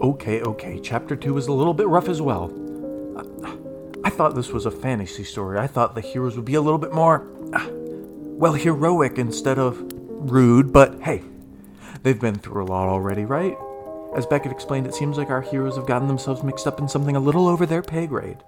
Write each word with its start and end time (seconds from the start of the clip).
Okay, 0.00 0.40
okay, 0.42 0.78
chapter 0.78 1.16
2 1.16 1.36
is 1.38 1.48
a 1.48 1.52
little 1.52 1.74
bit 1.74 1.88
rough 1.88 2.08
as 2.08 2.22
well. 2.22 2.52
I, 4.04 4.10
thought 4.10 4.36
this 4.36 4.52
was 4.52 4.64
a 4.64 4.70
fantasy 4.70 5.24
story. 5.24 5.58
I 5.58 5.66
thought 5.66 5.96
the 5.96 6.00
heroes 6.00 6.36
would 6.36 6.44
be 6.44 6.54
a 6.54 6.60
little 6.60 6.78
bit 6.78 6.92
more, 6.92 7.26
uh, 7.52 7.66
well, 7.70 8.52
heroic 8.52 9.18
instead 9.18 9.58
of 9.58 9.76
rude, 9.82 10.72
but 10.72 11.00
hey, 11.02 11.24
they've 12.04 12.20
been 12.20 12.36
through 12.36 12.62
a 12.62 12.66
lot 12.66 12.88
already, 12.88 13.24
right? 13.24 13.56
As 14.14 14.24
Beckett 14.24 14.52
explained, 14.52 14.86
it 14.86 14.94
seems 14.94 15.18
like 15.18 15.30
our 15.30 15.42
heroes 15.42 15.74
have 15.74 15.86
gotten 15.86 16.06
themselves 16.06 16.44
mixed 16.44 16.68
up 16.68 16.78
in 16.78 16.88
something 16.88 17.16
a 17.16 17.20
little 17.20 17.48
over 17.48 17.66
their 17.66 17.82
pay 17.82 18.06
grade. 18.06 18.38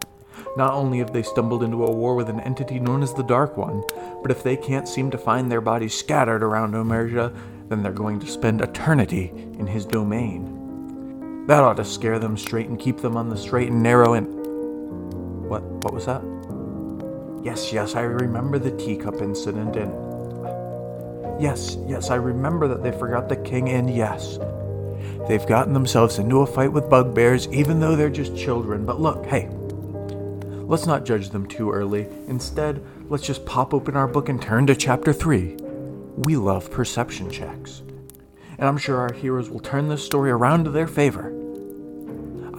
Not 0.56 0.74
only 0.74 0.98
have 0.98 1.12
they 1.12 1.24
stumbled 1.24 1.64
into 1.64 1.84
a 1.84 1.90
war 1.90 2.14
with 2.14 2.28
an 2.28 2.40
entity 2.40 2.78
known 2.78 3.02
as 3.02 3.12
the 3.12 3.24
Dark 3.24 3.56
One, 3.56 3.82
but 4.22 4.30
if 4.30 4.44
they 4.44 4.56
can't 4.56 4.86
seem 4.86 5.10
to 5.10 5.18
find 5.18 5.50
their 5.50 5.60
bodies 5.60 5.94
scattered 5.94 6.44
around 6.44 6.74
Omerja, 6.74 7.36
then 7.68 7.82
they're 7.82 7.92
going 7.92 8.20
to 8.20 8.26
spend 8.28 8.60
eternity 8.60 9.32
in 9.58 9.66
his 9.66 9.84
domain. 9.84 10.59
That 11.50 11.64
ought 11.64 11.78
to 11.78 11.84
scare 11.84 12.20
them 12.20 12.36
straight 12.36 12.68
and 12.68 12.78
keep 12.78 12.98
them 12.98 13.16
on 13.16 13.28
the 13.28 13.36
straight 13.36 13.72
and 13.72 13.82
narrow 13.82 14.12
and. 14.14 14.28
What? 15.48 15.64
What 15.82 15.92
was 15.92 16.06
that? 16.06 16.22
Yes, 17.42 17.72
yes, 17.72 17.96
I 17.96 18.02
remember 18.02 18.60
the 18.60 18.70
teacup 18.76 19.20
incident 19.20 19.74
and. 19.74 19.92
Yes, 21.42 21.76
yes, 21.88 22.10
I 22.10 22.14
remember 22.14 22.68
that 22.68 22.84
they 22.84 22.92
forgot 22.92 23.28
the 23.28 23.34
king, 23.34 23.68
and 23.70 23.92
yes, 23.92 24.38
they've 25.26 25.44
gotten 25.44 25.74
themselves 25.74 26.20
into 26.20 26.42
a 26.42 26.46
fight 26.46 26.72
with 26.72 26.88
bugbears 26.88 27.48
even 27.48 27.80
though 27.80 27.96
they're 27.96 28.10
just 28.10 28.36
children. 28.36 28.86
But 28.86 29.00
look, 29.00 29.26
hey, 29.26 29.48
let's 30.68 30.86
not 30.86 31.04
judge 31.04 31.30
them 31.30 31.48
too 31.48 31.72
early. 31.72 32.06
Instead, 32.28 32.80
let's 33.08 33.26
just 33.26 33.44
pop 33.44 33.74
open 33.74 33.96
our 33.96 34.06
book 34.06 34.28
and 34.28 34.40
turn 34.40 34.68
to 34.68 34.76
chapter 34.76 35.12
3. 35.12 35.56
We 36.16 36.36
love 36.36 36.70
perception 36.70 37.28
checks. 37.28 37.82
And 38.56 38.68
I'm 38.68 38.78
sure 38.78 38.98
our 38.98 39.12
heroes 39.12 39.50
will 39.50 39.58
turn 39.58 39.88
this 39.88 40.06
story 40.06 40.30
around 40.30 40.62
to 40.62 40.70
their 40.70 40.86
favor. 40.86 41.39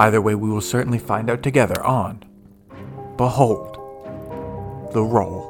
Either 0.02 0.20
way, 0.20 0.34
we 0.34 0.50
will 0.50 0.62
certainly 0.62 0.98
find 0.98 1.30
out 1.30 1.44
together 1.44 1.80
on 1.84 2.24
Behold 3.18 3.76
the 4.94 5.04
Roll. 5.04 5.41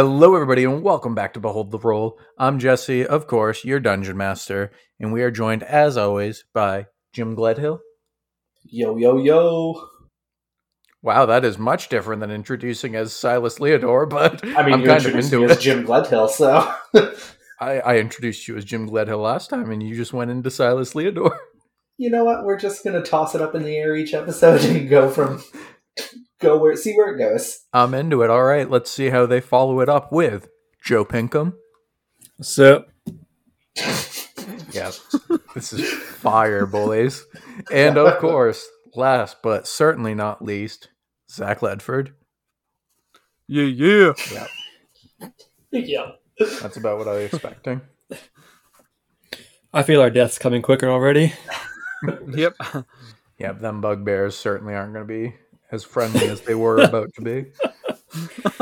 Hello, 0.00 0.36
everybody, 0.36 0.62
and 0.62 0.80
welcome 0.80 1.16
back 1.16 1.34
to 1.34 1.40
Behold 1.40 1.72
the 1.72 1.78
Roll. 1.80 2.20
I'm 2.38 2.60
Jesse, 2.60 3.04
of 3.04 3.26
course, 3.26 3.64
your 3.64 3.80
dungeon 3.80 4.16
master, 4.16 4.70
and 5.00 5.12
we 5.12 5.24
are 5.24 5.30
joined, 5.32 5.64
as 5.64 5.96
always, 5.96 6.44
by 6.54 6.86
Jim 7.12 7.34
Gledhill. 7.34 7.80
Yo, 8.62 8.96
yo, 8.96 9.18
yo. 9.18 9.88
Wow, 11.02 11.26
that 11.26 11.44
is 11.44 11.58
much 11.58 11.88
different 11.88 12.20
than 12.20 12.30
introducing 12.30 12.94
as 12.94 13.12
Silas 13.12 13.58
Leodore, 13.58 14.08
but 14.08 14.44
I 14.44 14.64
mean, 14.64 14.74
I'm 14.74 14.80
you 14.82 14.86
kind 14.86 15.04
of 15.04 15.06
introduced 15.06 15.32
into 15.32 15.46
me 15.46 15.50
as. 15.50 15.58
Jim 15.58 15.84
Gledhill, 15.84 16.30
so. 16.30 16.72
I, 17.60 17.80
I 17.80 17.98
introduced 17.98 18.46
you 18.46 18.56
as 18.56 18.64
Jim 18.64 18.88
Gledhill 18.88 19.20
last 19.20 19.50
time, 19.50 19.72
and 19.72 19.82
you 19.82 19.96
just 19.96 20.12
went 20.12 20.30
into 20.30 20.48
Silas 20.48 20.94
Leodore. 20.94 21.36
you 21.96 22.08
know 22.08 22.22
what? 22.22 22.44
We're 22.44 22.56
just 22.56 22.84
going 22.84 23.02
to 23.02 23.10
toss 23.10 23.34
it 23.34 23.40
up 23.42 23.56
in 23.56 23.64
the 23.64 23.76
air 23.76 23.96
each 23.96 24.14
episode 24.14 24.60
and 24.64 24.88
go 24.88 25.10
from. 25.10 25.42
Go 26.40 26.58
where. 26.58 26.76
See 26.76 26.94
where 26.96 27.14
it 27.14 27.18
goes. 27.18 27.60
I'm 27.72 27.94
into 27.94 28.22
it. 28.22 28.30
All 28.30 28.44
right, 28.44 28.70
let's 28.70 28.90
see 28.90 29.10
how 29.10 29.26
they 29.26 29.40
follow 29.40 29.80
it 29.80 29.88
up 29.88 30.12
with 30.12 30.48
Joe 30.84 31.04
Pinkham. 31.04 31.54
So, 32.40 32.84
Yes, 34.72 35.00
this 35.54 35.72
is 35.72 35.92
fire, 35.92 36.66
boys. 36.66 37.24
And 37.72 37.96
of 37.96 38.18
course, 38.20 38.66
last 38.94 39.38
but 39.42 39.66
certainly 39.66 40.14
not 40.14 40.44
least, 40.44 40.88
Zack 41.30 41.60
Ledford. 41.60 42.12
yeah, 43.48 43.64
yeah. 43.64 44.46
Yeah. 45.70 46.10
That's 46.60 46.76
about 46.76 46.98
what 46.98 47.08
I 47.08 47.12
was 47.14 47.24
expecting. 47.32 47.80
I 49.72 49.82
feel 49.82 50.00
our 50.00 50.10
death's 50.10 50.38
coming 50.38 50.62
quicker 50.62 50.88
already. 50.88 51.32
Yep. 52.28 52.56
Yep, 53.38 53.60
them 53.60 53.80
bugbears 53.80 54.36
certainly 54.36 54.74
aren't 54.74 54.92
going 54.94 55.06
to 55.06 55.12
be 55.12 55.34
as 55.70 55.84
friendly 55.84 56.28
as 56.28 56.40
they 56.42 56.54
were 56.54 56.78
about 56.78 57.12
to 57.14 57.20
be. 57.22 57.46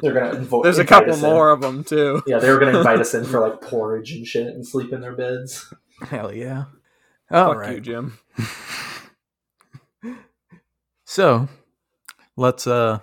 They're 0.00 0.12
going 0.12 0.30
to 0.32 0.38
invo- 0.40 0.62
There's 0.62 0.78
a 0.78 0.84
couple 0.84 1.16
more 1.16 1.50
of 1.50 1.60
them 1.60 1.82
too. 1.84 2.22
Yeah, 2.26 2.38
they 2.38 2.50
were 2.50 2.58
going 2.58 2.72
to 2.72 2.78
invite 2.78 3.00
us 3.00 3.14
in 3.14 3.24
for 3.24 3.40
like 3.40 3.60
porridge 3.62 4.12
and 4.12 4.26
shit 4.26 4.46
and 4.48 4.66
sleep 4.66 4.92
in 4.92 5.00
their 5.00 5.14
beds. 5.16 5.72
Hell 6.02 6.32
yeah. 6.32 6.64
All 7.30 7.48
Fuck 7.52 7.56
right. 7.62 7.74
you, 7.74 7.80
Jim. 7.80 8.18
So, 11.08 11.48
let's 12.36 12.66
uh 12.66 12.98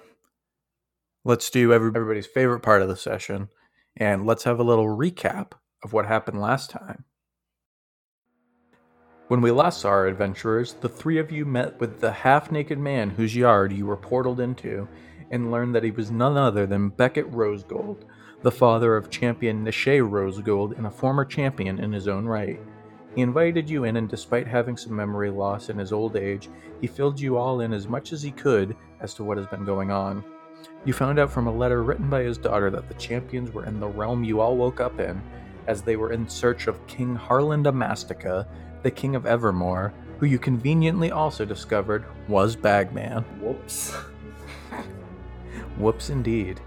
let's 1.24 1.50
do 1.50 1.72
every- 1.72 1.92
everybody's 1.96 2.28
favorite 2.28 2.60
part 2.60 2.82
of 2.82 2.90
the 2.90 2.98
session 2.98 3.48
and 3.96 4.26
let's 4.26 4.44
have 4.44 4.60
a 4.60 4.64
little 4.64 4.86
recap 4.88 5.54
of 5.84 5.94
what 5.94 6.06
happened 6.06 6.42
last 6.42 6.70
time. 6.70 7.06
When 9.34 9.42
we 9.42 9.50
last 9.50 9.82
saw 9.82 9.90
our 9.90 10.06
adventurers, 10.06 10.74
the 10.74 10.88
three 10.88 11.18
of 11.18 11.32
you 11.32 11.44
met 11.44 11.80
with 11.80 12.00
the 12.00 12.12
half-naked 12.12 12.78
man 12.78 13.10
whose 13.10 13.36
yard 13.36 13.74
you 13.74 13.88
were 13.88 13.98
portaled 13.98 14.38
into 14.38 14.88
and 15.32 15.50
learned 15.52 15.74
that 15.74 15.84
he 15.84 15.90
was 15.90 16.12
none 16.12 16.38
other 16.38 16.68
than 16.68 16.90
Beckett 16.90 17.32
Rosegold, 17.32 18.04
the 18.44 18.52
father 18.52 18.96
of 18.96 19.10
champion 19.10 19.66
Nishay 19.66 20.08
Rosegold 20.08 20.78
and 20.78 20.86
a 20.86 20.92
former 20.92 21.26
champion 21.26 21.80
in 21.80 21.92
his 21.92 22.08
own 22.08 22.28
right. 22.28 22.60
He 23.16 23.24
invited 23.24 23.68
you 23.68 23.86
in, 23.86 23.98
and 23.98 24.08
despite 24.08 24.46
having 24.46 24.78
some 24.78 24.96
memory 24.96 25.32
loss 25.32 25.70
in 25.70 25.80
his 25.80 25.92
old 25.92 26.16
age, 26.16 26.48
he 26.80 26.86
filled 26.86 27.20
you 27.20 27.36
all 27.36 27.62
in 27.62 27.74
as 27.74 27.88
much 27.88 28.14
as 28.14 28.22
he 28.22 28.30
could 28.30 28.76
as 29.00 29.16
to 29.16 29.24
what 29.24 29.40
has 29.40 29.48
been 29.48 29.66
going 29.66 29.90
on. 29.90 30.24
You 30.86 30.94
found 30.94 31.18
out 31.18 31.32
from 31.32 31.48
a 31.48 31.52
letter 31.52 31.82
written 31.82 32.08
by 32.08 32.22
his 32.22 32.38
daughter 32.38 32.70
that 32.70 32.88
the 32.88 32.94
champions 33.02 33.50
were 33.50 33.66
in 33.66 33.80
the 33.80 33.88
realm 33.88 34.24
you 34.24 34.42
all 34.42 34.56
woke 34.56 34.80
up 34.80 35.00
in, 35.00 35.20
as 35.66 35.82
they 35.82 35.96
were 35.96 36.12
in 36.12 36.30
search 36.30 36.68
of 36.68 36.86
King 36.86 37.16
Harland 37.16 37.66
Amastica, 37.66 38.46
the 38.84 38.92
King 38.92 39.16
of 39.16 39.26
Evermore, 39.26 39.94
who 40.20 40.26
you 40.26 40.38
conveniently 40.38 41.12
also 41.12 41.46
discovered 41.46 42.06
was 42.28 42.56
Bagman. 42.56 43.24
Whoops. 43.42 43.94
Whoops, 45.78 46.10
indeed. 46.10 46.60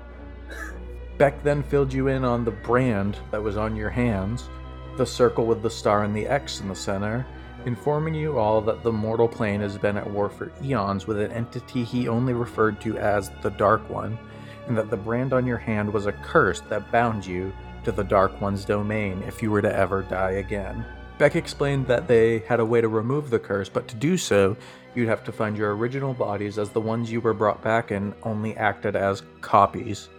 Beck 1.19 1.43
then 1.43 1.63
filled 1.63 1.93
you 1.93 2.09
in 2.09 2.25
on 2.25 2.45
the 2.45 2.51
brand 2.51 3.17
that 3.31 3.43
was 3.43 3.57
on 3.57 3.77
your 3.77 3.91
hands, 3.91 4.49
the 4.97 5.07
circle 5.07 5.47
with 5.47 5.63
the 5.63 5.71
star 5.71 6.05
and 6.05 6.15
the 6.15 6.27
X 6.27 6.61
in 6.61 6.69
the 6.69 6.75
center, 6.75 7.27
informing 7.65 8.15
you 8.15 8.39
all 8.39 8.61
that 8.61 8.83
the 8.83 8.93
mortal 8.93 9.29
plane 9.29 9.61
has 9.61 9.79
been 9.79 9.97
at 9.97 10.11
war 10.11 10.29
for 10.29 10.53
eons 10.63 11.07
with 11.07 11.21
an 11.21 11.33
entity 11.33 11.85
he 11.85 12.09
only 12.09 12.33
referred 12.33 12.81
to 12.81 12.99
as 12.99 13.31
the 13.43 13.51
Dark 13.51 13.89
One, 13.89 14.19
and 14.67 14.77
that 14.77 14.91
the 14.91 14.97
brand 14.97 15.33
on 15.33 15.47
your 15.47 15.59
hand 15.59 15.93
was 15.93 16.07
a 16.07 16.13
curse 16.13 16.61
that 16.69 16.91
bound 16.93 17.25
you 17.25 17.53
to 17.85 17.93
the 17.93 18.05
Dark 18.05 18.41
One's 18.41 18.65
domain 18.65 19.23
if 19.27 19.43
you 19.43 19.51
were 19.51 19.63
to 19.63 19.75
ever 19.75 20.03
die 20.03 20.33
again. 20.33 20.85
Beck 21.19 21.35
explained 21.35 21.87
that 21.87 22.07
they 22.07 22.41
had 22.41 22.61
a 22.61 22.65
way 22.65 22.81
to 22.81 22.89
remove 22.89 23.31
the 23.31 23.39
curse, 23.39 23.71
but 23.71 23.89
to 23.89 23.97
do 23.97 24.19
so, 24.19 24.57
you'd 24.95 25.09
have 25.09 25.25
to 25.25 25.33
find 25.33 25.57
your 25.57 25.75
original 25.75 26.13
bodies 26.13 26.59
as 26.59 26.71
the 26.71 26.81
ones 26.81 27.11
you 27.11 27.21
were 27.21 27.33
brought 27.33 27.63
back 27.63 27.91
in 27.91 28.15
only 28.23 28.55
acted 28.57 28.97
as 28.97 29.23
copies. 29.41 30.11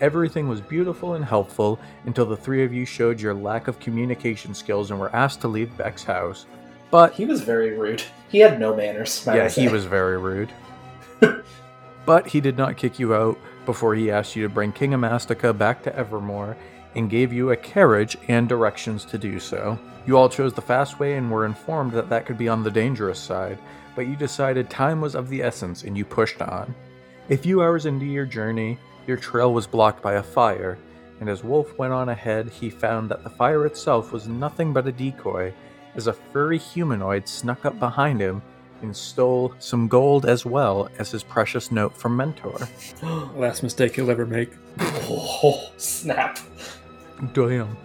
Everything 0.00 0.48
was 0.48 0.60
beautiful 0.60 1.14
and 1.14 1.24
helpful 1.24 1.78
until 2.04 2.26
the 2.26 2.36
three 2.36 2.64
of 2.64 2.72
you 2.72 2.84
showed 2.84 3.20
your 3.20 3.32
lack 3.32 3.68
of 3.68 3.78
communication 3.78 4.54
skills 4.54 4.90
and 4.90 4.98
were 4.98 5.14
asked 5.14 5.40
to 5.42 5.48
leave 5.48 5.76
Beck's 5.76 6.02
house. 6.02 6.46
But 6.90 7.12
He 7.12 7.26
was 7.26 7.40
very 7.40 7.78
rude. 7.78 8.02
He 8.28 8.38
had 8.38 8.58
no 8.58 8.74
manners. 8.74 9.24
yeah, 9.26 9.48
he 9.48 9.68
was 9.68 9.84
very 9.84 10.18
rude. 10.18 10.50
but 12.06 12.26
he 12.26 12.40
did 12.40 12.56
not 12.56 12.76
kick 12.76 12.98
you 12.98 13.14
out 13.14 13.38
before 13.66 13.94
he 13.94 14.10
asked 14.10 14.34
you 14.34 14.42
to 14.42 14.48
bring 14.48 14.72
King 14.72 14.90
Amastica 14.90 15.56
back 15.56 15.82
to 15.84 15.96
Evermore 15.96 16.56
and 16.96 17.10
gave 17.10 17.32
you 17.32 17.50
a 17.50 17.56
carriage 17.56 18.16
and 18.28 18.48
directions 18.48 19.04
to 19.06 19.18
do 19.18 19.40
so. 19.40 19.78
You 20.06 20.16
all 20.16 20.28
chose 20.28 20.52
the 20.52 20.62
fast 20.62 20.98
way 20.98 21.16
and 21.16 21.30
were 21.30 21.46
informed 21.46 21.92
that 21.92 22.08
that 22.10 22.26
could 22.26 22.38
be 22.38 22.48
on 22.48 22.62
the 22.62 22.70
dangerous 22.70 23.18
side, 23.18 23.58
but 23.94 24.06
you 24.06 24.16
decided 24.16 24.68
time 24.68 25.00
was 25.00 25.14
of 25.14 25.28
the 25.28 25.42
essence 25.42 25.84
and 25.84 25.96
you 25.96 26.04
pushed 26.04 26.42
on. 26.42 26.74
A 27.30 27.36
few 27.36 27.62
hours 27.62 27.86
into 27.86 28.04
your 28.04 28.26
journey, 28.26 28.78
your 29.06 29.16
trail 29.16 29.52
was 29.52 29.66
blocked 29.66 30.02
by 30.02 30.14
a 30.14 30.22
fire, 30.22 30.78
and 31.20 31.28
as 31.28 31.44
Wulf 31.44 31.78
went 31.78 31.92
on 31.92 32.10
ahead, 32.10 32.50
he 32.50 32.68
found 32.68 33.10
that 33.10 33.22
the 33.22 33.30
fire 33.30 33.64
itself 33.66 34.12
was 34.12 34.28
nothing 34.28 34.72
but 34.72 34.86
a 34.86 34.92
decoy, 34.92 35.54
as 35.94 36.06
a 36.06 36.12
furry 36.12 36.58
humanoid 36.58 37.28
snuck 37.28 37.64
up 37.64 37.78
behind 37.78 38.20
him 38.20 38.42
and 38.82 38.94
stole 38.94 39.54
some 39.58 39.88
gold 39.88 40.26
as 40.26 40.44
well 40.44 40.88
as 40.98 41.10
his 41.10 41.22
precious 41.22 41.70
note 41.70 41.96
from 41.96 42.16
Mentor. 42.16 42.68
Last 43.34 43.62
mistake 43.62 43.96
he'll 43.96 44.10
ever 44.10 44.26
make. 44.26 44.50
Oh, 45.06 45.70
snap. 45.76 46.38
Damn. 47.32 47.76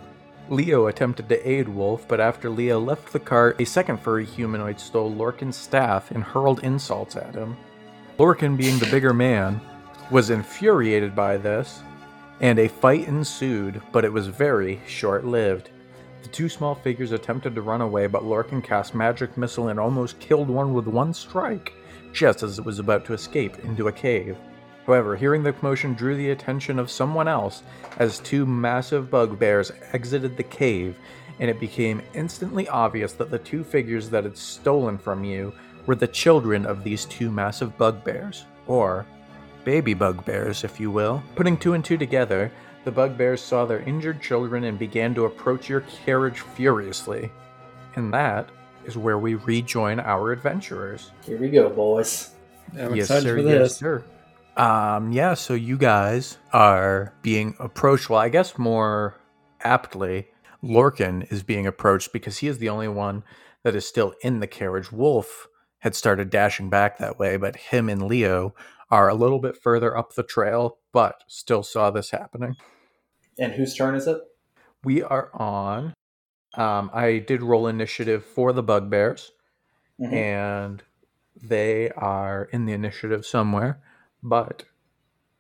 Leo 0.49 0.87
attempted 0.87 1.29
to 1.29 1.47
aid 1.47 1.69
Wulf, 1.69 2.07
but 2.07 2.19
after 2.19 2.49
Leo 2.49 2.79
left 2.79 3.13
the 3.13 3.19
cart, 3.19 3.61
a 3.61 3.65
second 3.65 3.99
furry 3.99 4.25
humanoid 4.25 4.79
stole 4.79 5.11
Lorcan's 5.13 5.55
staff 5.55 6.09
and 6.09 6.23
hurled 6.23 6.63
insults 6.63 7.15
at 7.15 7.35
him. 7.35 7.55
Lorcan, 8.17 8.57
being 8.57 8.79
the 8.79 8.87
bigger 8.87 9.13
man, 9.13 9.61
was 10.09 10.31
infuriated 10.31 11.15
by 11.15 11.37
this, 11.37 11.83
and 12.41 12.57
a 12.57 12.67
fight 12.67 13.07
ensued, 13.07 13.81
but 13.91 14.03
it 14.03 14.11
was 14.11 14.27
very 14.27 14.81
short 14.87 15.23
lived. 15.23 15.69
The 16.23 16.29
two 16.29 16.49
small 16.49 16.73
figures 16.75 17.11
attempted 17.11 17.53
to 17.55 17.61
run 17.61 17.81
away, 17.81 18.07
but 18.07 18.23
Lorcan 18.23 18.63
cast 18.63 18.95
magic 18.95 19.37
missile 19.37 19.69
and 19.69 19.79
almost 19.79 20.19
killed 20.19 20.49
one 20.49 20.73
with 20.73 20.87
one 20.87 21.13
strike, 21.13 21.73
just 22.11 22.41
as 22.41 22.57
it 22.57 22.65
was 22.65 22.79
about 22.79 23.05
to 23.05 23.13
escape 23.13 23.59
into 23.59 23.87
a 23.87 23.91
cave. 23.91 24.35
However, 24.89 25.15
hearing 25.15 25.43
the 25.43 25.53
commotion 25.53 25.93
drew 25.93 26.15
the 26.15 26.31
attention 26.31 26.79
of 26.79 26.89
someone 26.89 27.27
else 27.27 27.61
as 27.99 28.17
two 28.17 28.43
massive 28.43 29.11
bugbears 29.11 29.71
exited 29.93 30.35
the 30.35 30.41
cave, 30.41 30.97
and 31.39 31.47
it 31.47 31.59
became 31.59 32.01
instantly 32.15 32.67
obvious 32.67 33.13
that 33.13 33.29
the 33.29 33.37
two 33.37 33.63
figures 33.63 34.09
that 34.09 34.23
had 34.23 34.35
stolen 34.35 34.97
from 34.97 35.23
you 35.23 35.53
were 35.85 35.93
the 35.93 36.07
children 36.07 36.65
of 36.65 36.83
these 36.83 37.05
two 37.05 37.29
massive 37.29 37.77
bugbears, 37.77 38.45
or 38.65 39.05
baby 39.63 39.93
bugbears, 39.93 40.63
if 40.63 40.79
you 40.79 40.89
will. 40.89 41.21
Putting 41.35 41.55
two 41.55 41.75
and 41.75 41.85
two 41.85 41.95
together, 41.95 42.51
the 42.83 42.91
bugbears 42.91 43.41
saw 43.41 43.65
their 43.65 43.81
injured 43.81 44.23
children 44.23 44.63
and 44.63 44.79
began 44.79 45.13
to 45.13 45.25
approach 45.25 45.69
your 45.69 45.81
carriage 45.81 46.39
furiously. 46.39 47.29
And 47.95 48.11
that 48.11 48.49
is 48.85 48.97
where 48.97 49.19
we 49.19 49.35
rejoin 49.35 49.99
our 49.99 50.31
adventurers. 50.31 51.11
Here 51.27 51.37
we 51.37 51.51
go, 51.51 51.69
boys. 51.69 52.31
I'm 52.73 52.95
yes, 52.95 53.05
excited 53.05 53.23
sir. 53.23 53.35
for 53.35 53.47
Yes, 53.47 53.77
sir. 53.77 54.03
Um, 54.59 55.13
yeah, 55.13 55.35
so 55.35 55.53
you 55.53 55.77
guys 55.77 56.37
are 56.51 57.13
being 57.21 57.55
approached. 57.59 58.09
Well, 58.09 58.19
I 58.19 58.27
guess 58.27 58.57
more 58.57 59.15
aptly, 59.61 60.27
Lorcan 60.61 61.31
is 61.31 61.43
being 61.43 61.65
approached 61.65 62.11
because 62.11 62.39
he 62.39 62.47
is 62.49 62.57
the 62.57 62.67
only 62.67 62.89
one 62.89 63.23
that 63.63 63.73
is 63.73 63.87
still 63.87 64.13
in 64.21 64.41
the 64.41 64.47
carriage. 64.47 64.91
Wulf 64.91 65.47
had 65.79 65.95
started 65.95 66.29
dashing 66.29 66.69
back 66.69 66.97
that 66.97 67.17
way, 67.17 67.37
but 67.37 67.55
him 67.55 67.87
and 67.87 68.03
Leo 68.05 68.53
are 68.91 69.07
a 69.07 69.15
little 69.15 69.39
bit 69.39 69.55
further 69.55 69.95
up 69.95 70.13
the 70.15 70.23
trail, 70.23 70.77
but 70.91 71.23
still 71.27 71.63
saw 71.63 71.89
this 71.89 72.11
happening. 72.11 72.57
And 73.37 73.53
whose 73.53 73.73
turn 73.75 73.95
is 73.95 74.07
it? 74.07 74.19
We 74.83 75.01
are 75.03 75.29
on. 75.33 75.93
Um, 76.55 76.89
I 76.93 77.19
did 77.19 77.41
roll 77.41 77.67
initiative 77.67 78.25
for 78.25 78.51
the 78.51 78.63
bugbears, 78.63 79.31
Mhm. 80.01 80.11
and 80.13 80.83
they 81.41 81.91
are 81.91 82.49
in 82.51 82.65
the 82.65 82.73
initiative 82.73 83.25
somewhere. 83.25 83.81
But 84.21 84.65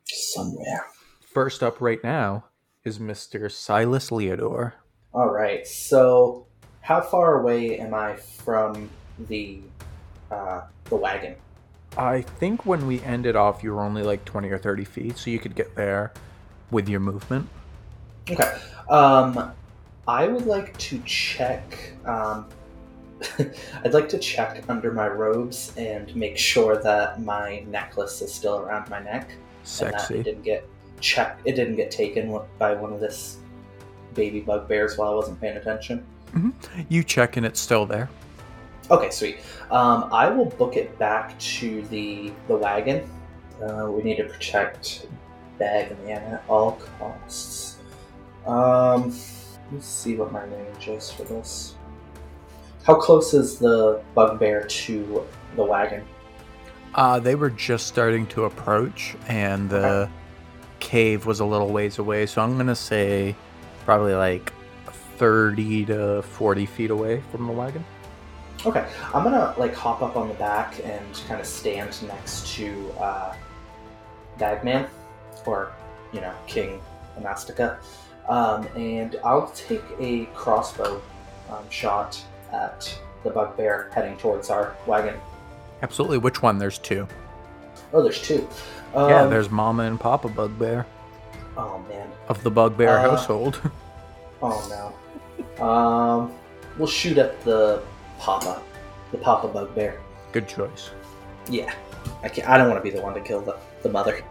Somewhere. 0.05 0.85
First 1.21 1.61
up 1.61 1.79
right 1.79 2.03
now 2.03 2.45
is 2.83 2.97
Mr. 2.99 3.51
Silas 3.51 4.09
Leodore. 4.09 4.73
All 5.13 5.29
right. 5.29 5.65
So, 5.67 6.47
how 6.81 7.01
far 7.01 7.41
away 7.41 7.79
am 7.79 7.93
I 7.93 8.15
from 8.15 8.89
the 9.27 9.59
uh, 10.31 10.61
the 10.85 10.95
wagon? 10.95 11.35
I 11.97 12.21
think 12.21 12.65
when 12.65 12.87
we 12.87 13.01
ended 13.01 13.35
off, 13.35 13.63
you 13.63 13.73
were 13.73 13.81
only 13.81 14.03
like 14.03 14.23
20 14.25 14.49
or 14.49 14.57
30 14.57 14.85
feet, 14.85 15.17
so 15.17 15.29
you 15.29 15.39
could 15.39 15.55
get 15.55 15.75
there 15.75 16.13
with 16.71 16.87
your 16.87 16.99
movement. 16.99 17.49
Okay. 18.29 18.57
Um, 18.89 19.51
I 20.07 20.27
would 20.27 20.45
like 20.45 20.77
to 20.77 20.99
check. 21.05 21.93
Um, 22.05 22.47
I'd 23.83 23.93
like 23.93 24.09
to 24.09 24.19
check 24.19 24.63
under 24.69 24.91
my 24.91 25.07
robes 25.07 25.73
and 25.77 26.13
make 26.15 26.37
sure 26.37 26.81
that 26.81 27.21
my 27.21 27.63
necklace 27.67 28.21
is 28.21 28.33
still 28.33 28.59
around 28.59 28.89
my 28.89 28.99
neck 28.99 29.31
and 29.81 29.93
that 29.93 30.11
it 30.11 30.23
didn't 30.23 30.43
get 30.43 30.67
checked. 30.99 31.41
It 31.45 31.53
didn't 31.55 31.75
get 31.75 31.91
taken 31.91 32.39
by 32.57 32.73
one 32.73 32.93
of 32.93 32.99
this 32.99 33.37
baby 34.13 34.39
bugbears 34.39 34.97
while 34.97 35.11
I 35.11 35.15
wasn't 35.15 35.39
paying 35.41 35.57
attention. 35.57 36.05
You 36.89 37.03
check 37.03 37.37
and 37.37 37.45
it's 37.45 37.59
still 37.59 37.85
there. 37.85 38.09
Okay, 38.91 39.11
sweet. 39.11 39.39
Um, 39.69 40.09
I 40.11 40.29
will 40.29 40.45
book 40.45 40.75
it 40.75 40.97
back 40.97 41.37
to 41.39 41.83
the 41.83 42.31
the 42.47 42.55
wagon. 42.55 43.09
Uh, 43.61 43.91
we 43.91 44.01
need 44.03 44.17
to 44.17 44.23
protect 44.23 45.07
Bag 45.59 45.91
and 46.07 46.23
at 46.33 46.43
all 46.47 46.79
costs. 46.97 47.77
Um, 48.47 49.13
let's 49.71 49.85
see 49.85 50.15
what 50.15 50.31
my 50.31 50.43
range 50.43 50.87
is 50.87 51.11
for 51.11 51.23
this. 51.23 51.75
How 52.83 52.95
close 52.95 53.33
is 53.33 53.59
the 53.59 54.01
bugbear 54.15 54.63
to 54.63 55.25
the 55.55 55.63
wagon? 55.63 56.05
Uh, 56.95 57.19
they 57.19 57.35
were 57.35 57.49
just 57.49 57.87
starting 57.87 58.25
to 58.27 58.45
approach, 58.45 59.15
and 59.27 59.69
the 59.69 60.09
cave 60.79 61.25
was 61.25 61.39
a 61.39 61.45
little 61.45 61.69
ways 61.71 61.99
away, 61.99 62.25
so 62.25 62.41
I'm 62.41 62.55
going 62.55 62.67
to 62.67 62.75
say 62.75 63.35
probably 63.85 64.15
like 64.15 64.51
30 65.17 65.85
to 65.87 66.21
40 66.21 66.65
feet 66.65 66.89
away 66.89 67.21
from 67.31 67.45
the 67.45 67.53
wagon. 67.53 67.83
Okay, 68.65 68.85
I'm 69.13 69.23
gonna 69.23 69.53
like 69.57 69.73
hop 69.73 70.01
up 70.01 70.17
on 70.17 70.27
the 70.27 70.33
back 70.33 70.81
and 70.83 71.23
kind 71.27 71.39
of 71.39 71.47
stand 71.47 71.97
next 72.05 72.45
to 72.55 72.91
uh, 72.99 73.33
Bagman, 74.37 74.85
or 75.45 75.71
you 76.11 76.19
know 76.19 76.33
King 76.45 76.81
Amastica, 77.17 77.77
um, 78.27 78.67
and 78.75 79.15
I'll 79.23 79.49
take 79.51 79.83
a 79.97 80.25
crossbow 80.35 81.01
um, 81.49 81.69
shot 81.69 82.21
at 82.53 82.99
the 83.23 83.29
bugbear 83.29 83.89
heading 83.93 84.17
towards 84.17 84.49
our 84.49 84.75
wagon. 84.87 85.19
Absolutely. 85.81 86.17
Which 86.17 86.41
one? 86.41 86.57
There's 86.57 86.77
two. 86.77 87.07
Oh, 87.93 88.03
there's 88.03 88.21
two. 88.21 88.47
Um, 88.93 89.09
yeah, 89.09 89.25
there's 89.27 89.49
Mama 89.49 89.83
and 89.83 89.99
Papa 89.99 90.27
Bugbear 90.29 90.85
Oh 91.57 91.79
man. 91.89 92.07
of 92.27 92.41
the 92.43 92.49
Bugbear 92.51 92.97
Uh, 92.97 93.01
household. 93.09 93.61
Oh 94.41 94.93
no. 95.59 95.65
Um, 95.65 96.31
we'll 96.77 96.87
shoot 96.87 97.17
at 97.17 97.43
the 97.43 97.81
Papa, 98.19 98.61
the 99.11 99.17
Papa 99.17 99.49
bugbear. 99.49 99.99
Good 100.31 100.47
choice. 100.47 100.91
Yeah, 101.49 101.73
I 102.23 102.29
can't, 102.29 102.47
I 102.47 102.57
don't 102.57 102.69
want 102.69 102.79
to 102.79 102.83
be 102.89 102.95
the 102.95 103.01
one 103.03 103.13
to 103.15 103.19
kill 103.19 103.41
the, 103.41 103.57
the 103.83 103.89
mother. 103.89 104.21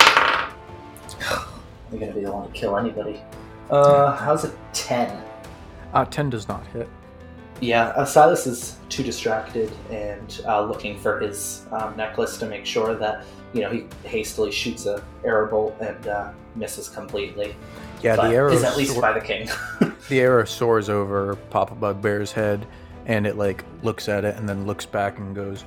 I'm 0.00 1.98
gonna 1.98 2.12
be 2.14 2.22
the 2.24 2.32
one 2.32 2.46
to 2.50 2.52
kill 2.58 2.78
anybody. 2.78 3.20
Uh, 3.68 4.16
how's 4.16 4.44
a 4.46 4.52
ten? 4.72 5.22
Uh, 5.92 6.04
10 6.06 6.30
does 6.30 6.48
not 6.48 6.66
hit. 6.68 6.88
Yeah, 7.60 8.04
Silas 8.04 8.46
is 8.46 8.76
too 8.88 9.02
distracted 9.02 9.72
and 9.90 10.40
uh, 10.46 10.62
looking 10.64 10.98
for 10.98 11.20
his 11.20 11.66
um, 11.72 11.96
necklace 11.96 12.36
to 12.38 12.46
make 12.46 12.66
sure 12.66 12.94
that 12.94 13.24
you 13.52 13.62
know 13.62 13.70
he 13.70 13.86
hastily 14.04 14.50
shoots 14.50 14.86
a 14.86 15.02
arrow 15.24 15.48
bolt 15.48 15.76
and 15.80 16.06
uh, 16.06 16.32
misses 16.56 16.88
completely. 16.88 17.54
Yeah, 18.02 18.16
but 18.16 18.28
the 18.28 18.34
arrow 18.34 18.52
is 18.52 18.64
at 18.64 18.76
least 18.76 18.92
soar- 18.92 19.02
by 19.02 19.12
the 19.12 19.20
king. 19.20 19.48
the 20.08 20.20
arrow 20.20 20.44
soars 20.44 20.88
over 20.88 21.36
Papa 21.50 21.74
Bugbear's 21.74 22.32
head, 22.32 22.66
and 23.06 23.26
it 23.26 23.36
like 23.36 23.64
looks 23.82 24.08
at 24.08 24.24
it 24.24 24.36
and 24.36 24.48
then 24.48 24.66
looks 24.66 24.84
back 24.84 25.18
and 25.18 25.34
goes, 25.34 25.64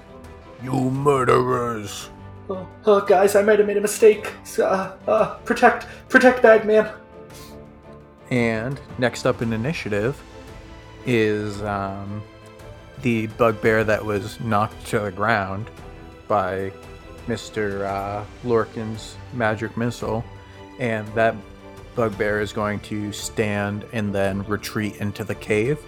"You 0.61 0.91
murderers!" 0.91 2.09
oh, 2.49 2.67
oh, 2.85 3.01
guys, 3.01 3.35
I 3.35 3.41
might 3.41 3.59
have 3.59 3.67
made 3.67 3.77
a 3.77 3.81
mistake. 3.81 4.31
Uh, 4.57 4.91
uh, 5.07 5.35
protect, 5.39 5.87
protect 6.09 6.41
Bagman. 6.41 6.87
And 8.29 8.79
next 8.97 9.25
up 9.25 9.41
in 9.41 9.53
initiative 9.53 10.21
is 11.07 11.61
um, 11.63 12.21
the 13.01 13.27
bugbear 13.27 13.83
that 13.85 14.05
was 14.05 14.39
knocked 14.41 14.85
to 14.87 14.99
the 14.99 15.11
ground 15.11 15.71
by 16.27 16.71
Mr. 17.27 17.85
Uh, 17.85 18.23
Lorcan's 18.43 19.15
magic 19.33 19.75
missile, 19.75 20.23
and 20.79 21.07
that 21.15 21.35
bugbear 21.95 22.41
is 22.41 22.53
going 22.53 22.79
to 22.81 23.11
stand 23.11 23.85
and 23.93 24.13
then 24.13 24.43
retreat 24.43 24.97
into 24.97 25.23
the 25.23 25.35
cave. 25.35 25.79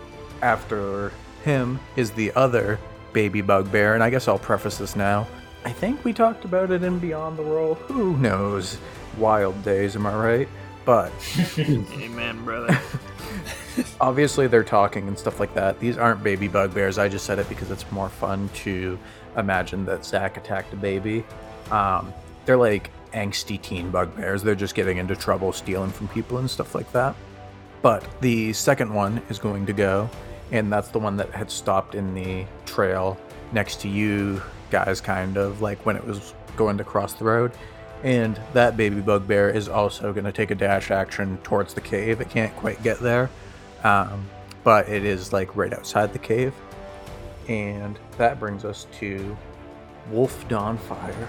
After 0.41 1.11
him 1.43 1.79
is 1.95 2.11
the 2.11 2.31
other 2.33 2.79
baby 3.13 3.41
bugbear, 3.41 3.93
and 3.93 4.03
I 4.03 4.09
guess 4.09 4.27
I'll 4.27 4.39
preface 4.39 4.77
this 4.77 4.95
now. 4.95 5.27
I 5.65 5.71
think 5.71 6.03
we 6.05 6.13
talked 6.13 6.45
about 6.45 6.71
it 6.71 6.83
in 6.83 6.99
Beyond 6.99 7.37
the 7.37 7.43
World. 7.43 7.77
Who 7.87 8.17
knows? 8.17 8.77
Wild 9.17 9.61
days, 9.63 9.95
am 9.95 10.05
I 10.05 10.15
right? 10.15 10.49
But 10.85 11.11
Amen, 11.59 12.43
brother. 12.45 12.79
obviously 14.01 14.47
they're 14.47 14.63
talking 14.63 15.07
and 15.07 15.17
stuff 15.17 15.39
like 15.39 15.53
that. 15.53 15.79
These 15.79 15.97
aren't 15.97 16.23
baby 16.23 16.47
bugbears. 16.47 16.97
I 16.97 17.09
just 17.09 17.25
said 17.25 17.39
it 17.39 17.49
because 17.49 17.71
it's 17.71 17.89
more 17.91 18.09
fun 18.09 18.49
to 18.55 18.97
imagine 19.37 19.85
that 19.85 20.05
Zack 20.05 20.37
attacked 20.37 20.73
a 20.73 20.77
baby. 20.77 21.23
Um, 21.71 22.13
they're 22.45 22.57
like 22.57 22.91
angsty 23.13 23.61
teen 23.61 23.89
bugbears. 23.89 24.43
They're 24.43 24.55
just 24.55 24.75
getting 24.75 24.97
into 24.97 25.15
trouble, 25.15 25.51
stealing 25.51 25.91
from 25.91 26.07
people 26.09 26.37
and 26.37 26.49
stuff 26.49 26.75
like 26.75 26.91
that. 26.93 27.15
But 27.81 28.05
the 28.21 28.53
second 28.53 28.93
one 28.93 29.21
is 29.29 29.39
going 29.39 29.65
to 29.67 29.73
go, 29.73 30.09
and 30.51 30.71
that's 30.71 30.89
the 30.89 30.99
one 30.99 31.17
that 31.17 31.31
had 31.31 31.49
stopped 31.49 31.95
in 31.95 32.13
the 32.13 32.45
trail 32.65 33.17
next 33.51 33.81
to 33.81 33.87
you 33.87 34.41
guys, 34.69 35.01
kind 35.01 35.37
of 35.37 35.61
like 35.61 35.85
when 35.85 35.95
it 35.95 36.05
was 36.05 36.33
going 36.57 36.77
to 36.77 36.83
cross 36.83 37.13
the 37.13 37.23
road. 37.23 37.51
And 38.03 38.39
that 38.53 38.77
baby 38.77 39.01
bugbear 39.01 39.49
is 39.49 39.67
also 39.67 40.13
going 40.13 40.25
to 40.25 40.31
take 40.31 40.51
a 40.51 40.55
dash 40.55 40.91
action 40.91 41.37
towards 41.43 41.73
the 41.73 41.81
cave. 41.81 42.21
It 42.21 42.29
can't 42.29 42.55
quite 42.55 42.81
get 42.83 42.99
there, 42.99 43.29
um, 43.83 44.27
but 44.63 44.87
it 44.89 45.05
is 45.05 45.31
like 45.33 45.55
right 45.55 45.73
outside 45.73 46.13
the 46.13 46.19
cave. 46.19 46.53
And 47.47 47.97
that 48.17 48.39
brings 48.39 48.63
us 48.65 48.85
to 48.99 49.37
Wulf 50.11 50.47
Dawnfire. 50.47 51.27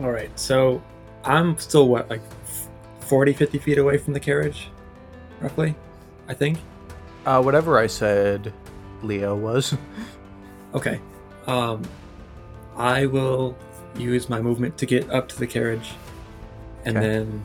All 0.00 0.10
right, 0.10 0.30
so 0.38 0.82
I'm 1.24 1.56
still 1.58 1.88
what, 1.88 2.08
like 2.10 2.20
f- 2.44 2.68
40, 3.00 3.32
50 3.32 3.58
feet 3.58 3.78
away 3.78 3.96
from 3.98 4.12
the 4.12 4.20
carriage, 4.20 4.68
roughly, 5.40 5.74
I 6.28 6.34
think. 6.34 6.58
Uh, 7.24 7.40
whatever 7.42 7.78
I 7.78 7.86
said 7.86 8.52
Leo 9.02 9.34
was. 9.36 9.74
Okay. 10.74 10.98
Um, 11.46 11.82
I 12.78 13.04
will 13.04 13.54
use 13.98 14.30
my 14.30 14.40
movement 14.40 14.78
to 14.78 14.86
get 14.86 15.10
up 15.10 15.28
to 15.28 15.38
the 15.38 15.46
carriage, 15.46 15.90
and 16.86 16.96
Okay. 16.96 17.06
then 17.06 17.42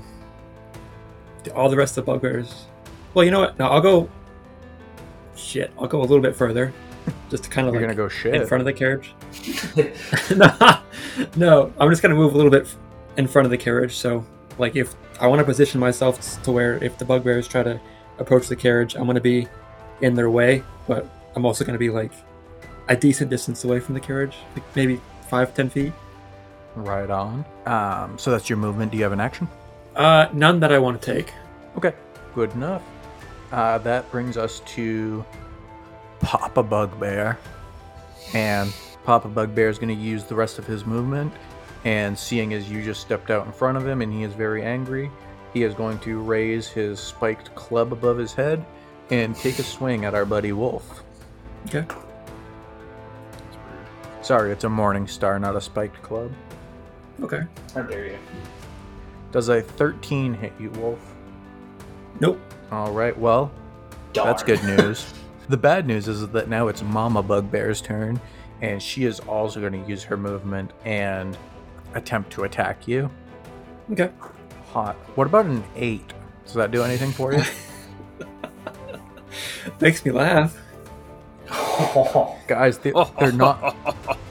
all 1.53 1.67
the 1.67 1.75
rest 1.75 1.97
of 1.97 2.05
the 2.05 2.11
bugbears. 2.13 2.66
Well, 3.17 3.25
you 3.25 3.31
know 3.31 3.39
what? 3.39 3.57
No, 3.57 3.65
I'll 3.65 3.81
go. 3.81 4.07
Shit, 5.35 5.71
I'll 5.79 5.87
go 5.87 6.01
a 6.01 6.05
little 6.05 6.19
bit 6.19 6.35
further, 6.35 6.71
just 7.31 7.45
to 7.45 7.49
kind 7.49 7.67
of 7.67 7.73
You're 7.73 7.81
like 7.81 7.97
gonna 7.97 8.07
go 8.07 8.09
shit. 8.09 8.35
in 8.35 8.45
front 8.45 8.61
of 8.61 8.65
the 8.65 8.73
carriage. 8.73 9.15
no, 10.35 10.79
no, 11.35 11.73
I'm 11.79 11.89
just 11.89 12.03
gonna 12.03 12.13
move 12.13 12.35
a 12.35 12.37
little 12.37 12.51
bit 12.51 12.67
in 13.17 13.25
front 13.25 13.47
of 13.47 13.49
the 13.49 13.57
carriage. 13.57 13.95
So, 13.95 14.23
like, 14.59 14.75
if 14.75 14.93
I 15.19 15.25
want 15.25 15.39
to 15.39 15.45
position 15.45 15.79
myself 15.79 16.43
to 16.43 16.51
where 16.51 16.75
if 16.83 16.99
the 16.99 17.05
bugbears 17.05 17.47
try 17.47 17.63
to 17.63 17.81
approach 18.19 18.49
the 18.49 18.55
carriage, 18.55 18.93
I'm 18.93 19.07
gonna 19.07 19.19
be 19.19 19.47
in 20.01 20.13
their 20.13 20.29
way, 20.29 20.61
but 20.87 21.09
I'm 21.35 21.43
also 21.43 21.65
gonna 21.65 21.79
be 21.79 21.89
like 21.89 22.11
a 22.87 22.95
decent 22.95 23.31
distance 23.31 23.63
away 23.63 23.79
from 23.79 23.95
the 23.95 23.99
carriage, 23.99 24.35
like 24.53 24.63
maybe 24.75 25.01
five, 25.27 25.55
ten 25.55 25.71
feet. 25.71 25.91
Right 26.75 27.09
on. 27.09 27.45
Um, 27.65 28.19
so 28.19 28.29
that's 28.29 28.47
your 28.47 28.59
movement. 28.59 28.91
Do 28.91 28.97
you 28.99 29.03
have 29.05 29.11
an 29.11 29.21
action? 29.21 29.47
Uh, 29.95 30.27
none 30.33 30.59
that 30.59 30.71
I 30.71 30.77
want 30.77 31.01
to 31.01 31.13
take. 31.15 31.33
Okay, 31.75 31.95
good 32.35 32.51
enough. 32.53 32.83
Uh, 33.51 33.77
that 33.79 34.09
brings 34.11 34.37
us 34.37 34.61
to 34.61 35.23
Papa 36.19 36.63
Bugbear. 36.63 37.37
And 38.33 38.73
Papa 39.03 39.29
Bugbear 39.29 39.69
is 39.69 39.79
going 39.79 39.95
to 39.95 40.01
use 40.01 40.25
the 40.25 40.35
rest 40.35 40.59
of 40.59 40.65
his 40.65 40.85
movement. 40.85 41.33
And 41.85 42.17
seeing 42.17 42.53
as 42.53 42.69
you 42.69 42.83
just 42.83 43.01
stepped 43.01 43.29
out 43.29 43.45
in 43.45 43.51
front 43.51 43.77
of 43.77 43.87
him 43.87 44.01
and 44.01 44.11
he 44.11 44.23
is 44.23 44.33
very 44.33 44.63
angry, 44.63 45.09
he 45.53 45.63
is 45.63 45.73
going 45.73 45.99
to 45.99 46.19
raise 46.19 46.67
his 46.67 46.99
spiked 46.99 47.55
club 47.55 47.93
above 47.93 48.17
his 48.17 48.33
head 48.33 48.65
and 49.09 49.35
take 49.35 49.59
a 49.59 49.63
swing 49.63 50.03
at 50.03 50.13
our 50.13 50.25
buddy 50.25 50.51
Wulf. 50.51 51.03
Okay. 51.67 51.85
Sorry, 54.21 54.51
it's 54.51 54.65
a 54.65 54.69
Morning 54.69 55.07
Star, 55.07 55.39
not 55.39 55.55
a 55.55 55.61
spiked 55.61 56.01
club. 56.01 56.33
Okay. 57.21 57.43
How 57.73 57.83
dare 57.83 58.07
you? 58.07 58.17
Does 59.31 59.47
a 59.47 59.61
13 59.61 60.33
hit 60.33 60.53
you, 60.59 60.69
Wulf? 60.71 60.99
Nope. 62.19 62.39
All 62.71 62.91
right, 62.91 63.17
well, 63.17 63.51
That's 64.13 64.43
good 64.43 64.63
news. 64.63 65.13
the 65.49 65.57
bad 65.57 65.85
news 65.87 66.07
is 66.07 66.27
that 66.29 66.49
now 66.49 66.67
it's 66.67 66.81
Mama 66.81 67.21
Bugbear's 67.23 67.81
turn, 67.81 68.19
and 68.61 68.81
she 68.81 69.05
is 69.05 69.19
also 69.21 69.59
going 69.59 69.73
to 69.73 69.89
use 69.89 70.03
her 70.03 70.17
movement 70.17 70.71
and 70.85 71.37
attempt 71.93 72.31
to 72.33 72.43
attack 72.43 72.87
you. 72.87 73.09
Okay. 73.91 74.11
Hot. 74.71 74.95
What 75.15 75.27
about 75.27 75.45
an 75.45 75.63
eight? 75.75 76.13
Does 76.45 76.55
that 76.55 76.71
do 76.71 76.83
anything 76.83 77.11
for 77.11 77.33
you? 77.33 77.43
Makes 79.81 80.03
me 80.05 80.11
laugh. 80.11 80.57
Guys, 82.47 82.79
they, 82.79 82.91
they're 83.19 83.31
not. 83.31 83.75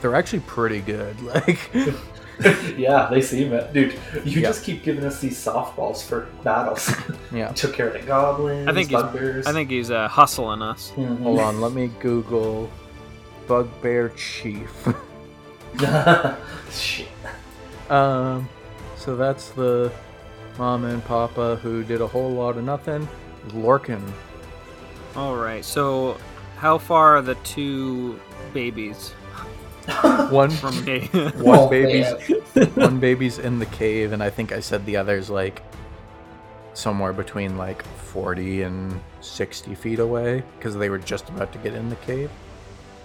They're 0.01 0.15
actually 0.15 0.41
pretty 0.41 0.81
good. 0.81 1.19
Like, 1.23 1.71
yeah, 2.77 3.09
they 3.11 3.21
seem 3.23 3.53
it. 3.53 3.73
Dude, 3.73 3.93
you 4.25 4.41
Yeah. 4.41 4.49
just 4.49 4.63
keep 4.65 4.83
giving 4.83 5.05
us 5.05 5.21
these 5.21 5.43
softballs 5.43 6.03
for 6.07 6.29
battles. 6.45 6.91
yeah. 7.33 7.49
Took 7.53 7.75
care 7.75 7.89
of 7.89 7.95
the 7.95 8.01
goblins, 8.07 8.69
I 8.69 8.73
think 8.73 8.91
he's- 8.91 9.47
I 9.47 9.53
think 9.53 9.71
he's 9.71 9.91
uh, 9.91 10.09
hustling 10.09 10.63
us. 10.63 10.93
Mhm. 10.97 11.23
Hold 11.23 11.41
on, 11.41 11.61
let 11.61 11.73
me 11.81 11.91
Google 12.01 12.71
Bugbear 13.49 14.11
Chief. 14.17 14.71
Shit. 16.71 17.09
Um, 17.91 18.49
so 18.97 19.17
that's 19.17 19.51
the 19.51 19.93
mom 20.59 20.85
and 20.85 21.05
Papa 21.05 21.57
who 21.63 21.85
did 21.85 22.01
a 22.01 22.07
whole 22.07 22.31
lot 22.31 22.57
of 22.57 22.65
nothing. 22.65 23.09
Lorcan. 23.49 24.03
All 25.15 25.37
right. 25.37 25.65
So, 25.65 26.19
how 26.57 26.79
far 26.79 27.17
are 27.19 27.23
the 27.23 27.37
two 27.37 28.19
babies 28.53 29.13
One 30.31 30.51
from 30.51 30.85
me? 30.85 31.07
one 31.13 31.33
Oh, 31.59 31.69
baby's 31.69 32.07
man. 32.55 32.67
one 32.75 32.99
baby's 33.01 33.39
in 33.39 33.59
the 33.59 33.67
cave, 33.67 34.13
and 34.13 34.23
I 34.23 34.31
think 34.31 34.53
I 34.53 34.61
said 34.61 34.85
the 34.87 34.97
other's 34.97 35.31
like 35.31 35.63
somewhere 36.75 37.13
between 37.13 37.57
like 37.57 37.83
40 37.85 38.63
and 38.63 39.01
60 39.21 39.75
feet 39.75 39.99
away 39.99 40.43
because 40.59 40.75
they 40.77 40.91
were 40.91 40.99
just 40.99 41.29
about 41.29 41.53
to 41.53 41.59
get 41.59 41.75
in 41.75 41.89
the 41.89 41.97
cave. 41.97 42.31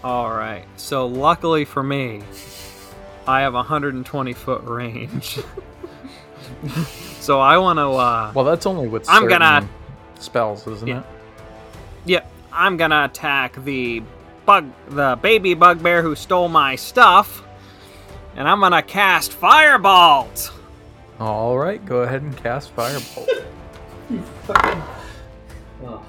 All 0.03 0.31
right. 0.31 0.65
So, 0.77 1.05
luckily 1.05 1.63
for 1.65 1.83
me, 1.83 2.23
I 3.27 3.41
have 3.41 3.53
120 3.53 4.33
foot 4.33 4.63
range. 4.63 5.39
so 7.19 7.39
I 7.39 7.57
want 7.57 7.77
to. 7.77 7.89
Uh, 7.91 8.31
Well, 8.33 8.45
that's 8.45 8.65
only 8.65 8.87
with 8.87 9.07
I'm 9.09 9.27
gonna- 9.27 9.61
certain 9.61 9.69
spells, 10.19 10.67
isn't 10.67 10.87
Yeah. 10.87 10.99
it? 10.99 11.05
Yep, 12.05 12.31
I'm 12.51 12.77
gonna 12.77 13.05
attack 13.05 13.63
the 13.63 14.01
bug, 14.45 14.71
the 14.89 15.17
baby 15.21 15.53
bugbear 15.53 16.01
who 16.01 16.15
stole 16.15 16.49
my 16.49 16.75
stuff, 16.75 17.43
and 18.35 18.47
I'm 18.47 18.59
gonna 18.59 18.81
cast 18.81 19.31
firebolt. 19.39 20.51
All 21.19 21.57
right, 21.57 21.83
go 21.85 22.01
ahead 22.01 22.23
and 22.23 22.35
cast 22.35 22.75
Firebolt. 22.75 23.45
Fucking- 24.43 24.81
Ugh. 25.85 26.01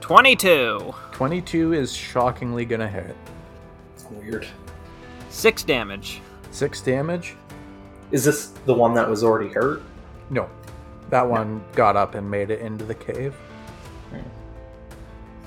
Twenty-two, 0.00 0.94
22 1.12 1.72
is 1.74 1.92
shockingly 1.92 2.64
gonna 2.64 2.88
hit. 2.88 3.14
It's 3.94 4.04
weird. 4.10 4.46
six 5.28 5.62
damage. 5.62 6.22
Six 6.50 6.80
damage? 6.80 7.34
Is 8.10 8.24
this 8.24 8.46
the 8.64 8.72
one 8.72 8.94
that 8.94 9.06
was 9.08 9.22
already 9.22 9.50
hurt? 9.52 9.82
No. 10.30 10.48
That 11.10 11.28
one 11.28 11.62
got 11.74 11.94
up 11.96 12.14
and 12.14 12.30
made 12.30 12.50
it 12.50 12.60
into 12.60 12.84
the 12.86 12.94
cave. 12.94 13.34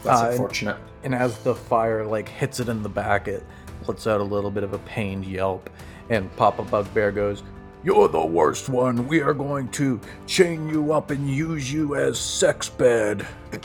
That's 0.04 0.22
Uh, 0.22 0.28
unfortunate. 0.32 0.78
And 1.04 1.14
as 1.16 1.38
the 1.40 1.56
fire 1.56 2.06
like 2.06 2.28
hits 2.30 2.60
it 2.60 2.70
in 2.70 2.82
the 2.84 2.90
back 2.90 3.28
it 3.28 3.44
lets 3.88 4.06
out 4.08 4.22
a 4.22 4.24
little 4.24 4.52
bit 4.52 4.64
of 4.64 4.74
a 4.74 4.78
pained 4.80 5.26
yelp 5.26 5.70
and 6.10 6.34
papa 6.36 6.64
bugbear 6.64 7.12
goes 7.12 7.44
you're 7.84 8.08
the 8.08 8.26
worst 8.26 8.70
one 8.70 9.08
we 9.08 9.22
are 9.22 9.34
going 9.34 9.68
to 9.70 10.00
chain 10.28 10.70
you 10.70 10.94
up 10.94 11.10
and 11.12 11.30
use 11.30 11.72
you 11.72 11.96
as 11.96 12.20
sex 12.20 12.70
bed 12.70 13.26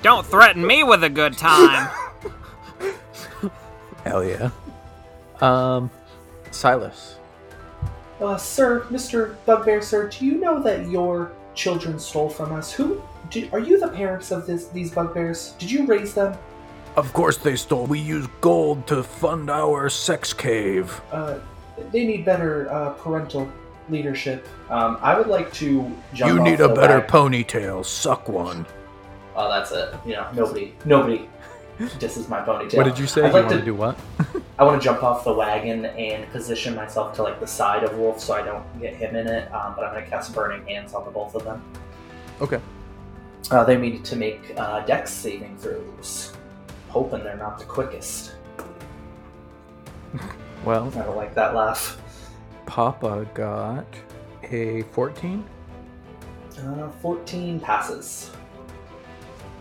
Don't 0.00 0.24
threaten 0.24 0.64
me 0.64 0.84
with 0.84 1.02
a 1.02 1.08
good 1.08 1.36
time. 1.36 1.90
hell 4.04 4.24
yeah 4.24 4.50
um 5.40 5.90
silas 6.50 7.16
Uh, 8.20 8.36
sir, 8.36 8.80
Mr. 8.90 9.36
Bugbear, 9.46 9.80
sir, 9.82 10.08
do 10.08 10.24
you 10.26 10.38
know 10.40 10.60
that 10.62 10.88
your 10.88 11.30
children 11.54 11.98
stole 12.00 12.28
from 12.28 12.52
us? 12.52 12.72
Who? 12.72 13.00
Do, 13.30 13.48
are 13.52 13.58
you 13.58 13.78
the 13.78 13.88
parents 13.88 14.30
of 14.30 14.46
this, 14.46 14.68
these 14.68 14.90
bugbears? 14.90 15.52
Did 15.58 15.70
you 15.70 15.86
raise 15.86 16.14
them? 16.14 16.36
of 16.96 17.12
course 17.12 17.36
they 17.36 17.54
stole 17.54 17.86
we 17.86 17.98
use 18.00 18.26
gold 18.40 18.84
to 18.88 19.04
fund 19.04 19.50
our 19.50 19.88
sex 19.88 20.32
cave 20.32 21.00
Uh, 21.12 21.38
they 21.92 22.04
need 22.04 22.24
better 22.24 22.68
uh, 22.72 22.90
parental 22.94 23.48
leadership. 23.88 24.48
Um, 24.68 24.98
I 25.00 25.16
would 25.16 25.28
like 25.28 25.52
to 25.54 25.94
jump. 26.12 26.32
you 26.32 26.40
off 26.40 26.44
need 26.48 26.60
a 26.60 26.66
the 26.68 26.74
better 26.74 26.98
wag- 26.98 27.06
ponytail 27.08 27.84
suck 27.84 28.28
one 28.28 28.66
Oh, 29.36 29.48
that's 29.48 29.70
it. 29.70 29.94
You 30.04 30.14
know, 30.14 30.26
nobody, 30.34 30.74
nobody 30.84 31.28
disses 32.00 32.28
my 32.28 32.40
ponytail. 32.40 32.78
what 32.78 32.84
did 32.84 32.98
you 32.98 33.06
say 33.06 33.20
I'd 33.22 33.28
you 33.28 33.32
like 33.34 33.42
want 33.44 33.50
to 33.52 33.58
to 33.60 33.64
do 33.64 33.74
what 33.74 33.96
I 34.58 34.64
want 34.64 34.80
to 34.82 34.84
jump 34.84 35.04
off 35.04 35.22
the 35.22 35.32
wagon 35.32 35.84
and 35.84 36.28
position 36.32 36.74
myself 36.74 37.14
to 37.16 37.22
like 37.22 37.38
the 37.38 37.46
side 37.46 37.84
of 37.84 37.96
Wulf 37.96 38.18
so 38.18 38.34
I 38.34 38.42
don't 38.42 38.64
get 38.80 38.96
him 38.96 39.14
in 39.14 39.28
it. 39.28 39.44
Um, 39.54 39.74
but 39.76 39.84
I'm 39.84 39.92
going 39.92 40.02
to 40.04 40.10
cast 40.10 40.34
Burning 40.34 40.66
Hands 40.66 40.92
on 40.94 41.04
the 41.04 41.12
both 41.12 41.36
of 41.36 41.44
them. 41.44 41.62
okay 42.40 42.58
Uh, 43.50 43.64
they 43.64 43.76
need 43.76 44.04
to 44.04 44.16
make 44.16 44.52
uh, 44.58 44.80
Dex 44.84 45.10
saving 45.12 45.56
throws, 45.58 46.32
hoping 46.88 47.24
they're 47.24 47.36
not 47.36 47.58
the 47.58 47.64
quickest. 47.64 48.32
well 50.64 50.88
I 50.96 51.02
don't 51.02 51.16
like 51.16 51.34
that 51.34 51.54
laugh. 51.54 52.00
papa 52.66 53.26
got 53.34 53.86
a 54.50 54.82
14 54.92 55.44
Uh, 56.58 56.88
14 57.02 57.60
passes. 57.60 58.30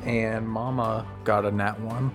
and 0.06 0.48
mama 0.48 1.06
got 1.24 1.46
a 1.46 1.52
nat 1.52 1.80
1 1.82 2.12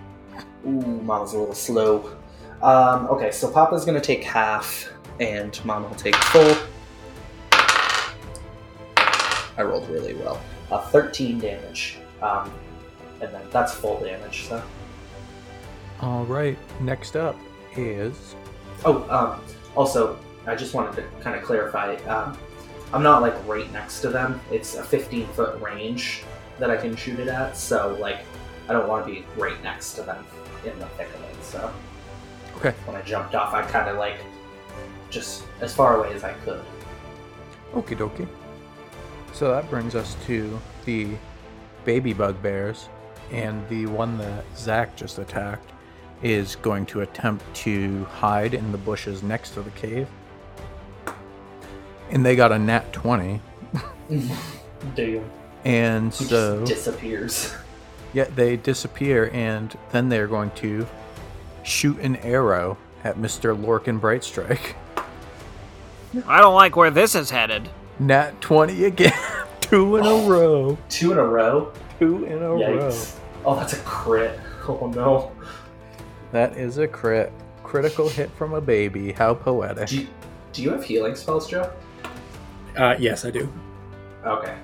Ooh, 0.66 0.70
Mama's 1.02 1.32
a 1.34 1.38
little 1.38 1.54
slow. 1.54 2.16
Um, 2.62 3.06
okay, 3.08 3.32
so 3.32 3.50
Papa's 3.50 3.84
going 3.84 4.00
to 4.00 4.06
take 4.06 4.22
half, 4.22 4.88
and 5.18 5.58
Mama 5.64 5.88
will 5.88 5.96
take 5.96 6.14
full. 6.14 6.54
I 9.58 9.62
rolled 9.62 9.88
really 9.90 10.14
well. 10.14 10.40
Uh, 10.72 10.80
13 10.80 11.38
damage. 11.38 11.98
Um, 12.22 12.50
and 13.20 13.32
then 13.32 13.42
that's 13.50 13.74
full 13.74 14.00
damage, 14.00 14.44
so. 14.48 14.62
All 16.00 16.24
right. 16.24 16.56
Next 16.80 17.14
up 17.14 17.36
is 17.76 18.34
Oh, 18.84 19.08
um, 19.10 19.40
also, 19.76 20.18
I 20.46 20.56
just 20.56 20.72
wanted 20.74 20.96
to 20.96 21.04
kind 21.22 21.36
of 21.36 21.42
clarify. 21.44 21.94
Um, 22.06 22.36
I'm 22.92 23.02
not 23.02 23.20
like 23.22 23.34
right 23.46 23.70
next 23.72 24.00
to 24.00 24.08
them. 24.08 24.40
It's 24.50 24.74
a 24.76 24.82
15 24.82 25.26
foot 25.28 25.60
range 25.60 26.24
that 26.58 26.70
I 26.70 26.76
can 26.78 26.96
shoot 26.96 27.20
it 27.20 27.28
at. 27.28 27.56
So, 27.56 27.96
like, 28.00 28.20
I 28.68 28.72
don't 28.72 28.88
want 28.88 29.06
to 29.06 29.12
be 29.12 29.24
right 29.36 29.62
next 29.62 29.92
to 29.94 30.02
them 30.02 30.24
in 30.64 30.76
the 30.78 30.86
thick 30.86 31.08
of 31.14 31.22
it. 31.22 31.44
So 31.44 31.70
Okay. 32.56 32.70
when 32.86 32.96
I 32.96 33.02
jumped 33.02 33.34
off, 33.34 33.52
I 33.52 33.62
kind 33.62 33.88
of 33.90 33.98
like 33.98 34.16
just 35.10 35.44
as 35.60 35.74
far 35.74 35.98
away 35.98 36.14
as 36.14 36.24
I 36.24 36.32
could. 36.44 36.62
Okie 37.74 37.96
dokie. 37.96 38.26
So 39.32 39.50
that 39.50 39.68
brings 39.70 39.94
us 39.94 40.16
to 40.26 40.60
the 40.84 41.08
baby 41.84 42.12
bugbears, 42.12 42.88
and 43.30 43.66
the 43.68 43.86
one 43.86 44.18
that 44.18 44.44
Zack 44.56 44.94
just 44.94 45.18
attacked 45.18 45.70
is 46.22 46.56
going 46.56 46.86
to 46.86 47.00
attempt 47.00 47.42
to 47.54 48.04
hide 48.04 48.54
in 48.54 48.70
the 48.70 48.78
bushes 48.78 49.22
next 49.22 49.50
to 49.50 49.62
the 49.62 49.70
cave. 49.70 50.08
And 52.10 52.24
they 52.24 52.36
got 52.36 52.52
a 52.52 52.58
nat 52.58 52.92
20. 52.92 53.40
Damn. 54.94 55.24
And 55.64 56.12
He 56.12 56.24
so, 56.24 56.60
just 56.60 56.72
disappears. 56.72 57.54
yeah, 58.12 58.24
they 58.24 58.56
disappear, 58.56 59.30
and 59.32 59.76
then 59.90 60.08
they're 60.08 60.28
going 60.28 60.50
to 60.56 60.86
shoot 61.62 61.98
an 62.00 62.16
arrow 62.16 62.76
at 63.02 63.16
Mr. 63.16 63.56
Lorcan 63.58 63.98
Brightstrike. 63.98 64.74
I 66.26 66.40
don't 66.40 66.54
like 66.54 66.76
where 66.76 66.90
this 66.90 67.14
is 67.14 67.30
headed. 67.30 67.70
Nat 67.98 68.40
20 68.40 68.84
again. 68.84 69.12
Two 69.60 69.96
in 69.96 70.04
a 70.04 70.28
row. 70.28 70.76
Two 70.88 71.12
in 71.12 71.18
a 71.18 71.24
row. 71.24 71.72
Two 71.98 72.24
in 72.24 72.42
a 72.42 72.50
row. 72.50 72.58
Yikes! 72.58 73.18
Oh, 73.44 73.56
that's 73.56 73.72
a 73.74 73.78
crit. 73.78 74.38
Oh 74.68 74.86
no. 74.86 75.32
That 76.30 76.56
is 76.56 76.78
a 76.78 76.86
crit. 76.86 77.32
Critical 77.64 78.08
hit 78.08 78.30
from 78.30 78.54
a 78.54 78.60
baby. 78.60 79.10
How 79.10 79.34
poetic. 79.34 79.88
Do 79.88 79.96
you, 80.02 80.06
do 80.52 80.62
you 80.62 80.70
have 80.70 80.84
healing 80.84 81.16
spells, 81.16 81.48
Joe? 81.50 81.72
Uh, 82.76 82.94
yes, 82.96 83.24
I 83.24 83.30
do. 83.32 83.52
Okay. 84.24 84.54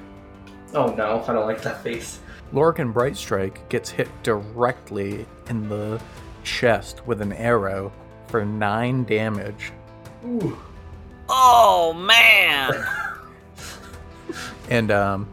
Oh 0.73 0.95
no, 0.95 1.25
I 1.27 1.33
don't 1.33 1.47
like 1.47 1.63
that 1.63 1.83
face. 1.83 2.21
Lorcan 2.53 2.93
Brightstrike 2.93 3.69
gets 3.69 3.91
hit 3.91 4.09
directly 4.23 5.27
in 5.49 5.69
the 5.69 6.01
chest 6.45 7.05
with 7.07 7.21
an 7.21 7.33
arrow 7.33 7.93
for 8.29 8.45
9 8.45 9.05
damage. 9.05 9.73
Ooh. 10.25 10.57
Oh 11.29 11.93
man! 11.93 12.87
And, 14.69 14.91
um, 14.91 15.29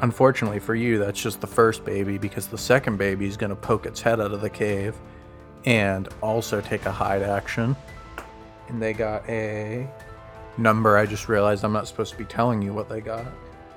unfortunately 0.00 0.58
for 0.58 0.74
you, 0.74 0.98
that's 0.98 1.20
just 1.20 1.40
the 1.40 1.46
first 1.46 1.84
baby 1.84 2.18
because 2.18 2.46
the 2.46 2.58
second 2.58 2.96
baby 2.96 3.26
is 3.26 3.36
going 3.36 3.50
to 3.50 3.56
poke 3.56 3.86
its 3.86 4.00
head 4.00 4.20
out 4.20 4.32
of 4.32 4.40
the 4.40 4.50
cave 4.50 4.94
and 5.64 6.08
also 6.22 6.60
take 6.60 6.86
a 6.86 6.92
hide 6.92 7.22
action. 7.22 7.76
And 8.68 8.80
they 8.80 8.92
got 8.92 9.28
a 9.28 9.88
number. 10.56 10.96
I 10.96 11.06
just 11.06 11.28
realized 11.28 11.64
I'm 11.64 11.72
not 11.72 11.88
supposed 11.88 12.12
to 12.12 12.18
be 12.18 12.24
telling 12.24 12.62
you 12.62 12.72
what 12.72 12.88
they 12.88 13.00
got. 13.00 13.26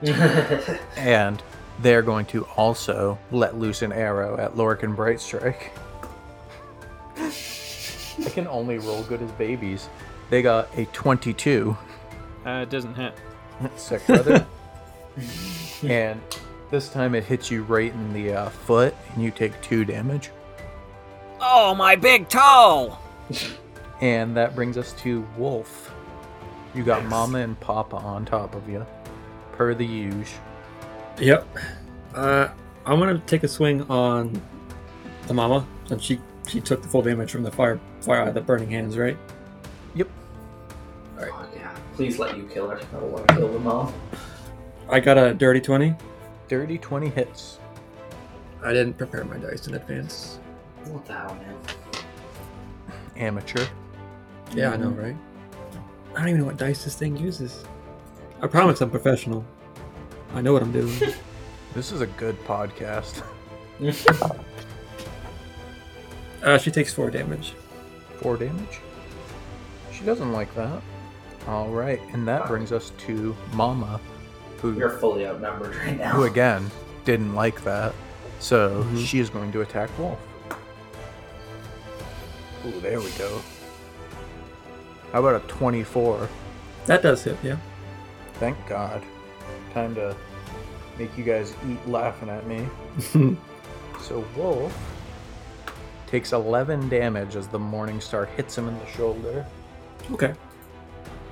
and 0.97 1.41
they're 1.81 2.01
going 2.01 2.25
to 2.27 2.43
also 2.55 3.17
let 3.31 3.57
loose 3.57 3.81
an 3.81 3.91
arrow 3.91 4.37
at 4.37 4.55
Lorcan 4.55 4.95
Brightstrike. 4.95 5.69
I 7.17 8.29
can 8.29 8.47
only 8.47 8.77
roll 8.77 9.03
good 9.03 9.21
as 9.21 9.31
babies. 9.33 9.89
They 10.29 10.41
got 10.41 10.69
a 10.77 10.85
22. 10.85 11.77
Uh, 12.45 12.49
it 12.49 12.69
doesn't 12.69 12.95
hit. 12.95 13.13
Sick, 13.75 14.05
brother. 14.07 14.45
and 15.83 16.21
this 16.69 16.89
time 16.89 17.15
it 17.15 17.23
hits 17.23 17.51
you 17.51 17.63
right 17.63 17.91
in 17.91 18.13
the 18.13 18.33
uh, 18.33 18.49
foot, 18.49 18.95
and 19.13 19.23
you 19.23 19.31
take 19.31 19.59
two 19.61 19.85
damage. 19.85 20.31
Oh, 21.39 21.73
my 21.75 21.95
big 21.95 22.29
toe! 22.29 22.97
And 23.99 24.35
that 24.37 24.55
brings 24.55 24.77
us 24.77 24.93
to 25.01 25.27
Wulf. 25.37 25.91
You 26.73 26.83
got 26.83 27.05
Mama 27.05 27.39
and 27.39 27.59
Papa 27.59 27.97
on 27.97 28.25
top 28.25 28.55
of 28.55 28.67
you, 28.69 28.85
per 29.51 29.73
the 29.73 29.85
usual. 29.85 30.25
Yep. 31.19 31.47
Uh, 32.15 32.47
I'm 32.85 32.99
gonna 32.99 33.21
take 33.25 33.43
a 33.43 33.47
swing 33.47 33.83
on 33.83 34.41
the 35.27 35.33
mama, 35.33 35.67
and 35.89 36.01
she 36.01 36.19
she 36.47 36.59
took 36.59 36.81
the 36.81 36.87
full 36.87 37.01
damage 37.01 37.31
from 37.31 37.43
the 37.43 37.51
fire 37.51 37.79
fire 38.01 38.23
of 38.23 38.33
the 38.33 38.41
burning 38.41 38.69
hands, 38.69 38.97
right? 38.97 39.17
Yep. 39.95 40.09
Yeah. 42.01 42.07
Please 42.09 42.19
let 42.19 42.37
you 42.37 42.43
kill 42.51 42.69
her. 42.69 42.77
I 42.77 42.99
don't 42.99 43.11
want 43.11 43.27
to 43.27 43.35
kill 43.35 43.47
them 43.53 43.67
all. 43.67 43.93
I 44.89 44.99
got 44.99 45.17
a 45.17 45.33
dirty 45.33 45.61
twenty. 45.61 45.95
Dirty 46.47 46.77
20 46.77 47.07
hits. 47.07 47.59
I 48.61 48.73
didn't 48.73 48.97
prepare 48.97 49.23
my 49.23 49.37
dice 49.37 49.67
in 49.67 49.75
advance. 49.75 50.37
What 50.87 51.05
the 51.05 51.13
hell, 51.13 51.35
man? 51.35 51.55
Amateur. 53.15 53.65
Yeah, 54.53 54.71
I 54.71 54.75
know, 54.75 54.89
right? 54.89 55.15
I 56.13 56.19
don't 56.19 56.27
even 56.27 56.41
know 56.41 56.47
what 56.47 56.57
dice 56.57 56.83
this 56.83 56.95
thing 56.95 57.15
uses. 57.15 57.63
I 58.41 58.47
promise 58.47 58.81
I'm 58.81 58.89
professional. 58.89 59.45
I 60.33 60.41
know 60.41 60.51
what 60.51 60.61
I'm 60.61 60.73
doing. 60.73 60.93
This 61.73 61.93
is 61.93 62.01
a 62.01 62.07
good 62.07 62.37
podcast. 62.43 63.23
uh, 66.43 66.57
she 66.57 66.69
takes 66.69 66.93
four 66.93 67.09
damage. 67.09 67.53
Four 68.17 68.35
damage. 68.35 68.81
She 69.93 70.03
doesn't 70.03 70.33
like 70.33 70.53
that. 70.55 70.81
All 71.47 71.69
right, 71.69 71.99
and 72.13 72.27
that 72.27 72.47
brings 72.47 72.71
us 72.71 72.91
to 73.07 73.35
Mama, 73.53 73.99
who 74.61 74.73
You're 74.73 74.89
fully 74.99 75.25
outnumbered 75.27 75.75
right 75.75 75.97
now. 75.97 76.11
who 76.11 76.23
again 76.23 76.69
didn't 77.05 77.33
like 77.33 77.63
that. 77.63 77.93
So 78.39 78.83
Mhm. 78.83 79.05
she 79.05 79.19
is 79.19 79.29
going 79.29 79.51
to 79.53 79.61
attack 79.61 79.89
Wulf. 79.97 80.19
Ooh, 82.65 82.79
there 82.79 82.99
we 82.99 83.09
go. 83.11 83.41
How 85.11 85.19
about 85.19 85.35
a 85.43 85.47
24? 85.47 86.29
That 86.85 87.01
does 87.01 87.23
hit, 87.23 87.37
yeah. 87.43 87.57
Thank 88.35 88.55
God. 88.67 89.01
Time 89.73 89.93
to 89.95 90.15
make 90.97 91.15
you 91.17 91.23
guys 91.23 91.53
eat 91.69 91.85
laughing 91.87 92.29
at 92.29 92.45
me. 92.47 92.67
So 94.01 94.25
Wulf 94.35 94.75
takes 96.07 96.33
11 96.33 96.89
damage 96.89 97.35
as 97.35 97.47
the 97.47 97.59
Morning 97.59 98.01
Star 98.01 98.25
hits 98.25 98.57
him 98.57 98.67
in 98.67 98.77
the 98.79 98.85
shoulder. 98.87 99.45
okay. 100.13 100.33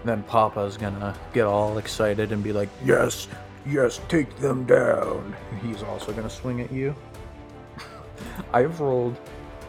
Then 0.06 0.24
Papa's 0.24 0.78
gonna 0.78 1.16
get 1.34 1.46
all 1.46 1.78
excited 1.78 2.32
and 2.32 2.44
be 2.44 2.54
like, 2.54 2.70
Yes, 2.84 3.28
yes, 3.66 4.00
take 4.08 4.36
them 4.38 4.66
down. 4.66 5.36
And 5.52 5.62
he's 5.62 5.84
also 5.84 6.12
gonna 6.14 6.30
swing 6.30 6.62
at 6.62 6.72
you. 6.72 6.96
I've 8.54 8.80
rolled 8.80 9.18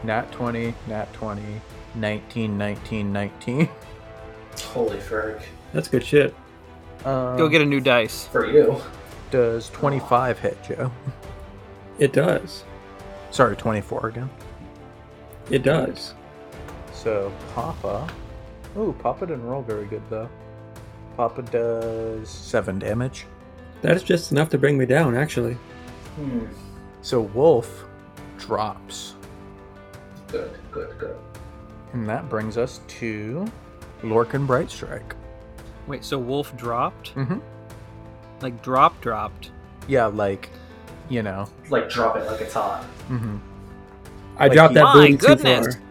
nat 0.03 0.31
20, 0.31 0.73
nat 0.87 1.11
20, 1.13 1.41
19, 1.95 2.57
19, 2.57 3.13
19. 3.13 3.69
Holy 4.73 4.99
frick. 4.99 5.41
That's 5.73 5.87
good 5.87 6.03
shit. 6.03 6.33
Um, 7.05 7.37
Go 7.37 7.49
get 7.49 7.61
a 7.61 7.65
new 7.65 7.79
dice. 7.81 8.27
For 8.27 8.45
you. 8.45 8.81
Does 9.31 9.69
25 9.69 10.39
hit, 10.39 10.57
Joe? 10.63 10.91
It 11.99 12.13
does. 12.13 12.63
Sorry, 13.31 13.55
24 13.55 14.07
again. 14.07 14.29
It 15.49 15.63
does. 15.63 16.13
So 16.93 17.31
Papa. 17.53 18.07
Ooh, 18.77 18.95
Papa 18.99 19.25
didn't 19.27 19.45
roll 19.45 19.61
very 19.61 19.85
good 19.85 20.01
though. 20.09 20.29
Papa 21.17 21.41
does 21.43 22.29
7 22.29 22.79
damage. 22.79 23.25
That 23.81 23.95
is 23.95 24.03
just 24.03 24.31
enough 24.31 24.49
to 24.49 24.57
bring 24.57 24.77
me 24.77 24.85
down, 24.85 25.15
actually. 25.15 25.53
Hmm. 26.15 26.45
So 27.01 27.21
Wulf 27.21 27.85
drops. 28.37 29.15
Good, 30.31 30.51
good, 30.71 30.97
good. 30.97 31.17
And 31.93 32.07
that 32.07 32.29
brings 32.29 32.57
us 32.57 32.79
to 32.99 33.45
Lorcan 34.03 34.47
Brightstrike. 34.47 35.13
Wait, 35.87 36.05
so 36.05 36.17
Wulf 36.17 36.55
dropped? 36.55 37.13
Mm-hmm. 37.15 37.39
Like 38.41 38.61
drop 38.63 38.99
dropped? 39.01 39.51
Yeah, 39.87 40.05
like, 40.05 40.49
you 41.09 41.23
know. 41.23 41.49
Like 41.69 41.89
drop 41.89 42.15
it 42.15 42.25
like 42.25 42.39
it's 42.41 42.53
hot. 42.53 42.83
hmm 43.07 43.37
I 44.37 44.43
Like 44.45 44.53
dropped 44.53 44.71
you- 44.73 44.75
that 44.75 44.83
My 44.83 44.93
booty 44.93 45.17
too 45.17 45.27
goodness. 45.27 45.75
far. 45.75 45.83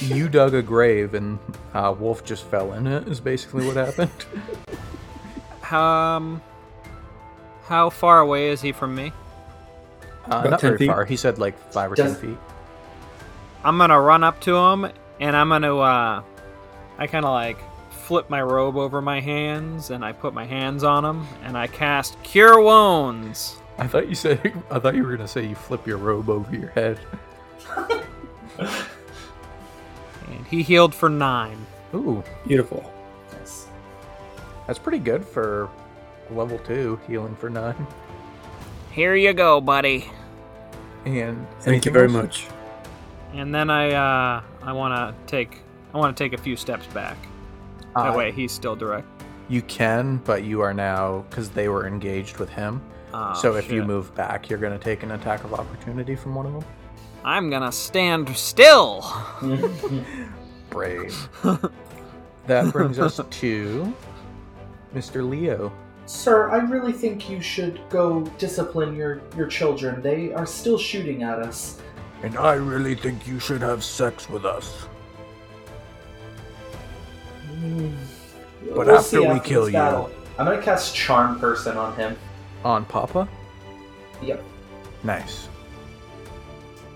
You 0.00 0.28
dug 0.28 0.54
a 0.54 0.62
grave 0.62 1.14
and 1.14 1.38
uh, 1.74 1.94
Wulf 1.98 2.24
just 2.24 2.44
fell 2.46 2.72
in 2.74 2.86
it, 2.86 3.06
is 3.08 3.20
basically 3.20 3.66
what 3.66 3.76
happened. 3.76 4.10
Um, 5.72 6.40
how 7.64 7.90
far 7.90 8.20
away 8.20 8.50
is 8.50 8.60
he 8.60 8.70
from 8.70 8.94
me? 8.94 9.10
Uh, 10.30 10.36
About 10.36 10.50
not 10.50 10.60
10 10.60 10.68
very 10.70 10.78
feet. 10.78 10.86
far. 10.86 11.04
He 11.04 11.16
said 11.16 11.38
like 11.38 11.58
5 11.72 11.90
or 11.90 11.94
Does- 11.96 12.20
10 12.20 12.30
feet. 12.30 12.38
I'm 13.64 13.76
gonna 13.76 14.00
run 14.00 14.22
up 14.22 14.40
to 14.42 14.54
him 14.56 14.86
and 15.18 15.34
I'm 15.36 15.48
gonna 15.48 15.76
uh, 15.76 16.22
I 16.98 17.06
kind 17.08 17.24
of 17.24 17.32
like 17.32 17.58
flip 17.90 18.30
my 18.30 18.40
robe 18.42 18.76
over 18.76 19.02
my 19.02 19.18
hands 19.20 19.90
and 19.90 20.04
I 20.04 20.12
put 20.12 20.32
my 20.34 20.44
hands 20.44 20.84
on 20.84 21.04
him 21.04 21.26
and 21.42 21.58
I 21.58 21.66
cast 21.66 22.22
Cure 22.22 22.60
Wounds. 22.60 23.56
I 23.78 23.88
thought 23.88 24.08
you 24.08 24.14
said, 24.14 24.38
I 24.70 24.78
thought 24.78 24.94
you 24.94 25.02
were 25.02 25.16
going 25.16 25.26
to 25.26 25.28
say 25.28 25.44
you 25.44 25.56
flip 25.56 25.84
your 25.84 25.98
robe 25.98 26.30
over 26.30 26.54
your 26.54 26.68
head. 26.70 27.00
And 30.30 30.46
he 30.46 30.62
healed 30.62 30.94
for 30.94 31.08
nine. 31.08 31.66
Ooh, 31.94 32.22
Beautiful. 32.46 32.92
Yes. 33.32 33.66
that's 34.66 34.78
pretty 34.78 34.98
good 34.98 35.24
for 35.24 35.68
level 36.30 36.58
2, 36.60 36.98
healing 37.06 37.36
for 37.36 37.48
9. 37.48 37.86
Here 38.90 39.14
you 39.14 39.32
go, 39.32 39.60
buddy. 39.60 40.10
And 41.04 41.46
Thank 41.60 41.84
you 41.84 41.92
very 41.92 42.06
else? 42.06 42.12
much. 42.14 42.46
And 43.34 43.54
then 43.54 43.70
I 43.70 43.92
uh, 43.92 44.42
I 44.62 44.72
want 44.72 44.94
to 44.94 45.14
take 45.30 45.58
I 45.94 45.98
want 45.98 46.16
to 46.16 46.24
take 46.24 46.32
a 46.32 46.38
few 46.42 46.56
steps 46.56 46.86
back. 46.88 47.16
That 47.94 48.12
Uh, 48.14 48.16
way 48.16 48.32
he's 48.32 48.50
still 48.52 48.74
direct. 48.74 49.06
You 49.48 49.62
can, 49.62 50.16
but 50.24 50.42
you 50.44 50.60
are 50.62 50.74
now 50.74 51.24
because 51.30 51.50
they 51.50 51.68
were 51.68 51.86
engaged 51.86 52.38
with 52.38 52.48
him. 52.48 52.82
Oh, 53.14 53.34
so 53.34 53.54
if 53.54 53.70
you 53.70 53.84
move 53.84 54.14
back, 54.14 54.50
you're 54.50 54.58
going 54.58 54.76
to 54.76 54.82
take 54.84 55.02
an 55.04 55.12
attack 55.12 55.44
of 55.44 55.54
opportunity 55.54 56.16
from 56.16 56.34
one 56.34 56.46
of 56.46 56.52
them. 56.54 56.64
I'm 57.24 57.50
gonna 57.50 57.72
stand 57.72 58.28
still. 58.36 59.04
Brave. 60.70 61.28
that 62.46 62.72
brings 62.72 62.98
us 62.98 63.20
to 63.30 63.92
Mr. 64.94 65.28
Leo. 65.28 65.72
Sir, 66.06 66.50
I 66.50 66.58
really 66.58 66.92
think 66.92 67.28
you 67.28 67.40
should 67.40 67.80
go 67.90 68.20
discipline 68.38 68.94
your, 68.94 69.20
your 69.36 69.48
children. 69.48 70.00
They 70.02 70.32
are 70.32 70.46
still 70.46 70.78
shooting 70.78 71.24
at 71.24 71.40
us. 71.40 71.80
And 72.22 72.36
I 72.38 72.54
really 72.54 72.94
think 72.94 73.26
you 73.26 73.40
should 73.40 73.60
have 73.60 73.82
sex 73.82 74.30
with 74.30 74.44
us. 74.44 74.86
But 77.50 78.86
We'll 78.86 78.90
after 78.90 79.02
see 79.02 79.26
we 79.26 79.40
kill 79.40 79.66
you- 79.68 79.72
battle. 79.72 80.10
I'm 80.38 80.44
gonna 80.44 80.62
cast 80.62 80.94
Charm 80.94 81.40
Person 81.40 81.76
on 81.76 81.96
him. 81.96 82.16
On 82.64 82.84
Papa? 82.84 83.26
Yep. 84.22 84.42
Nice. 85.02 85.48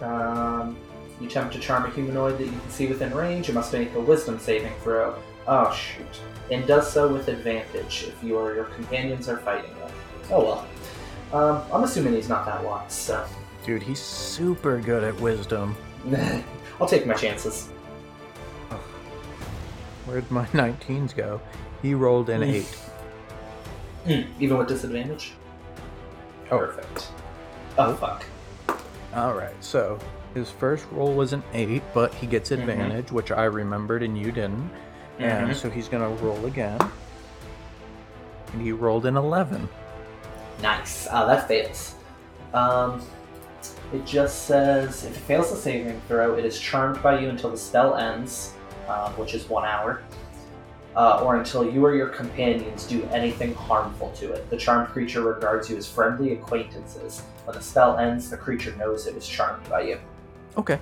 Um, 0.03 0.77
you 1.21 1.27
attempt 1.27 1.53
to 1.55 1.61
charm 1.61 1.85
a 1.85 1.91
humanoid 1.91 2.39
that 2.39 2.45
you 2.47 2.51
can 2.53 2.71
see 2.71 2.87
within 2.87 3.15
range. 3.15 3.49
You 3.49 3.55
must 3.55 3.73
make 3.73 3.95
a 3.95 4.01
Wisdom 4.01 4.39
saving 4.39 4.73
throw. 4.83 5.15
Oh 5.47 5.73
shoot! 5.75 6.07
And 6.51 6.67
does 6.67 6.91
so 6.91 7.13
with 7.13 7.29
advantage 7.29 8.05
if 8.09 8.23
you 8.25 8.37
or 8.39 8.55
your 8.55 8.65
companions 8.65 9.29
are 9.29 9.39
fighting 9.39 9.73
them. 9.79 9.91
Oh 10.31 10.45
well. 10.45 10.67
Um, 11.33 11.63
I'm 11.73 11.85
assuming 11.85 12.15
he's 12.15 12.29
not 12.29 12.45
that 12.47 12.65
wise, 12.65 12.93
so 12.93 13.25
Dude, 13.65 13.83
he's 13.83 14.01
super 14.01 14.79
good 14.81 15.05
at 15.05 15.19
wisdom. 15.21 15.77
I'll 16.81 16.89
take 16.89 17.07
my 17.07 17.15
chances. 17.15 17.69
Where'd 20.07 20.29
my 20.31 20.45
19s 20.47 21.15
go? 21.15 21.41
He 21.83 21.95
rolled 21.95 22.31
an 22.31 22.41
Mm. 22.43 22.55
8. 24.07 24.25
Hmm, 24.25 24.43
Even 24.43 24.59
with 24.59 24.69
disadvantage. 24.69 25.33
Oh. 26.51 26.59
Perfect. 26.59 27.09
Oh 27.79 27.95
fuck. 27.95 28.25
Alright, 29.14 29.62
so 29.62 29.99
his 30.35 30.51
first 30.51 30.87
roll 30.92 31.12
was 31.12 31.33
an 31.33 31.42
8, 31.53 31.83
but 31.92 32.14
he 32.14 32.27
gets 32.27 32.51
Mhm. 32.51 32.61
advantage, 32.61 33.11
which 33.12 33.33
I 33.33 33.44
remembered 33.44 34.03
and 34.03 34.16
you 34.16 34.31
didn't. 34.31 34.70
And 35.18 35.51
Mhm. 35.51 35.55
so 35.55 35.68
he's 35.68 35.88
going 35.88 36.03
to 36.16 36.25
roll 36.25 36.46
again. 36.46 36.79
And 38.53 38.62
he 38.62 38.73
rolled 38.73 39.07
an 39.07 39.16
11. 39.16 39.68
Nice. 40.62 41.09
Ah, 41.11 41.27
that 41.27 41.49
fails. 41.49 41.94
Um, 42.55 43.03
it 43.92 44.05
just 44.07 44.46
says 44.46 45.05
if 45.05 45.16
it 45.16 45.20
fails 45.20 45.51
the 45.51 45.57
saving 45.57 46.01
throw, 46.09 46.35
it 46.35 46.44
is 46.44 46.59
charmed 46.59 47.03
by 47.03 47.18
you 47.18 47.29
until 47.29 47.51
the 47.51 47.57
spell 47.59 47.96
ends, 47.96 48.53
um, 48.88 49.12
which 49.16 49.35
is 49.35 49.49
one 49.49 49.64
hour, 49.64 50.03
uh, 50.96 51.22
or 51.22 51.37
until 51.37 51.68
you 51.68 51.85
or 51.85 51.94
your 51.94 52.09
companions 52.09 52.85
do 52.87 53.05
anything 53.12 53.55
harmful 53.55 54.11
to 54.12 54.33
it. 54.33 54.48
The 54.50 54.57
charmed 54.57 54.88
creature 54.88 55.22
regards 55.22 55.70
you 55.70 55.76
as 55.76 55.88
friendly 55.88 56.33
acquaintances. 56.33 57.22
When 57.44 57.57
the 57.57 57.62
spell 57.62 57.98
ends, 57.98 58.31
the 58.31 58.37
creature 58.37 58.74
knows 58.76 59.07
it 59.07 59.14
was 59.14 59.26
charmed 59.26 59.68
by 59.68 59.83
you. 59.83 60.00
Okay. 60.57 60.79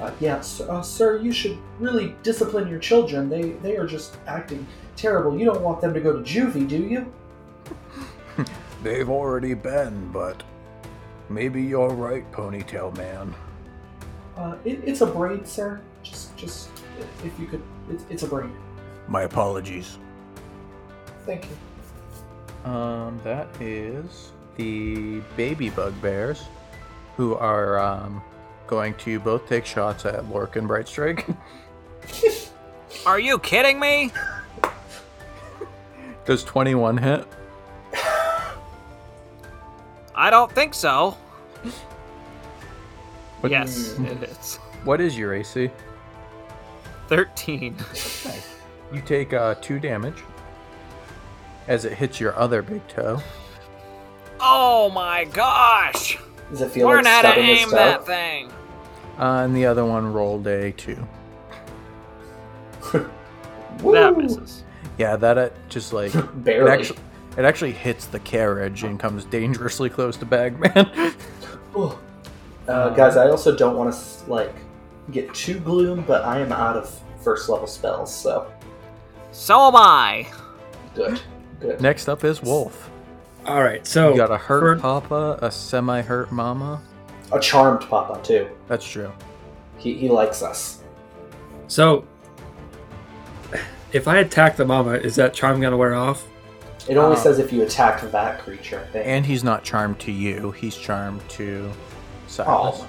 Uh, 0.00 0.10
yes, 0.20 0.60
uh, 0.60 0.82
sir, 0.82 1.18
you 1.18 1.32
should 1.32 1.58
really 1.80 2.14
discipline 2.22 2.68
your 2.68 2.78
children. 2.78 3.28
They 3.28 3.50
they 3.62 3.76
are 3.76 3.86
just 3.86 4.16
acting 4.26 4.64
terrible. 4.96 5.36
You 5.36 5.46
don't 5.46 5.60
want 5.60 5.80
them 5.80 5.92
to 5.94 6.00
go 6.00 6.12
to 6.12 6.22
juvie, 6.22 6.68
do 6.68 6.76
you? 6.76 7.12
They've 8.84 9.08
already 9.08 9.54
been, 9.54 10.12
but 10.12 10.42
maybe 11.28 11.62
you're 11.62 11.88
right, 11.88 12.30
Ponytail 12.30 12.96
Man. 12.96 13.34
Uh, 14.36 14.56
it, 14.64 14.80
it's 14.84 15.00
a 15.00 15.06
braid, 15.06 15.48
sir. 15.48 15.80
Just, 16.04 16.36
just 16.36 16.70
if 17.24 17.38
you 17.40 17.46
could, 17.46 17.62
it's, 17.90 18.04
it's 18.08 18.22
a 18.22 18.28
braid. 18.28 18.50
My 19.08 19.22
apologies. 19.22 19.98
Thank 21.24 21.46
you. 22.64 22.70
Um, 22.70 23.20
that 23.24 23.48
is 23.60 24.32
the 24.56 25.20
baby 25.36 25.70
bugbears, 25.70 26.44
who 27.16 27.34
are 27.36 27.78
um, 27.78 28.22
going 28.66 28.94
to 28.94 29.18
both 29.20 29.48
take 29.48 29.64
shots 29.64 30.04
at 30.04 30.24
Lorcan 30.24 30.66
Brightstrike. 30.66 31.36
Are 33.06 33.18
you 33.20 33.38
kidding 33.38 33.78
me? 33.78 34.10
Does 36.24 36.44
21 36.44 36.98
hit? 36.98 37.26
I 40.14 40.30
don't 40.30 40.50
think 40.52 40.74
so. 40.74 41.16
What- 43.40 43.52
Yes, 43.52 43.96
it 43.98 44.22
is. 44.24 44.56
What 44.84 45.00
is 45.00 45.16
your 45.16 45.32
AC? 45.34 45.70
13. 47.08 47.76
You 48.92 49.00
take 49.02 49.32
uh, 49.32 49.54
two 49.56 49.78
damage 49.78 50.22
as 51.66 51.84
it 51.84 51.92
hits 51.92 52.18
your 52.20 52.36
other 52.38 52.62
big 52.62 52.86
toe. 52.88 53.20
Oh 54.40 54.90
my 54.90 55.24
gosh! 55.24 56.18
Does 56.50 56.60
it 56.62 56.70
feel 56.70 56.88
Learn 56.88 57.04
like 57.04 57.24
how 57.24 57.34
to 57.34 57.38
aim 57.38 57.68
toe? 57.68 57.76
that 57.76 58.06
thing. 58.06 58.50
Uh, 59.18 59.42
and 59.44 59.54
the 59.54 59.66
other 59.66 59.84
one 59.84 60.12
rolled 60.12 60.46
a 60.46 60.72
two. 60.72 61.06
That 63.78 64.16
misses. 64.16 64.64
Yeah, 64.96 65.14
that 65.16 65.38
uh, 65.38 65.50
just 65.68 65.92
like 65.92 66.12
it 66.14 66.44
Barely. 66.44 66.70
actually, 66.72 66.98
it 67.36 67.44
actually 67.44 67.70
hits 67.72 68.06
the 68.06 68.18
carriage 68.18 68.82
and 68.82 68.98
comes 68.98 69.24
dangerously 69.24 69.88
close 69.88 70.16
to 70.16 70.24
Bagman. 70.24 71.14
Ooh. 71.76 71.96
Uh, 72.66 72.90
guys, 72.90 73.16
I 73.16 73.28
also 73.28 73.54
don't 73.54 73.76
want 73.76 73.94
to 73.94 74.30
like 74.30 74.52
get 75.12 75.32
too 75.32 75.60
gloom, 75.60 76.02
but 76.08 76.24
I 76.24 76.40
am 76.40 76.50
out 76.50 76.76
of 76.76 76.92
first 77.22 77.48
level 77.48 77.68
spells, 77.68 78.12
so 78.12 78.50
So 79.32 79.68
am 79.68 79.76
I. 79.76 80.26
good, 80.94 81.20
good. 81.60 81.80
Next 81.80 82.08
up 82.08 82.24
is 82.24 82.42
Wulf. 82.42 82.90
All 83.46 83.62
right, 83.62 83.86
so 83.86 84.10
You 84.10 84.16
got 84.16 84.30
a 84.30 84.36
hurt 84.36 84.78
for- 84.78 84.82
papa, 84.82 85.38
a 85.42 85.50
semi-hurt 85.50 86.30
mama. 86.32 86.80
A 87.32 87.38
charmed 87.40 87.82
papa 87.88 88.20
too. 88.22 88.48
That's 88.68 88.86
true. 88.86 89.12
He 89.76 89.94
he 89.94 90.08
likes 90.08 90.42
us. 90.42 90.82
So, 91.68 92.04
if 93.92 94.08
I 94.08 94.18
attack 94.18 94.56
the 94.56 94.64
mama, 94.64 94.92
is 94.92 95.14
that 95.16 95.34
charm 95.34 95.60
gonna 95.60 95.76
wear 95.76 95.94
off? 95.94 96.26
It 96.88 96.96
only 96.96 97.16
Uh, 97.16 97.20
says 97.20 97.38
if 97.38 97.52
you 97.52 97.62
attack 97.62 98.00
that 98.10 98.40
creature. 98.40 98.82
I 98.88 98.92
think. 98.92 99.06
And 99.06 99.26
he's 99.26 99.44
not 99.44 99.62
charmed 99.62 99.98
to 100.00 100.12
you. 100.12 100.52
He's 100.52 100.74
charmed 100.74 101.20
to 101.30 101.70
Silas. 102.26 102.82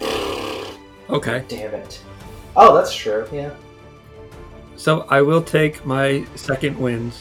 oh, 0.00 0.76
Okay, 1.10 1.44
damn 1.48 1.74
it. 1.74 2.00
Oh, 2.56 2.74
that's 2.74 2.94
true. 2.94 3.26
Yeah. 3.32 3.50
So 4.76 5.06
I 5.10 5.22
will 5.22 5.42
take 5.42 5.84
my 5.86 6.24
second 6.34 6.78
wind, 6.78 7.12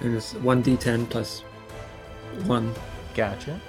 and 0.00 0.14
it's 0.14 0.34
one 0.34 0.62
d10 0.62 1.08
plus 1.08 1.40
one. 2.44 2.74
Gotcha. 3.14 3.60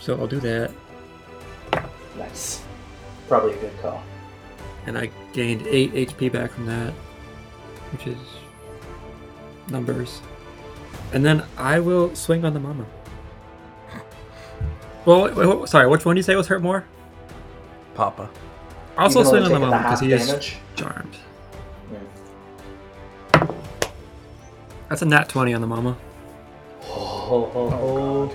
So 0.00 0.18
I'll 0.18 0.26
do 0.26 0.40
that, 0.40 0.70
Nice. 2.18 2.62
Probably 3.28 3.54
a 3.54 3.56
good 3.58 3.80
call. 3.80 4.02
and 4.86 4.96
I 4.98 5.10
gained 5.32 5.66
eight 5.66 5.92
HP 5.94 6.32
back 6.32 6.52
from 6.52 6.66
that, 6.66 6.92
which 7.92 8.06
is 8.06 8.18
numbers. 9.70 10.20
And 11.12 11.24
then 11.24 11.44
I 11.56 11.80
will 11.80 12.14
swing 12.14 12.44
on 12.44 12.52
the 12.54 12.60
mama. 12.60 12.84
Well, 15.06 15.22
wait, 15.34 15.34
wait, 15.60 15.68
sorry. 15.68 15.88
Which 15.88 16.04
one 16.04 16.14
do 16.14 16.18
you 16.18 16.22
say 16.22 16.36
was 16.36 16.46
hurt 16.48 16.62
more? 16.62 16.84
Papa. 17.94 18.28
I'll 18.98 19.04
also 19.04 19.20
You 19.20 19.24
can 19.24 19.30
swing 19.30 19.42
only 19.44 19.54
on 19.54 19.60
the 19.60 19.66
take 19.66 19.70
mama 19.70 19.70
the 19.70 19.78
because 19.78 20.00
half 20.00 20.08
he 20.08 20.12
is 20.12 20.26
damage. 20.26 20.56
charmed. 20.76 21.16
That's 24.90 25.02
a 25.02 25.06
nat 25.06 25.28
20 25.28 25.54
on 25.54 25.60
the 25.60 25.66
mama. 25.66 25.96
Oh, 26.82 27.50
oh, 27.54 28.30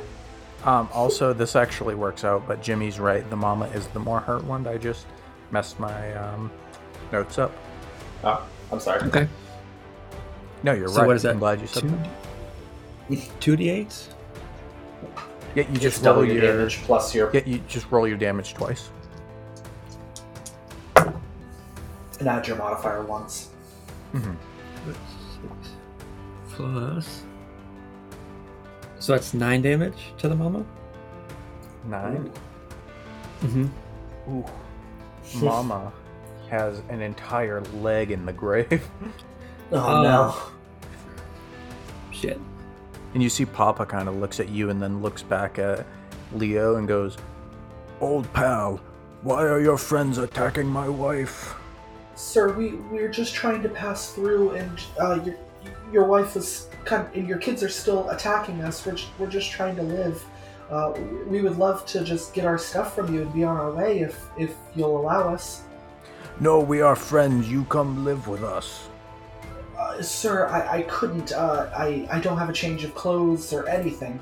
oh. 0.66 0.70
Um, 0.70 0.90
also, 0.94 1.34
this 1.34 1.56
actually 1.56 1.96
works 1.96 2.24
out, 2.24 2.48
but 2.48 2.64
Jimmy's 2.64 2.98
right. 3.00 3.30
The 3.30 3.36
mama 3.36 3.66
is 3.68 3.88
the 3.88 4.00
more 4.00 4.22
hurt 4.22 4.44
one. 4.46 4.66
I 4.66 4.78
just 4.78 5.06
messed 5.52 5.80
my 5.80 6.14
um, 6.16 6.50
notes 7.12 7.38
up. 7.38 7.52
Oh, 8.24 8.44
I'm 8.72 8.80
sorry. 8.80 9.02
Okay. 9.02 9.28
No, 10.64 10.72
you're 10.74 10.88
So 10.88 11.00
right. 11.02 11.08
what 11.08 11.16
is 11.18 11.24
that? 11.24 11.32
I'm 11.34 11.40
glad 11.40 11.60
you 11.62 11.68
said 11.68 11.84
Two, 11.84 11.90
that. 13.10 13.42
two 13.42 13.58
d8s? 13.58 14.08
Yeah, 15.54 15.64
you 15.68 15.74
Just 15.74 15.82
just 15.82 16.04
double 16.04 16.22
roll 16.22 16.32
your 16.32 16.42
your 16.42 16.54
damage 16.54 16.78
plus 16.84 17.14
your 17.14 17.30
Yeah, 17.34 17.42
you 17.46 17.60
just 17.68 17.92
roll 17.92 18.08
your 18.08 18.18
damage 18.18 18.54
twice. 18.56 18.90
and 22.20 22.30
add 22.30 22.48
your 22.48 22.58
modifier 22.58 23.04
once. 23.04 23.50
Plus. 26.56 27.24
So 29.00 29.12
that's 29.14 29.34
nine 29.34 29.62
damage 29.62 30.14
to 30.20 30.30
the 30.30 30.36
mama? 30.36 30.66
Nine. 31.86 32.32
Mm-hmm. 33.42 33.68
Ooh. 34.32 34.46
Mama 35.44 35.92
has 36.50 36.82
an 36.90 37.02
entire 37.02 37.62
leg 37.82 38.12
in 38.12 38.26
the 38.26 38.34
grave. 38.34 38.88
Oh 39.72 39.78
Oh. 39.80 40.04
no. 40.04 40.36
Shit. 42.16 42.40
And 43.16 43.24
you 43.24 43.30
see 43.30 43.46
Papa 43.46 43.84
kind 43.88 44.08
of 44.08 44.16
looks 44.18 44.40
at 44.40 44.48
you 44.50 44.70
and 44.70 44.80
then 44.80 45.02
looks 45.02 45.24
back 45.24 45.58
at 45.58 45.88
Leo 46.34 46.76
and 46.76 46.88
goes, 46.88 47.18
Old 48.00 48.32
pal, 48.34 48.80
why 49.24 49.42
are 49.42 49.60
your 49.60 49.80
friends 49.80 50.20
attacking 50.20 50.68
my 50.68 50.88
wife? 50.88 51.56
Sir, 52.14 52.54
we 52.54 52.74
we're 52.76 53.10
just 53.10 53.34
trying 53.34 53.64
to 53.64 53.70
pass 53.70 54.14
through, 54.14 54.52
and 54.52 54.80
uh, 55.02 55.20
your 55.26 55.36
your 55.92 56.06
wife 56.06 56.36
was 56.36 56.68
kind 56.84 57.06
of, 57.06 57.14
and 57.16 57.28
your 57.28 57.38
kids 57.38 57.64
are 57.64 57.70
still 57.70 58.10
attacking 58.10 58.62
us. 58.62 58.86
We're 58.86 58.94
just, 58.94 59.10
we're 59.20 59.30
just 59.30 59.52
trying 59.52 59.76
to 59.76 59.84
live. 59.84 60.24
Uh, 60.70 60.94
we 61.28 61.42
would 61.42 61.58
love 61.58 61.86
to 61.86 62.04
just 62.04 62.34
get 62.34 62.46
our 62.46 62.58
stuff 62.58 62.96
from 62.96 63.14
you 63.14 63.22
and 63.22 63.34
be 63.34 63.44
on 63.44 63.56
our 63.56 63.72
way 63.72 64.00
if 64.00 64.26
if 64.38 64.56
you'll 64.76 65.00
allow 65.00 65.30
us. 65.30 65.62
No, 66.40 66.60
we 66.60 66.82
are 66.82 66.96
friends. 66.96 67.50
You 67.50 67.66
come 67.66 68.04
live 68.04 68.28
with 68.28 68.44
us. 68.44 68.90
Uh, 69.78 70.02
sir, 70.02 70.48
I, 70.48 70.80
I 70.80 70.82
couldn't. 70.84 71.32
Uh, 71.34 71.70
I 71.76 72.08
I 72.12 72.20
don't 72.20 72.38
have 72.38 72.50
a 72.50 72.54
change 72.54 72.84
of 72.84 72.96
clothes 72.96 73.54
or 73.54 73.68
anything. 73.70 74.20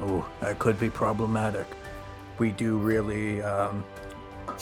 Oh, 0.00 0.28
that 0.40 0.58
could 0.58 0.78
be 0.78 0.90
problematic. 0.90 1.66
We 2.38 2.52
do 2.52 2.76
really, 2.76 3.40
um, 3.42 3.82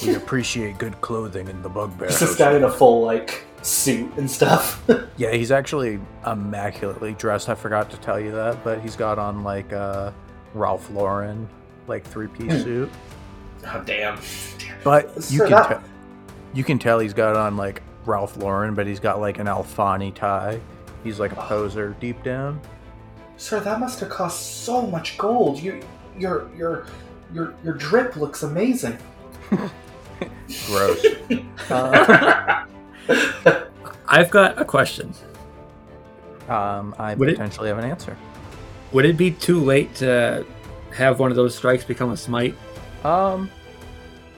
we 0.02 0.14
appreciate 0.22 0.78
good 0.78 1.00
clothing 1.00 1.48
in 1.48 1.60
the 1.62 1.68
bugbear. 1.68 2.08
Just 2.08 2.20
this 2.20 2.28
house. 2.30 2.38
guy 2.38 2.56
in 2.56 2.64
a 2.64 2.70
full 2.70 3.02
like 3.02 3.44
suit 3.64 4.12
and 4.16 4.30
stuff. 4.30 4.82
Yeah, 5.16 5.30
he's 5.30 5.52
actually 5.52 6.00
immaculately 6.26 7.12
dressed. 7.14 7.48
I 7.48 7.54
forgot 7.54 7.88
to 7.92 7.96
tell 7.98 8.18
you 8.18 8.32
that, 8.32 8.64
but 8.64 8.80
he's 8.80 8.96
got 8.96 9.16
on 9.16 9.44
like 9.44 9.70
a 9.70 10.12
Ralph 10.54 10.90
Lauren 10.90 11.48
like 11.86 12.04
three 12.04 12.26
piece 12.26 12.50
Hmm. 12.52 12.62
suit. 12.62 12.90
oh 13.68 13.82
damn. 13.86 14.18
But 14.82 15.10
you 15.30 15.38
can 15.42 15.50
that- 15.50 15.68
tell 15.68 15.82
you 16.52 16.64
can 16.64 16.78
tell 16.80 16.98
he's 16.98 17.14
got 17.14 17.36
on 17.36 17.56
like 17.56 17.82
Ralph 18.06 18.36
Lauren, 18.36 18.74
but 18.74 18.88
he's 18.88 18.98
got 18.98 19.20
like 19.20 19.38
an 19.38 19.46
Alfani 19.46 20.12
tie. 20.12 20.58
He's 21.04 21.20
like 21.20 21.30
a 21.30 21.36
poser 21.36 21.94
deep 22.00 22.22
down. 22.24 22.60
Sir, 23.36 23.60
that 23.60 23.78
must 23.78 24.00
have 24.00 24.08
cost 24.10 24.64
so 24.64 24.82
much 24.82 25.16
gold. 25.16 25.60
You, 25.60 25.80
your, 26.18 26.48
your, 26.56 26.86
your, 27.32 27.54
your 27.62 27.74
drip 27.74 28.16
looks 28.16 28.42
amazing. 28.42 28.98
Gross. 30.66 31.06
Uh, 31.70 32.64
I've 34.08 34.30
got 34.30 34.60
a 34.60 34.64
question. 34.64 35.14
um, 36.48 36.94
I 36.98 37.14
Would 37.14 37.28
it- 37.30 37.32
potentially 37.36 37.68
have 37.68 37.78
an 37.78 37.84
answer. 37.84 38.16
Would 38.92 39.04
it 39.06 39.16
be 39.16 39.32
too 39.32 39.58
late 39.60 39.92
to 39.96 40.46
have 40.92 41.18
one 41.18 41.30
of 41.30 41.36
those 41.36 41.54
strikes 41.54 41.82
become 41.84 42.10
a 42.12 42.16
smite? 42.16 42.54
Um, 43.02 43.50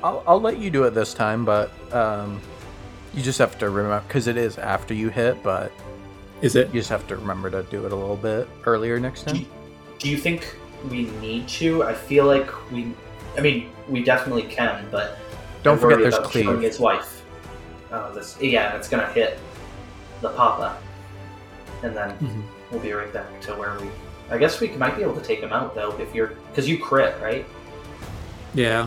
I'll, 0.02 0.22
I'll 0.26 0.40
let 0.40 0.58
you 0.58 0.70
do 0.70 0.84
it 0.84 0.90
this 0.94 1.12
time, 1.12 1.44
but 1.44 1.70
um, 1.92 2.40
you 3.12 3.22
just 3.22 3.38
have 3.38 3.58
to 3.58 3.68
remember 3.68 4.02
because 4.08 4.28
it 4.28 4.36
is 4.38 4.56
after 4.56 4.94
you 4.94 5.10
hit, 5.10 5.42
but 5.42 5.72
Is 6.40 6.56
it? 6.56 6.68
you 6.68 6.80
just 6.80 6.88
have 6.88 7.06
to 7.08 7.16
remember 7.16 7.50
to 7.50 7.64
do 7.64 7.84
it 7.84 7.92
a 7.92 7.96
little 7.96 8.16
bit 8.16 8.48
earlier 8.64 8.98
next 8.98 9.24
do, 9.24 9.32
time. 9.32 9.40
you, 9.42 9.46
do 9.98 10.08
you 10.10 10.16
think 10.16 10.56
we 10.90 11.02
need 11.20 11.46
to? 11.48 11.82
I 11.82 11.92
feel 11.92 12.24
like 12.24 12.48
we. 12.70 12.92
I 13.36 13.42
mean, 13.42 13.70
we 13.88 14.02
definitely 14.02 14.44
can, 14.44 14.86
but 14.90 15.18
Don't 15.62 15.78
forget 15.78 15.98
there's 15.98 16.16
about 16.16 16.30
killing 16.30 16.56
cleave. 16.58 16.62
his 16.70 16.80
wife. 16.80 17.15
Oh, 17.92 18.12
this 18.12 18.36
yeah, 18.40 18.76
it's 18.76 18.88
gonna 18.88 19.06
hit 19.08 19.38
the 20.20 20.30
papa, 20.30 20.76
and 21.82 21.94
then 21.96 22.10
Mhm. 22.18 22.42
we'll 22.70 22.80
be 22.80 22.92
right 22.92 23.12
back 23.12 23.40
to 23.42 23.52
where 23.54 23.76
we. 23.80 23.88
I 24.30 24.38
guess 24.38 24.60
we 24.60 24.68
might 24.70 24.96
be 24.96 25.02
able 25.02 25.14
to 25.14 25.20
take 25.22 25.40
him 25.40 25.52
out 25.52 25.74
though 25.74 25.92
if 25.98 26.14
you're 26.14 26.32
because 26.50 26.68
you 26.68 26.78
crit 26.78 27.14
right, 27.22 27.46
Yeah. 28.54 28.86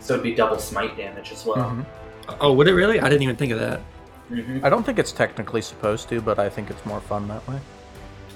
so 0.00 0.14
it'd 0.14 0.24
be 0.24 0.34
double 0.34 0.58
smite 0.58 0.96
damage 0.96 1.30
as 1.32 1.44
well. 1.44 1.56
Mhm. 1.58 1.84
Oh, 2.40 2.52
would 2.52 2.66
it 2.66 2.74
really? 2.74 2.98
I 3.00 3.08
didn't 3.08 3.22
even 3.22 3.36
think 3.36 3.52
of 3.52 3.60
that. 3.60 3.80
Mhm. 4.30 4.64
I 4.64 4.68
don't 4.68 4.82
think 4.84 4.98
it's 4.98 5.12
technically 5.12 5.62
supposed 5.62 6.08
to, 6.08 6.20
but 6.20 6.38
I 6.40 6.48
think 6.48 6.70
it's 6.70 6.84
more 6.84 7.00
fun 7.00 7.28
that 7.28 7.46
way. 7.46 7.60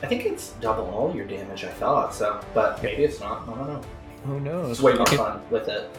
I 0.03 0.07
think 0.07 0.24
it's 0.24 0.50
double 0.61 0.88
all 0.94 1.12
your 1.14 1.26
damage. 1.26 1.64
I 1.64 1.68
thought 1.68 2.14
so, 2.14 2.38
but 2.55 2.81
maybe 2.83 3.03
it's 3.05 3.18
not. 3.20 3.42
I 3.42 3.46
don't 3.59 3.66
know. 3.66 3.81
Who 4.26 4.38
knows? 4.40 4.70
It's 4.70 4.81
way 4.81 4.92
more 4.94 5.07
fun 5.07 5.40
with 5.50 5.68
it. 5.68 5.90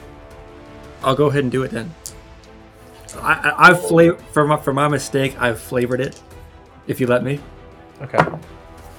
I'll 1.04 1.16
go 1.16 1.26
ahead 1.26 1.44
and 1.44 1.52
do 1.52 1.64
it 1.64 1.72
then. 1.72 1.94
I, 3.18 3.34
I, 3.34 3.70
I've 3.70 3.88
flavor 3.88 4.18
for 4.32 4.46
my 4.48 4.58
for 4.58 4.74
my 4.74 4.88
mistake. 4.88 5.36
I've 5.40 5.60
flavored 5.60 6.02
it. 6.02 6.22
If 6.88 7.00
you 7.00 7.08
let 7.08 7.24
me. 7.24 7.40
Okay. 8.02 8.18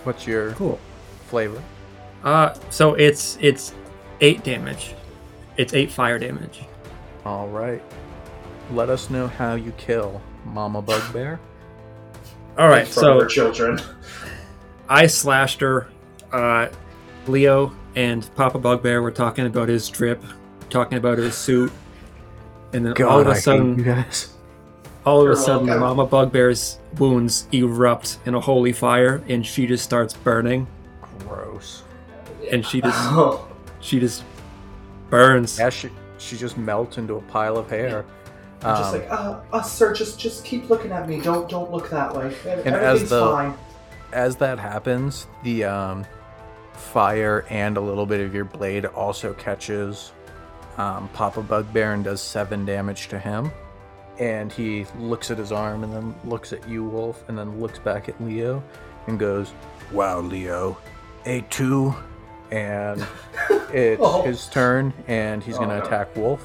What's 0.04 0.26
your 0.26 0.52
Cool. 0.52 0.78
flavor? 1.26 1.62
Uh, 2.24 2.54
so 2.70 2.94
it's 2.94 3.38
it's 3.40 3.74
eight 4.20 4.44
damage. 4.44 4.94
It's 5.56 5.74
eight 5.74 5.90
fire 5.90 6.18
damage. 6.18 6.60
All 7.24 7.48
right. 7.48 7.82
Let 8.72 8.88
us 8.88 9.10
know 9.10 9.26
how 9.26 9.54
you 9.54 9.72
kill 9.72 10.20
Mama 10.44 10.80
Bugbear. 10.82 11.38
All 12.58 12.68
right. 12.68 12.86
So 12.86 13.20
her 13.20 13.26
children. 13.26 13.80
I 14.88 15.06
slashed 15.06 15.60
her. 15.60 15.88
Uh, 16.32 16.68
Leo 17.26 17.74
and 17.94 18.28
Papa 18.34 18.58
Bugbear 18.58 19.02
were 19.02 19.10
talking 19.10 19.46
about 19.46 19.68
his 19.68 19.88
drip, 19.88 20.22
talking 20.70 20.98
about 20.98 21.18
his 21.18 21.34
suit, 21.34 21.70
and 22.72 22.86
then 22.86 23.02
all 23.04 23.20
of 23.20 23.26
I 23.26 23.32
a 23.32 23.34
hate 23.34 23.42
sudden, 23.42 23.78
you 23.78 23.84
guys. 23.84 24.32
all 25.04 25.20
of 25.20 25.24
a 25.26 25.28
You're 25.30 25.36
sudden, 25.36 25.66
welcome. 25.66 25.82
Mama 25.82 26.06
Bugbear's 26.06 26.78
wounds 26.98 27.46
erupt 27.52 28.18
in 28.26 28.34
a 28.34 28.40
holy 28.40 28.72
fire, 28.72 29.22
and 29.28 29.44
she 29.46 29.66
just 29.66 29.84
starts 29.84 30.14
burning, 30.14 30.66
Gross. 31.28 31.82
and 32.50 32.64
she 32.64 32.80
just 32.80 32.96
Oh, 33.12 33.46
she 33.80 34.00
just 34.00 34.24
burns. 35.10 35.58
Yeah, 35.58 35.70
she 35.70 35.90
she 36.18 36.36
just 36.36 36.56
melts 36.56 36.98
into 36.98 37.14
a 37.16 37.20
pile 37.22 37.56
of 37.56 37.68
hair. 37.68 38.04
I'm 38.64 38.76
just 38.76 38.94
Um, 38.94 39.00
like, 39.00 39.10
uh, 39.10 39.40
uh, 39.52 39.62
sir, 39.62 39.92
just 39.92 40.20
just 40.20 40.44
keep 40.44 40.70
looking 40.70 40.92
at 40.92 41.08
me. 41.08 41.20
Don't 41.20 41.48
don't 41.48 41.70
look 41.72 41.90
that 41.90 42.14
way. 42.14 42.26
as 42.28 42.46
Everything's 42.64 43.10
the- 43.10 43.20
fine. 43.20 43.54
as 44.12 44.36
that 44.36 44.58
happens, 44.60 45.26
the 45.42 45.64
um, 45.64 46.04
fire 46.74 47.44
and 47.50 47.76
a 47.76 47.80
little 47.80 48.06
bit 48.06 48.20
of 48.20 48.32
your 48.34 48.44
blade 48.44 48.84
also 48.86 49.32
catches 49.34 50.12
um, 50.78 51.08
Papa 51.12 51.42
Bugbear 51.42 51.92
and 51.94 52.04
does 52.04 52.20
seven 52.20 52.64
damage 52.64 53.08
to 53.08 53.18
him. 53.18 53.50
And 54.18 54.52
he 54.52 54.86
looks 54.98 55.30
at 55.30 55.38
his 55.38 55.52
arm 55.52 55.84
and 55.84 55.92
then 55.92 56.14
looks 56.24 56.52
at 56.52 56.68
you, 56.68 56.84
Wulf, 56.84 57.24
and 57.28 57.36
then 57.38 57.58
looks 57.60 57.78
back 57.78 58.08
at 58.08 58.22
Leo 58.22 58.62
and 59.06 59.18
goes, 59.18 59.52
Wow, 59.92 60.20
Leo, 60.20 60.76
A2. 61.24 61.96
And 62.50 63.06
it's 63.72 64.00
Oh. 64.04 64.22
his 64.22 64.46
turn, 64.48 64.92
and 65.08 65.42
he's 65.42 65.54
Oh, 65.56 65.58
going 65.58 65.70
to 65.70 65.78
no. 65.78 65.84
attack 65.84 66.14
Wulf. 66.16 66.42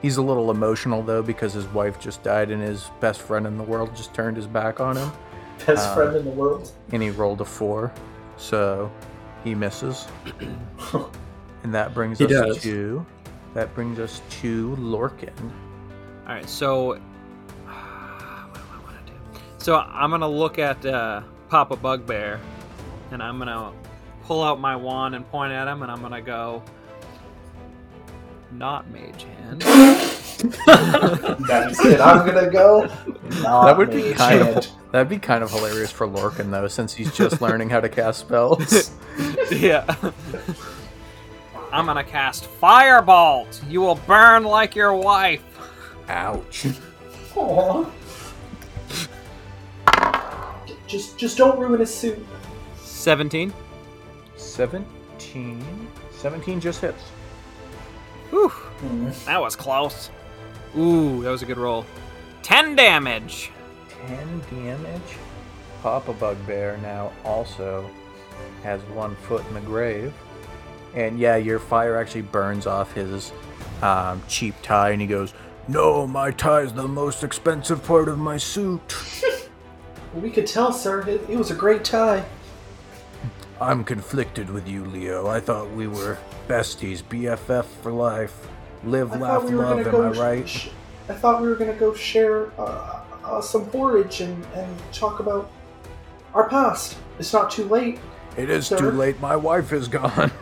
He's 0.00 0.16
a 0.16 0.22
little 0.22 0.50
emotional 0.50 1.00
though 1.04 1.22
because 1.22 1.52
his 1.52 1.66
wife 1.68 2.00
just 2.00 2.24
died 2.24 2.50
and 2.50 2.60
his 2.60 2.90
best 2.98 3.20
friend 3.20 3.46
in 3.46 3.56
the 3.56 3.62
world 3.62 3.94
just 3.94 4.12
turned 4.12 4.36
his 4.36 4.48
back 4.48 4.80
on 4.80 4.96
him 4.96 5.12
Best 5.64 5.88
uh, 5.90 5.94
friend 5.94 6.16
in 6.16 6.24
the 6.24 6.30
world. 6.32 6.68
and 6.90 7.00
he 7.00 7.10
rolled 7.10 7.40
a 7.40 7.44
four, 7.44 7.92
so 8.36 8.90
he 9.44 9.54
misses. 9.54 10.06
and 11.62 11.74
that 11.74 11.94
brings 11.94 12.18
He 12.18 12.24
us 12.26 12.30
does. 12.30 12.62
to 12.62 13.04
that 13.54 13.74
brings 13.74 13.98
us 13.98 14.22
to 14.40 14.74
Lorcan. 14.78 15.32
All 16.26 16.34
right, 16.34 16.48
so 16.48 16.86
what 16.86 16.96
do 16.96 18.60
I 18.72 18.78
want 18.84 19.06
to 19.06 19.12
do? 19.12 19.18
So 19.58 19.76
I'm 19.76 20.10
gonna 20.10 20.28
look 20.28 20.58
at 20.58 20.84
uh, 20.86 21.22
Papa 21.48 21.76
Bugbear, 21.76 22.40
and 23.10 23.22
I'm 23.22 23.38
gonna 23.38 23.72
pull 24.24 24.42
out 24.42 24.60
my 24.60 24.76
wand 24.76 25.14
and 25.14 25.28
point 25.30 25.52
at 25.52 25.68
him, 25.68 25.82
and 25.82 25.90
I'm 25.90 26.00
gonna 26.00 26.22
go. 26.22 26.62
Not 28.52 28.90
mage 28.90 29.24
hand. 29.24 29.62
That's 31.46 31.82
it. 31.86 32.00
I'm 32.00 32.26
gonna 32.26 32.50
go. 32.50 32.86
Not 33.42 33.64
that 33.64 33.78
would 33.78 33.90
be 33.90 34.02
mage 34.10 34.16
kind 34.16 34.42
hand. 34.42 34.56
of 34.58 34.66
that'd 34.92 35.08
be 35.08 35.18
kind 35.18 35.42
of 35.42 35.50
hilarious 35.50 35.90
for 35.90 36.06
Lorcan 36.06 36.50
though, 36.50 36.68
since 36.68 36.94
he's 36.94 37.14
just 37.14 37.40
learning 37.42 37.70
how 37.70 37.80
to 37.80 37.88
cast 37.88 38.20
spells. 38.20 38.92
yeah. 39.50 39.84
I'm 41.72 41.86
gonna 41.86 42.04
cast 42.04 42.48
Firebolt. 42.60 43.68
You 43.70 43.80
will 43.80 43.94
burn 44.06 44.44
like 44.44 44.76
your 44.76 44.94
wife. 44.94 45.42
Ouch. 46.08 46.66
Aw. 47.36 47.86
Just 50.86 51.16
just 51.18 51.38
don't 51.38 51.58
ruin 51.58 51.80
his 51.80 51.92
suit. 51.94 52.24
17. 52.76 53.52
17. 54.36 55.64
17 56.10 56.60
just 56.60 56.80
hits. 56.82 57.02
Whew, 58.30 58.48
Hmm. 58.48 59.10
that 59.26 59.40
was 59.40 59.56
close. 59.56 60.10
Ooh, 60.76 61.22
that 61.22 61.30
was 61.30 61.42
a 61.42 61.46
good 61.46 61.58
roll. 61.58 61.86
10 62.42 62.76
damage. 62.76 63.50
10 64.06 64.42
damage. 64.50 65.16
Papa 65.82 66.12
Bugbear 66.12 66.78
now 66.78 67.12
also 67.24 67.88
has 68.62 68.80
one 68.82 69.16
foot 69.16 69.46
in 69.48 69.54
the 69.54 69.60
grave. 69.60 70.12
And 70.94 71.18
yeah, 71.18 71.36
your 71.36 71.58
fire 71.58 71.96
actually 71.96 72.22
burns 72.22 72.66
off 72.66 72.92
his 72.92 73.32
um, 73.82 74.22
cheap 74.28 74.54
tie, 74.62 74.90
and 74.90 75.00
he 75.00 75.06
goes, 75.06 75.32
No, 75.66 76.06
my 76.06 76.30
tie 76.30 76.60
is 76.60 76.72
the 76.72 76.86
most 76.86 77.24
expensive 77.24 77.82
part 77.84 78.08
of 78.08 78.18
my 78.18 78.36
suit. 78.36 78.94
We 80.14 80.30
could 80.30 80.46
tell, 80.46 80.72
sir. 80.72 81.00
It, 81.08 81.28
it 81.28 81.38
was 81.38 81.50
a 81.50 81.54
great 81.54 81.84
tie. 81.84 82.24
I'm 83.60 83.84
conflicted 83.84 84.50
with 84.50 84.68
you, 84.68 84.84
Leo. 84.84 85.26
I 85.28 85.40
thought 85.40 85.70
we 85.70 85.86
were 85.86 86.18
besties, 86.48 87.02
BFF 87.02 87.64
for 87.82 87.92
life. 87.92 88.48
Live, 88.84 89.12
I 89.12 89.16
laugh, 89.16 89.44
we 89.44 89.52
love, 89.52 89.86
am 89.86 89.94
I 89.94 90.08
right? 90.10 90.48
sh- 90.48 90.68
I 91.08 91.14
thought 91.14 91.40
we 91.40 91.48
were 91.48 91.54
gonna 91.54 91.72
go 91.74 91.94
share 91.94 92.50
uh, 92.60 93.01
uh, 93.24 93.40
some 93.40 93.66
porridge 93.66 94.20
and, 94.20 94.44
and 94.54 94.92
talk 94.92 95.20
about 95.20 95.50
our 96.34 96.48
past. 96.48 96.96
It's 97.18 97.32
not 97.32 97.50
too 97.50 97.64
late. 97.64 97.98
It 98.36 98.48
is 98.50 98.66
Sir? 98.66 98.78
too 98.78 98.90
late. 98.90 99.20
My 99.20 99.36
wife 99.36 99.72
is 99.72 99.88
gone. 99.88 100.30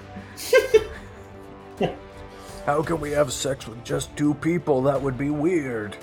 How 2.66 2.83
can 2.83 3.01
we 3.01 3.11
have 3.12 3.33
sex 3.33 3.66
with 3.66 3.83
just 3.85 4.14
two 4.16 4.35
people? 4.35 4.83
That 4.83 5.01
would 5.01 5.19
be 5.19 5.31
weird. 5.31 5.97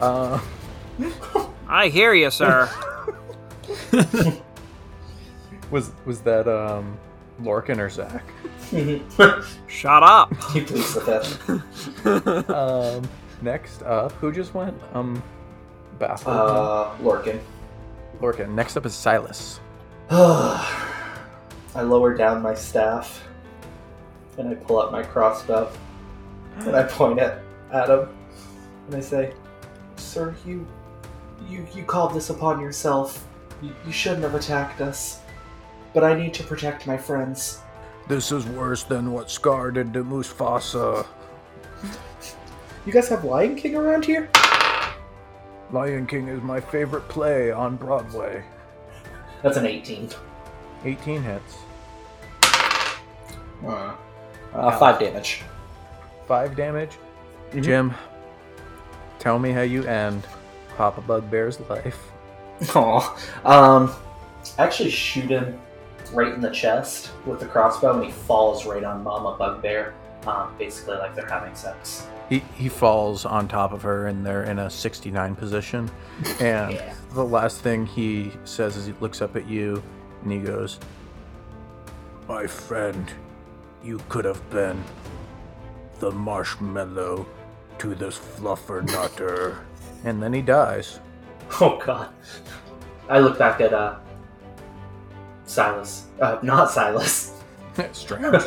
Uh, 0.00 0.40
I 1.68 1.88
hear 1.88 2.12
you, 2.12 2.30
sir. 2.30 2.68
was 5.70 5.92
was 6.04 6.20
that 6.22 6.48
um, 6.48 6.98
Lorcan 7.40 7.78
or 7.78 7.88
Zack? 7.88 8.24
Shut 9.68 10.02
up. 10.02 10.32
pleads 10.32 10.94
the 10.94 11.00
fifth. 11.00 12.50
um, 12.50 13.08
next 13.40 13.82
up, 13.82 14.12
who 14.12 14.32
just 14.32 14.54
went? 14.54 14.76
Um, 14.92 15.22
Baffle. 15.98 16.32
Uh, 16.32 16.96
Lorcan. 16.98 17.40
Lorcan. 18.20 18.54
Next 18.54 18.76
up 18.76 18.86
is 18.86 18.94
Silas. 18.94 19.60
I 20.10 21.82
lower 21.82 22.14
down 22.14 22.42
my 22.42 22.54
staff 22.54 23.26
and 24.38 24.48
I 24.48 24.54
pull 24.54 24.80
out 24.80 24.92
my 24.92 25.02
crossbow 25.02 25.70
and 26.58 26.74
I 26.76 26.84
point 26.84 27.18
it 27.18 27.38
at 27.72 27.88
him 27.88 28.08
and 28.86 28.94
I 28.94 29.00
say, 29.00 29.32
"Sir, 29.96 30.34
you, 30.46 30.66
you, 31.48 31.66
you 31.74 31.82
called 31.82 32.14
this 32.14 32.30
upon 32.30 32.60
yourself. 32.60 33.26
You, 33.60 33.74
you 33.84 33.92
shouldn't 33.92 34.22
have 34.22 34.34
attacked 34.34 34.80
us. 34.80 35.20
But 35.92 36.04
I 36.04 36.14
need 36.14 36.34
to 36.34 36.44
protect 36.44 36.86
my 36.86 36.96
friends." 36.96 37.60
This 38.08 38.30
is 38.30 38.46
worse 38.46 38.84
than 38.84 39.12
what 39.12 39.30
Scar 39.30 39.72
did 39.72 39.92
to 39.94 40.04
Mufasa. 40.04 41.04
You 42.86 42.92
guys 42.92 43.08
have 43.08 43.24
Lion 43.24 43.56
King 43.56 43.74
around 43.74 44.04
here? 44.04 44.30
Lion 45.72 46.06
King 46.06 46.28
is 46.28 46.42
my 46.42 46.60
favorite 46.60 47.08
play 47.08 47.50
on 47.50 47.76
Broadway. 47.76 48.44
That's 49.42 49.56
an 49.56 49.66
18. 49.66 50.10
18 50.84 51.22
hits. 51.22 51.56
Uh, 53.64 53.94
uh, 54.54 54.78
five 54.78 54.98
damage. 54.98 55.42
Five 56.26 56.56
damage. 56.56 56.98
Jim, 57.60 57.94
tell 59.18 59.38
me 59.38 59.52
how 59.52 59.62
you 59.62 59.84
end 59.84 60.26
Papa 60.76 61.00
Bugbear's 61.00 61.58
life. 61.60 62.10
Aw. 62.74 63.18
Um, 63.44 63.94
I 64.58 64.64
actually 64.64 64.90
shoot 64.90 65.30
him 65.30 65.58
right 66.12 66.32
in 66.32 66.40
the 66.40 66.50
chest 66.50 67.10
with 67.24 67.40
the 67.40 67.46
crossbow, 67.46 67.96
and 67.96 68.04
he 68.04 68.12
falls 68.12 68.66
right 68.66 68.84
on 68.84 69.02
Mama 69.02 69.36
Bugbear. 69.38 69.94
Um, 70.26 70.54
basically, 70.58 70.96
like 70.96 71.14
they're 71.14 71.26
having 71.28 71.54
sex. 71.54 72.06
He, 72.28 72.40
he 72.56 72.68
falls 72.68 73.24
on 73.24 73.46
top 73.46 73.72
of 73.72 73.82
her 73.82 74.08
and 74.08 74.26
they're 74.26 74.42
in 74.44 74.58
a 74.58 74.68
69 74.68 75.36
position. 75.36 75.90
And 76.40 76.72
Yeah. 76.72 76.94
the 77.14 77.24
last 77.24 77.60
thing 77.60 77.86
he 77.86 78.32
says 78.44 78.76
is 78.76 78.86
he 78.86 78.94
looks 79.00 79.22
up 79.22 79.36
at 79.36 79.46
you 79.48 79.82
and 80.22 80.32
he 80.32 80.38
goes, 80.38 80.80
My 82.28 82.46
friend, 82.46 83.08
you 83.84 84.00
could 84.08 84.24
have 84.24 84.48
been 84.50 84.82
the 86.00 86.10
marshmallow 86.10 87.26
to 87.78 87.94
this 87.94 88.18
fluffer 88.18 88.84
nutter. 88.90 89.58
and 90.04 90.22
then 90.22 90.32
he 90.32 90.42
dies. 90.42 90.98
Oh 91.60 91.78
God. 91.84 92.08
I 93.08 93.20
look 93.20 93.38
back 93.38 93.60
at 93.60 93.72
uh, 93.72 93.96
Silas. 95.44 96.06
Uh, 96.20 96.38
not 96.42 96.70
Silas. 96.72 97.32
Strange. 97.92 98.42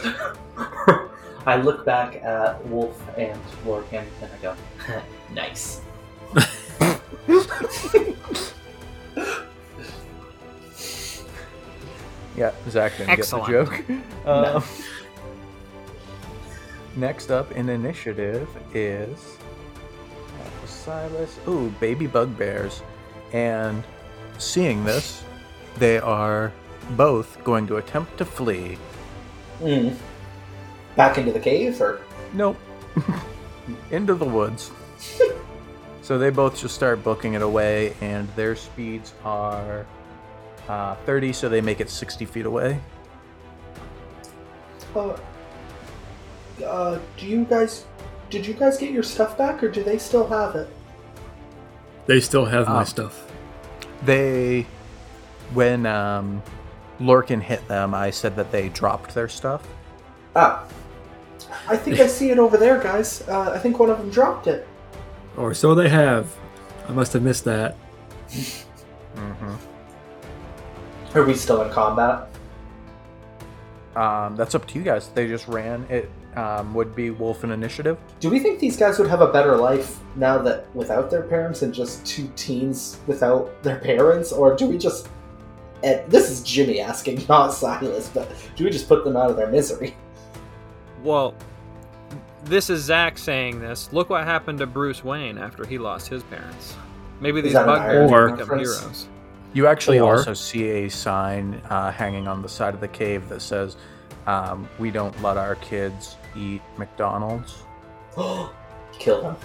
I 1.49 1.55
look 1.55 1.83
back 1.83 2.17
at 2.17 2.63
Wulf 2.67 3.01
and 3.17 3.41
Lorcan, 3.65 4.05
and 4.21 4.31
I 4.31 4.37
go, 4.41 4.55
"Nice." 5.33 5.81
Yeah, 12.37 12.53
Zack 12.69 12.95
didn't 12.97 13.09
Excellent. 13.09 13.47
get 13.47 13.65
the 13.65 13.65
joke. 13.65 14.01
No. 14.25 14.57
Um, 14.57 14.63
next 16.95 17.31
up 17.31 17.51
in 17.51 17.67
initiative 17.67 18.47
is 18.73 19.37
Silas. 20.65 21.37
Ooh, 21.47 21.69
baby 21.81 22.07
bugbears. 22.07 22.81
And 23.33 23.83
seeing 24.37 24.85
this, 24.85 25.23
they 25.77 25.99
are 25.99 26.53
both 26.91 27.43
going 27.43 27.67
to 27.67 27.77
attempt 27.77 28.17
to 28.19 28.25
flee. 28.25 28.77
Mm. 29.59 29.95
Back 30.99 31.17
into 31.17 31.31
the 31.31 31.39
cave, 31.39 31.79
or 31.79 32.01
Nope. 32.33 32.57
Into 33.91 34.15
the 34.15 34.25
woods. 34.25 34.69
so 36.01 36.17
they 36.17 36.29
both 36.29 36.59
just 36.59 36.75
start 36.75 37.01
booking 37.05 37.35
it 37.35 37.41
away, 37.41 37.95
and 38.01 38.27
their 38.35 38.53
speeds 38.53 39.13
are 39.23 39.85
uh, 40.67 40.95
30, 41.05 41.31
so 41.31 41.47
they 41.47 41.61
make 41.61 41.79
it 41.79 41.89
60 41.89 42.25
feet 42.25 42.45
away. 42.45 42.81
uh, 44.93 45.15
uh, 46.65 46.99
do 47.15 47.25
you 47.27 47.45
guys, 47.45 47.85
did 48.29 48.45
you 48.45 48.53
guys 48.53 48.77
get 48.77 48.91
your 48.91 49.01
stuff 49.03 49.37
back, 49.37 49.63
or 49.63 49.69
do 49.69 49.81
they 49.81 49.97
still 49.97 50.27
have 50.27 50.53
it? 50.57 50.67
They 52.07 52.19
still 52.19 52.43
have 52.43 52.67
my 52.67 52.79
Um, 52.79 52.85
stuff. 52.85 53.31
They, 54.03 54.67
when 55.53 55.85
um, 55.85 56.43
Lorcan 56.99 57.41
hit 57.41 57.65
them, 57.69 57.93
I 57.93 58.09
said 58.09 58.35
that 58.35 58.51
they 58.51 58.67
dropped 58.67 59.15
their 59.15 59.29
stuff. 59.29 59.65
Ah, 60.35 60.65
I 61.67 61.77
think 61.77 61.99
I 61.99 62.07
see 62.07 62.31
it 62.31 62.39
over 62.39 62.57
there, 62.57 62.79
guys. 62.79 63.27
Uh, 63.27 63.51
I 63.51 63.59
think 63.59 63.79
one 63.79 63.89
of 63.89 63.97
them 63.97 64.09
dropped 64.09 64.47
it. 64.47 64.67
Or 65.37 65.53
so 65.53 65.75
they 65.75 65.89
have. 65.89 66.35
I 66.87 66.91
must 66.91 67.13
have 67.13 67.23
missed 67.23 67.45
that. 67.45 67.75
Mm-hmm. 68.29 69.55
Are 71.15 71.23
we 71.23 71.33
still 71.33 71.61
in 71.61 71.71
combat? 71.71 72.27
Um, 73.95 74.35
that's 74.35 74.55
up 74.55 74.67
to 74.67 74.77
you 74.77 74.83
guys. 74.83 75.09
They 75.09 75.27
just 75.27 75.47
ran. 75.47 75.85
It 75.89 76.09
um, 76.35 76.73
would 76.73 76.95
be 76.95 77.09
Wulf 77.09 77.43
and 77.43 77.51
Initiative. 77.51 77.97
Do 78.19 78.29
we 78.29 78.39
think 78.39 78.59
these 78.59 78.77
guys 78.77 78.99
would 78.99 79.09
have 79.09 79.21
a 79.21 79.31
better 79.31 79.55
life 79.55 79.99
now 80.15 80.37
that 80.39 80.73
without 80.75 81.09
their 81.09 81.23
parents 81.23 81.63
and 81.63 81.73
just 81.73 82.05
two 82.05 82.31
teens 82.35 82.99
without 83.07 83.61
their 83.63 83.79
parents, 83.79 84.31
or 84.31 84.55
do 84.55 84.67
we 84.67 84.77
just? 84.77 85.09
And 85.83 86.09
this 86.11 86.29
is 86.29 86.43
Jimmy 86.43 86.79
asking, 86.79 87.25
not 87.29 87.53
Silas, 87.53 88.09
but 88.09 88.29
do 88.55 88.63
we 88.63 88.69
just 88.69 88.87
put 88.87 89.03
them 89.03 89.17
out 89.17 89.31
of 89.31 89.37
their 89.37 89.49
misery? 89.49 89.95
Well, 91.03 91.33
this 92.45 92.69
is 92.69 92.83
Zack 92.83 93.17
saying 93.17 93.59
this. 93.59 93.91
Look 93.93 94.09
what 94.09 94.23
happened 94.23 94.59
to 94.59 94.65
Bruce 94.67 95.03
Wayne 95.03 95.37
after 95.37 95.65
he 95.65 95.77
lost 95.77 96.07
his 96.07 96.23
parents. 96.23 96.75
Maybe 97.21 97.41
these 97.41 97.53
that 97.53 97.63
an 97.63 97.67
bugbears 97.67 98.11
Iron 98.11 98.31
will 98.31 98.37
become 98.37 98.49
reference? 98.59 98.79
heroes. 98.79 99.07
You 99.53 99.67
actually 99.67 99.99
Or- 99.99 100.17
also 100.17 100.33
see 100.33 100.69
a 100.69 100.89
sign 100.89 101.61
uh, 101.69 101.91
hanging 101.91 102.27
on 102.27 102.41
the 102.41 102.49
side 102.49 102.73
of 102.73 102.79
the 102.81 102.87
cave 102.87 103.27
that 103.29 103.41
says, 103.41 103.77
um, 104.27 104.67
"We 104.77 104.91
don't 104.91 105.19
let 105.23 105.37
our 105.37 105.55
kids 105.55 106.15
eat 106.35 106.61
McDonald's." 106.77 107.63
Kill 108.99 109.21
them. 109.21 109.35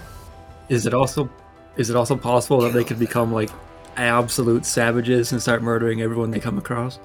Is 0.69 0.85
it 0.85 0.93
also 0.93 1.29
is 1.77 1.89
it 1.89 1.95
also 1.95 2.15
possible 2.15 2.61
that 2.61 2.73
they 2.73 2.83
could 2.83 2.99
become 2.99 3.33
like 3.33 3.49
absolute 3.97 4.65
savages 4.65 5.31
and 5.31 5.41
start 5.41 5.61
murdering 5.61 6.01
everyone 6.01 6.31
they 6.31 6.39
come 6.39 6.57
across? 6.57 6.99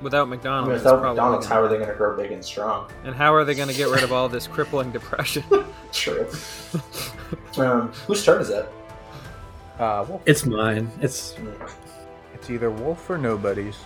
Without 0.00 0.22
I 0.22 0.24
mean, 0.24 0.30
McDonald's, 0.30 0.76
it's 0.76 0.84
without 0.84 1.00
probably 1.00 1.16
McDonald's, 1.16 1.46
gonna- 1.46 1.60
how 1.60 1.66
are 1.66 1.68
they 1.68 1.76
going 1.76 1.88
to 1.88 1.94
grow 1.94 2.16
big 2.16 2.30
and 2.32 2.44
strong? 2.44 2.88
and 3.04 3.14
how 3.14 3.34
are 3.34 3.44
they 3.44 3.54
going 3.54 3.68
to 3.68 3.74
get 3.74 3.88
rid 3.88 4.04
of 4.04 4.12
all 4.12 4.28
this 4.28 4.46
crippling 4.46 4.90
depression? 4.92 5.42
True. 5.92 6.28
um, 7.58 7.88
whose 8.06 8.24
turn 8.24 8.40
is 8.40 8.50
it? 8.50 8.68
Uh, 9.78 10.04
Wulf. 10.08 10.22
It's 10.26 10.44
mine. 10.46 10.90
It's 11.00 11.36
It's 12.34 12.50
either 12.50 12.70
Wulf 12.70 13.08
or 13.10 13.18
nobody's. 13.18 13.76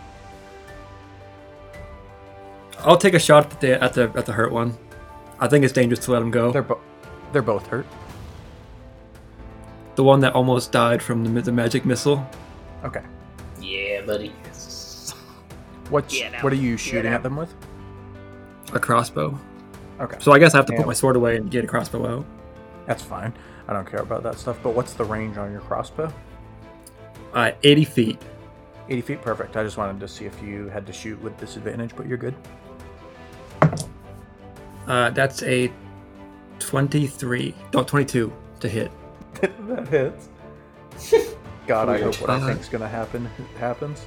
I'll 2.81 2.97
take 2.99 3.15
a 3.15 3.19
shot 3.19 3.53
at 3.53 3.61
the 3.61 3.83
at 3.83 3.93
the 3.95 4.11
at 4.15 4.27
the 4.27 4.33
hurt 4.33 4.53
one. 4.53 4.77
I 5.39 5.49
think 5.49 5.65
it's 5.65 5.73
dangerous 5.73 6.01
to 6.07 6.13
let 6.13 6.23
him 6.23 6.31
go. 6.31 6.51
They're 6.51 6.63
both 6.63 6.81
they're 7.33 7.43
both 7.43 7.67
hurt. 7.69 7.87
The 9.95 10.05
one 10.05 10.21
that 10.21 10.35
almost 10.35 10.73
died 10.73 11.03
from 11.03 11.25
the, 11.35 11.43
the 11.43 11.53
magic 11.53 11.85
missile. 11.85 12.27
Okay. 12.85 13.03
Yeah, 13.61 14.01
buddy. 14.03 14.33
What's 15.93 16.15
Get 16.17 16.35
out. 16.35 16.43
what 16.43 16.53
are 16.53 16.57
you 16.57 16.73
Get 16.73 16.81
shooting 16.81 17.13
out. 17.13 17.17
at 17.17 17.23
them 17.23 17.37
with? 17.37 17.55
A 18.73 18.81
crossbow. 18.81 19.39
Okay, 20.01 20.17
So 20.21 20.33
I 20.33 20.39
guess 20.39 20.55
I 20.55 20.57
have 20.57 20.67
to 20.67 20.73
Yeah. 20.73 20.79
put 20.79 20.87
my 20.87 20.95
sword 20.95 21.17
away 21.17 21.37
and 21.37 21.51
get 21.51 21.65
a 21.65 21.67
crossbow 21.69 22.07
out. 22.19 22.25
that's 22.87 23.03
fine. 23.03 23.33
I 23.69 23.75
don't 23.75 23.87
care 23.89 24.01
about 24.01 24.23
that 24.25 24.39
stuff. 24.39 24.59
But 24.63 24.71
what's 24.75 24.95
the 24.95 25.05
range 25.05 25.37
on 25.37 25.53
your 25.53 25.61
crossbow? 25.61 26.13
Uh, 27.35 27.53
80 27.63 27.85
feet. 27.85 28.23
80 28.89 29.01
feet, 29.03 29.23
perfect. 29.23 29.57
I 29.57 29.63
just 29.63 29.77
wanted 29.77 30.01
to 30.01 30.09
see 30.09 30.25
if 30.25 30.43
you 30.43 30.69
had 30.69 30.87
to 30.87 30.93
shoot 30.93 31.21
with 31.23 31.39
disadvantage, 31.39 31.93
but 31.97 32.07
you're 32.07 32.19
good. 32.19 32.35
Uh, 34.87 35.11
that's 35.11 35.43
a 35.45 35.71
23. 36.59 37.55
No, 37.75 37.85
22 37.85 38.33
to 38.61 38.69
hit. 38.69 38.91
that 39.41 39.89
hits. 39.89 40.29
God, 41.67 41.89
I 41.89 42.01
hope 42.01 42.21
what 42.21 42.31
I 42.31 42.41
think's 42.47 42.69
gonna 42.69 42.89
happen 42.89 43.29
happens. 43.61 44.01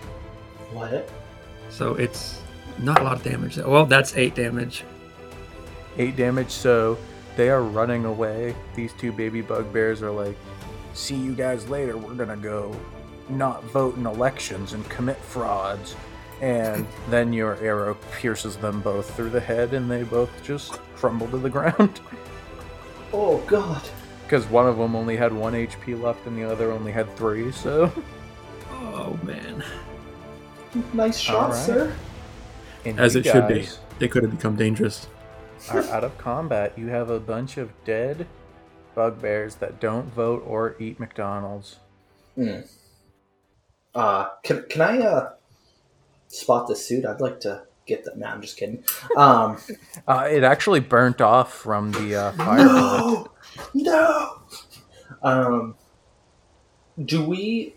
What? 0.74 1.10
So 1.76 1.96
it's 1.96 2.40
not 2.80 3.02
a 3.02 3.04
lot 3.04 3.18
of 3.18 3.24
damage. 3.24 3.58
Well, 3.58 3.86
that's 3.86 4.16
8 4.16 4.34
damage. 4.34 4.86
Eight 5.98 6.16
damage. 6.16 6.50
So 6.52 6.98
they 7.36 7.50
are 7.50 7.62
running 7.64 8.06
away. 8.06 8.56
These 8.76 8.94
two 8.94 9.12
baby 9.12 9.42
bugbears 9.42 10.02
are 10.02 10.12
like, 10.12 10.38
"See 10.94 11.16
you 11.16 11.34
guys 11.34 11.68
later. 11.70 11.98
We're 11.98 12.14
gonna 12.14 12.38
go 12.38 12.74
not 13.30 13.64
vote 13.66 13.98
in 13.98 14.06
elections 14.06 14.72
and 14.74 14.88
commit 14.90 15.18
frauds." 15.18 15.96
And 16.42 16.86
then 17.10 17.32
your 17.34 17.56
arrow 17.62 17.98
pierces 18.20 18.56
them 18.58 18.82
both 18.82 19.14
through 19.16 19.30
the 19.32 19.40
head, 19.40 19.74
and 19.74 19.90
they 19.92 20.04
both 20.04 20.30
just 20.44 20.80
crumble 20.96 21.28
to 21.30 21.38
the 21.38 21.50
ground. 21.58 22.00
Oh 23.14 23.38
God. 23.48 23.82
because 24.24 24.46
one 24.48 24.68
of 24.68 24.78
them 24.78 24.96
only 24.96 25.16
had 25.16 25.32
one 25.32 25.54
HP 25.54 26.02
left 26.02 26.26
and 26.26 26.38
the 26.38 26.44
other 26.44 26.72
only 26.72 26.92
had 26.92 27.14
three. 27.16 27.52
So, 27.54 27.92
Oh 28.72 29.18
man. 29.24 29.64
Nice 30.94 31.18
shot, 31.18 31.36
All 31.36 31.50
right. 31.50 31.56
sir. 31.66 31.96
and 32.84 33.00
As 33.00 33.16
you 33.16 33.22
it 33.22 33.26
should 33.26 33.48
be. 33.48 33.68
They 34.00 34.08
could 34.08 34.24
have 34.24 34.32
become 34.32 34.56
dangerous. 34.56 35.08
Are 35.72 35.82
out 35.86 36.04
of 36.04 36.18
combat. 36.18 36.78
You 36.78 36.88
have 36.88 37.10
a 37.10 37.20
bunch 37.20 37.58
of 37.58 37.72
dead 37.86 38.28
bugbears 38.94 39.56
that 39.56 39.80
don't 39.80 40.06
vote 40.14 40.44
or 40.46 40.76
eat 40.80 41.00
McDonald's. 41.00 41.78
Hmm. 42.36 42.60
Uh, 43.94 44.28
can 44.44 44.66
can 44.70 44.82
I 44.82 45.00
uh 45.00 45.30
spot 46.28 46.68
the 46.68 46.76
suit? 46.76 47.06
I'd 47.06 47.22
like 47.22 47.40
to 47.42 47.64
get 47.88 48.04
that. 48.04 48.18
Nah, 48.18 48.32
I'm 48.32 48.42
just 48.42 48.58
kidding. 48.58 48.84
Um, 49.18 49.58
Uh, 50.08 50.28
it 50.30 50.44
actually 50.44 50.82
burnt 50.82 51.22
off 51.22 51.54
from 51.54 51.92
the 51.94 52.16
uh, 52.16 52.32
fire. 52.38 52.66
bullet. 52.68 53.32
no, 53.74 53.94
no. 53.94 54.42
Um, 55.24 55.76
do 57.04 57.24
we 57.24 57.75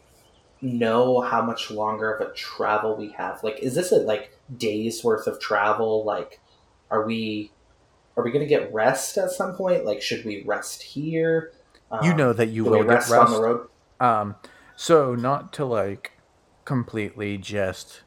know 0.61 1.21
how 1.21 1.43
much 1.43 1.71
longer 1.71 2.13
of 2.15 2.29
a 2.29 2.33
travel 2.33 2.97
we 2.97 3.11
have? 3.13 3.43
Like, 3.43 3.59
is 3.61 3.75
this 3.75 3.93
a 3.93 3.97
like 3.97 4.37
days 4.57 5.03
worth 5.05 5.27
of 5.27 5.41
travel? 5.41 6.05
Like, 6.05 6.41
are 6.91 7.05
we 7.07 7.53
are 8.17 8.25
we 8.25 8.31
gonna 8.33 8.47
get 8.47 8.73
rest 8.73 9.17
at 9.19 9.31
some 9.31 9.55
point? 9.55 9.85
Like, 9.85 10.03
should 10.03 10.25
we 10.25 10.43
rest 10.45 10.83
here? 10.83 11.53
Um, 11.91 12.05
You 12.05 12.15
know 12.15 12.33
that 12.33 12.49
you 12.49 12.65
will 12.65 12.73
will 12.73 12.79
we 12.81 12.85
get 12.87 12.95
rest, 12.95 13.11
rest. 13.11 13.23
on 13.27 13.33
the 13.33 13.41
road? 13.47 13.69
Um, 14.01 14.37
so 14.77 15.15
not 15.15 15.53
to 15.55 15.65
like 15.65 16.13
completely 16.65 17.39
just 17.39 18.03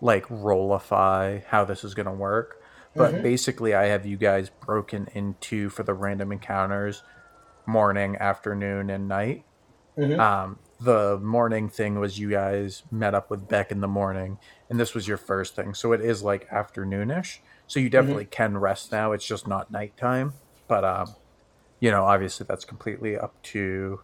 like 0.00 0.24
rollify 0.28 1.40
how 1.48 1.64
this 1.64 1.84
is 1.84 1.94
gonna 1.94 2.12
work, 2.14 2.62
but 2.96 3.14
Mhm. 3.14 3.22
basically 3.22 3.74
I 3.74 3.84
have 3.86 4.04
you 4.06 4.16
guys 4.16 4.50
broken 4.50 5.08
into 5.14 5.68
for 5.70 5.82
the 5.82 5.94
random 5.94 6.32
encounters, 6.32 7.02
morning, 7.66 8.16
afternoon, 8.16 8.90
and 8.90 9.06
night. 9.08 9.44
Mhm. 9.98 10.18
Um, 10.18 10.58
the 10.80 11.18
morning 11.18 11.68
thing 11.68 11.98
was 11.98 12.18
you 12.18 12.30
guys 12.30 12.82
met 12.90 13.14
up 13.14 13.30
with 13.30 13.48
Beck 13.48 13.70
in 13.70 13.80
the 13.80 13.88
morning, 13.88 14.38
and 14.68 14.80
this 14.80 14.94
was 14.94 15.06
your 15.06 15.18
first 15.18 15.54
thing, 15.54 15.74
so 15.74 15.92
it 15.92 16.00
is 16.00 16.22
like 16.22 16.48
afternoonish. 16.48 17.38
So 17.66 17.78
you 17.78 17.90
definitely 17.90 18.24
can 18.24 18.58
rest 18.58 18.90
now. 18.90 19.12
It's 19.12 19.26
just 19.26 19.46
not 19.46 19.70
nighttime, 19.70 20.32
but 20.66 20.84
um, 20.84 21.14
you 21.78 21.90
know, 21.90 22.04
obviously 22.04 22.46
that's 22.48 22.64
completely 22.64 23.16
up 23.16 23.40
to 23.42 24.00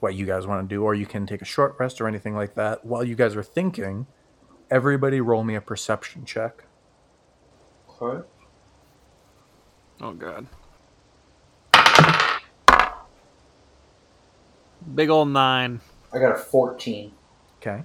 what 0.00 0.14
you 0.14 0.26
guys 0.26 0.46
want 0.46 0.68
to 0.68 0.74
do, 0.74 0.82
or 0.82 0.94
you 0.94 1.06
can 1.06 1.26
take 1.26 1.42
a 1.42 1.46
short 1.46 1.76
rest 1.78 2.00
or 2.00 2.08
anything 2.08 2.34
like 2.34 2.54
that. 2.56 2.84
While 2.84 3.04
you 3.04 3.14
guys 3.14 3.36
are 3.36 3.42
thinking, 3.42 4.06
everybody 4.70 5.20
roll 5.20 5.44
me 5.44 5.54
a 5.54 5.60
perception 5.60 6.24
check. 6.24 6.64
Okay. 8.02 8.26
Oh 10.00 10.12
god. 10.12 10.46
Big 14.94 15.10
old 15.10 15.28
nine. 15.28 15.80
I 16.12 16.18
got 16.18 16.32
a 16.32 16.38
fourteen. 16.38 17.12
Okay. 17.58 17.84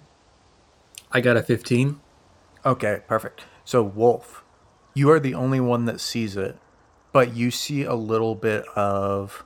I 1.12 1.22
got 1.22 1.38
a 1.38 1.44
15. 1.44 2.02
Okay, 2.66 3.02
perfect. 3.08 3.46
So, 3.64 3.84
Wulf, 3.84 4.44
you 4.94 5.10
are 5.12 5.20
the 5.20 5.34
only 5.34 5.60
one 5.60 5.86
that 5.86 6.02
sees 6.02 6.36
it, 6.36 6.58
but 7.12 7.36
you 7.36 7.52
see 7.52 7.84
a 7.84 7.96
little 7.96 8.36
bit 8.36 8.66
of 8.76 9.46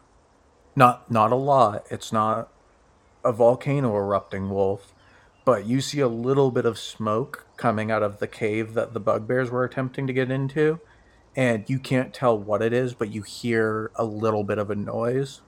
not 0.75 1.11
not 1.11 1.31
a 1.31 1.35
lot. 1.35 1.85
It's 1.91 2.11
not 2.11 2.51
a 3.23 3.31
volcano 3.31 3.95
erupting, 3.95 4.49
Wulf, 4.49 4.95
but 5.45 5.65
you 5.65 5.81
see 5.81 5.99
a 5.99 6.07
little 6.07 6.49
bit 6.51 6.65
of 6.65 6.79
smoke 6.79 7.45
coming 7.57 7.91
out 7.91 8.01
of 8.01 8.19
the 8.19 8.27
cave 8.27 8.73
that 8.73 8.93
the 8.93 8.99
bugbears 8.99 9.51
were 9.51 9.63
attempting 9.63 10.07
to 10.07 10.13
get 10.13 10.31
into, 10.31 10.79
and 11.35 11.69
you 11.69 11.77
can't 11.79 12.13
tell 12.13 12.37
what 12.37 12.61
it 12.61 12.73
is, 12.73 12.93
but 12.93 13.11
you 13.11 13.21
hear 13.21 13.91
a 13.95 14.05
little 14.05 14.43
bit 14.43 14.57
of 14.57 14.71
a 14.71 14.75
noise. 14.75 15.41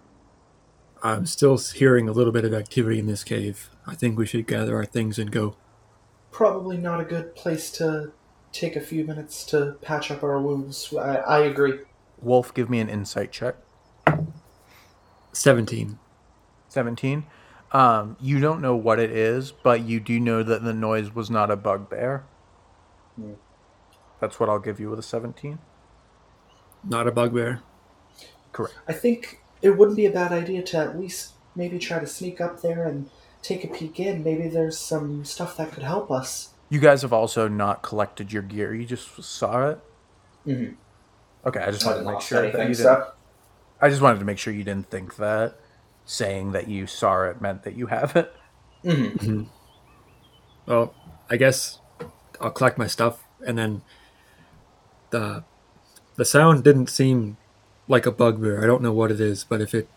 I'm 1.03 1.25
still 1.25 1.57
hearing 1.57 2.07
a 2.07 2.11
little 2.11 2.31
bit 2.31 2.45
of 2.45 2.53
activity 2.53 2.99
in 2.99 3.07
this 3.07 3.23
cave. 3.23 3.69
I 3.87 3.95
think 3.95 4.17
we 4.17 4.25
should 4.25 4.45
gather 4.45 4.75
our 4.75 4.85
things 4.85 5.17
and 5.17 5.31
go. 5.31 5.55
Probably 6.31 6.77
not 6.77 7.01
a 7.01 7.03
good 7.03 7.35
place 7.35 7.71
to 7.71 8.11
take 8.51 8.75
a 8.75 8.81
few 8.81 9.03
minutes 9.03 9.43
to 9.45 9.77
patch 9.81 10.11
up 10.11 10.23
our 10.23 10.39
wounds. 10.39 10.93
I, 10.93 11.15
I 11.17 11.39
agree. 11.39 11.79
Wulf, 12.21 12.53
give 12.53 12.69
me 12.69 12.79
an 12.79 12.89
insight 12.89 13.31
check. 13.31 13.55
17. 15.33 15.97
17. 16.69 17.25
Um, 17.71 18.17
you 18.19 18.39
don't 18.39 18.61
know 18.61 18.75
what 18.75 18.99
it 18.99 19.11
is, 19.11 19.51
but 19.51 19.81
you 19.81 19.99
do 19.99 20.19
know 20.19 20.43
that 20.43 20.63
the 20.63 20.73
noise 20.73 21.15
was 21.15 21.29
not 21.29 21.49
a 21.49 21.55
bugbear. 21.55 22.25
Hmm. 23.15 23.33
That's 24.19 24.39
what 24.39 24.49
I'll 24.49 24.59
give 24.59 24.79
you 24.79 24.89
with 24.89 24.99
a 24.99 25.03
17. 25.03 25.57
Not 26.83 27.07
a 27.07 27.11
bugbear. 27.11 27.61
Correct. 28.51 28.75
I 28.87 28.93
think 28.93 29.41
it 29.61 29.77
wouldn't 29.77 29.97
be 29.97 30.05
a 30.05 30.11
bad 30.11 30.31
idea 30.31 30.61
to 30.63 30.77
at 30.77 30.99
least 30.99 31.33
maybe 31.55 31.77
try 31.79 31.99
to 31.99 32.07
sneak 32.07 32.39
up 32.41 32.61
there 32.61 32.85
and 32.87 33.09
take 33.41 33.63
a 33.63 33.67
peek 33.67 33.99
in. 33.99 34.23
Maybe 34.23 34.47
there's 34.47 34.77
some 34.77 35.25
stuff 35.25 35.57
that 35.57 35.71
could 35.71 35.83
help 35.83 36.09
us. 36.11 36.49
You 36.69 36.79
guys 36.79 37.01
have 37.01 37.13
also 37.13 37.47
not 37.47 37.81
collected 37.81 38.31
your 38.31 38.43
gear. 38.43 38.73
You 38.73 38.85
just 38.85 39.21
saw 39.23 39.69
it. 39.69 39.79
Mm-hmm. 40.47 40.73
Okay, 41.47 41.59
I 41.59 41.71
just 41.71 41.85
wanted 41.85 41.99
to 41.99 42.05
make 42.05 42.13
lost 42.15 42.27
sure 42.27 42.41
that 42.41 42.47
anything, 42.47 42.69
you 42.69 42.75
didn't. 42.75 42.83
so. 42.83 43.11
I 43.81 43.89
just 43.89 44.01
wanted 44.01 44.19
to 44.19 44.25
make 44.25 44.37
sure 44.37 44.53
you 44.53 44.63
didn't 44.63 44.89
think 44.89 45.15
that 45.17 45.55
saying 46.05 46.51
that 46.51 46.67
you 46.67 46.87
saw 46.87 47.23
it 47.23 47.41
meant 47.41 47.63
that 47.63 47.75
you 47.75 47.87
have 47.87 48.15
it. 48.15 48.33
Mhm. 48.83 49.47
Well, 50.65 50.93
I 51.29 51.37
guess 51.37 51.79
I'll 52.39 52.51
collect 52.51 52.77
my 52.77 52.87
stuff 52.87 53.23
and 53.45 53.57
then 53.57 53.81
the 55.09 55.43
the 56.15 56.25
sound 56.25 56.63
didn't 56.63 56.87
seem 56.87 57.37
like 57.87 58.05
a 58.05 58.11
bugbear. 58.11 58.63
I 58.63 58.67
don't 58.67 58.81
know 58.81 58.93
what 58.93 59.11
it 59.11 59.19
is, 59.19 59.43
but 59.43 59.61
if 59.61 59.73
it 59.73 59.87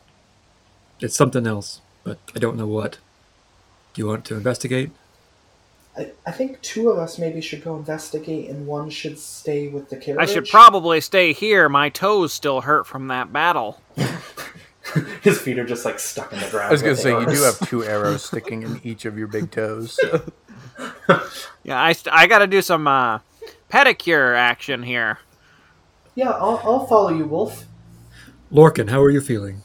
it's 1.01 1.16
something 1.16 1.47
else, 1.47 1.80
but 2.05 2.18
I 2.35 2.39
don't 2.39 2.57
know 2.57 2.66
what. 2.66 2.99
Do 3.95 4.03
you 4.03 4.07
want 4.07 4.24
to 4.26 4.35
investigate? 4.35 4.91
I, 5.97 6.11
I 6.26 6.32
think 6.32 6.61
two 6.62 6.91
of 6.91 6.99
us 6.99 7.18
maybe 7.18 7.41
should 7.41 7.62
go 7.62 7.76
investigate, 7.76 8.51
and 8.51 8.66
one 8.66 8.91
should 8.91 9.18
stay 9.18 9.68
with 9.68 9.91
the 9.91 9.97
carriage. 9.97 10.28
I 10.28 10.32
should 10.32 10.49
probably 10.49 11.01
stay 11.01 11.32
here. 11.32 11.68
My 11.68 11.89
toes 11.89 12.32
still 12.32 12.62
hurt 12.62 12.87
from 12.87 13.07
that 13.09 13.32
battle. 13.32 13.80
His 15.22 15.41
feet 15.41 15.59
are 15.59 15.64
just 15.64 15.85
like 15.85 15.99
stuck 15.99 16.32
in 16.32 16.41
the 16.41 16.49
ground. 16.51 16.68
I 16.68 16.72
was 16.72 16.82
going 16.82 16.97
to 16.97 16.99
with 17.14 17.26
say, 17.26 17.32
you 17.32 17.39
do 17.39 17.43
have 17.45 17.68
two 17.68 17.85
arrows 17.85 18.24
sticking 18.24 18.62
in 18.62 18.80
each 18.85 19.05
of 19.07 19.16
your 19.16 19.26
big 19.28 19.51
toes. 19.51 19.93
so- 20.01 20.32
Yeah, 21.62 21.80
I, 21.82 21.93
st- 21.93 22.12
I 22.14 22.26
gotta 22.26 22.47
do 22.47 22.61
some 22.61 22.87
uh, 22.87 23.20
pedicure 23.70 24.37
action 24.37 24.82
here. 24.82 25.18
Yeah, 26.14 26.30
I'll, 26.30 26.61
I'll 26.64 26.87
follow 26.87 27.09
you, 27.11 27.24
Wulf. 27.24 27.64
Lorcan, 28.55 28.88
how 28.90 29.02
are 29.02 29.11
you 29.11 29.20
feeling? 29.20 29.62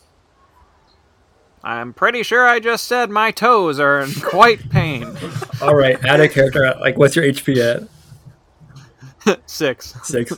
I'm 1.63 1.93
pretty 1.93 2.23
sure 2.23 2.47
I 2.47 2.59
just 2.59 2.85
said 2.85 3.09
my 3.09 3.31
toes 3.31 3.79
are 3.79 3.99
in 4.01 4.11
quite 4.21 4.69
pain. 4.69 5.15
All 5.61 5.75
right, 5.75 6.03
add 6.05 6.19
a 6.21 6.29
character. 6.29 6.73
Like, 6.79 6.97
what's 6.97 7.15
your 7.15 7.25
HP 7.25 7.87
at? 9.27 9.39
Six. 9.45 9.93
Six. 10.03 10.31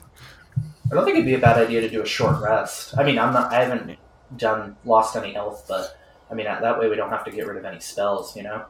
I 0.92 0.96
don't 0.96 1.06
think 1.06 1.16
it'd 1.16 1.26
be 1.26 1.36
a 1.36 1.40
bad 1.40 1.58
idea 1.58 1.80
to 1.82 1.90
do 1.90 2.02
a 2.02 2.06
short 2.06 2.42
rest. 2.42 2.98
I 2.98 3.04
mean, 3.04 3.18
I'm 3.20 3.34
not. 3.34 3.54
I 3.54 3.64
haven't 3.64 3.98
done 4.36 4.76
lost 4.84 5.16
any 5.16 5.34
health, 5.34 5.66
but 5.70 5.98
I 6.30 6.34
mean 6.34 6.46
that 6.48 6.80
way 6.80 6.90
we 6.90 6.96
don't 6.96 7.10
have 7.12 7.24
to 7.26 7.32
get 7.32 7.48
rid 7.48 7.58
of 7.58 7.64
any 7.66 7.80
spells. 7.80 8.36
You 8.36 8.44
know. 8.44 8.66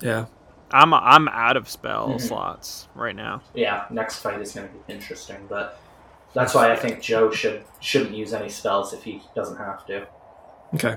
Yeah. 0.00 0.26
I'm 0.72 0.92
I'm 0.92 1.28
out 1.28 1.56
of 1.56 1.68
spell 1.68 2.08
Mhm. 2.14 2.20
slots 2.20 2.88
right 2.96 3.14
now. 3.14 3.42
Yeah, 3.54 3.84
next 3.90 4.18
fight 4.18 4.40
is 4.40 4.52
going 4.52 4.66
to 4.66 4.74
be 4.74 4.92
interesting, 4.92 5.36
but 5.48 5.78
that's 6.36 6.54
why 6.54 6.70
I 6.70 6.76
think 6.76 7.00
Joe 7.00 7.30
should 7.30 7.64
shouldn't 7.80 8.14
use 8.14 8.32
any 8.34 8.48
spells 8.50 8.92
if 8.92 9.02
he 9.02 9.22
doesn't 9.34 9.56
have 9.56 9.84
to. 9.86 10.06
Okay. 10.74 10.96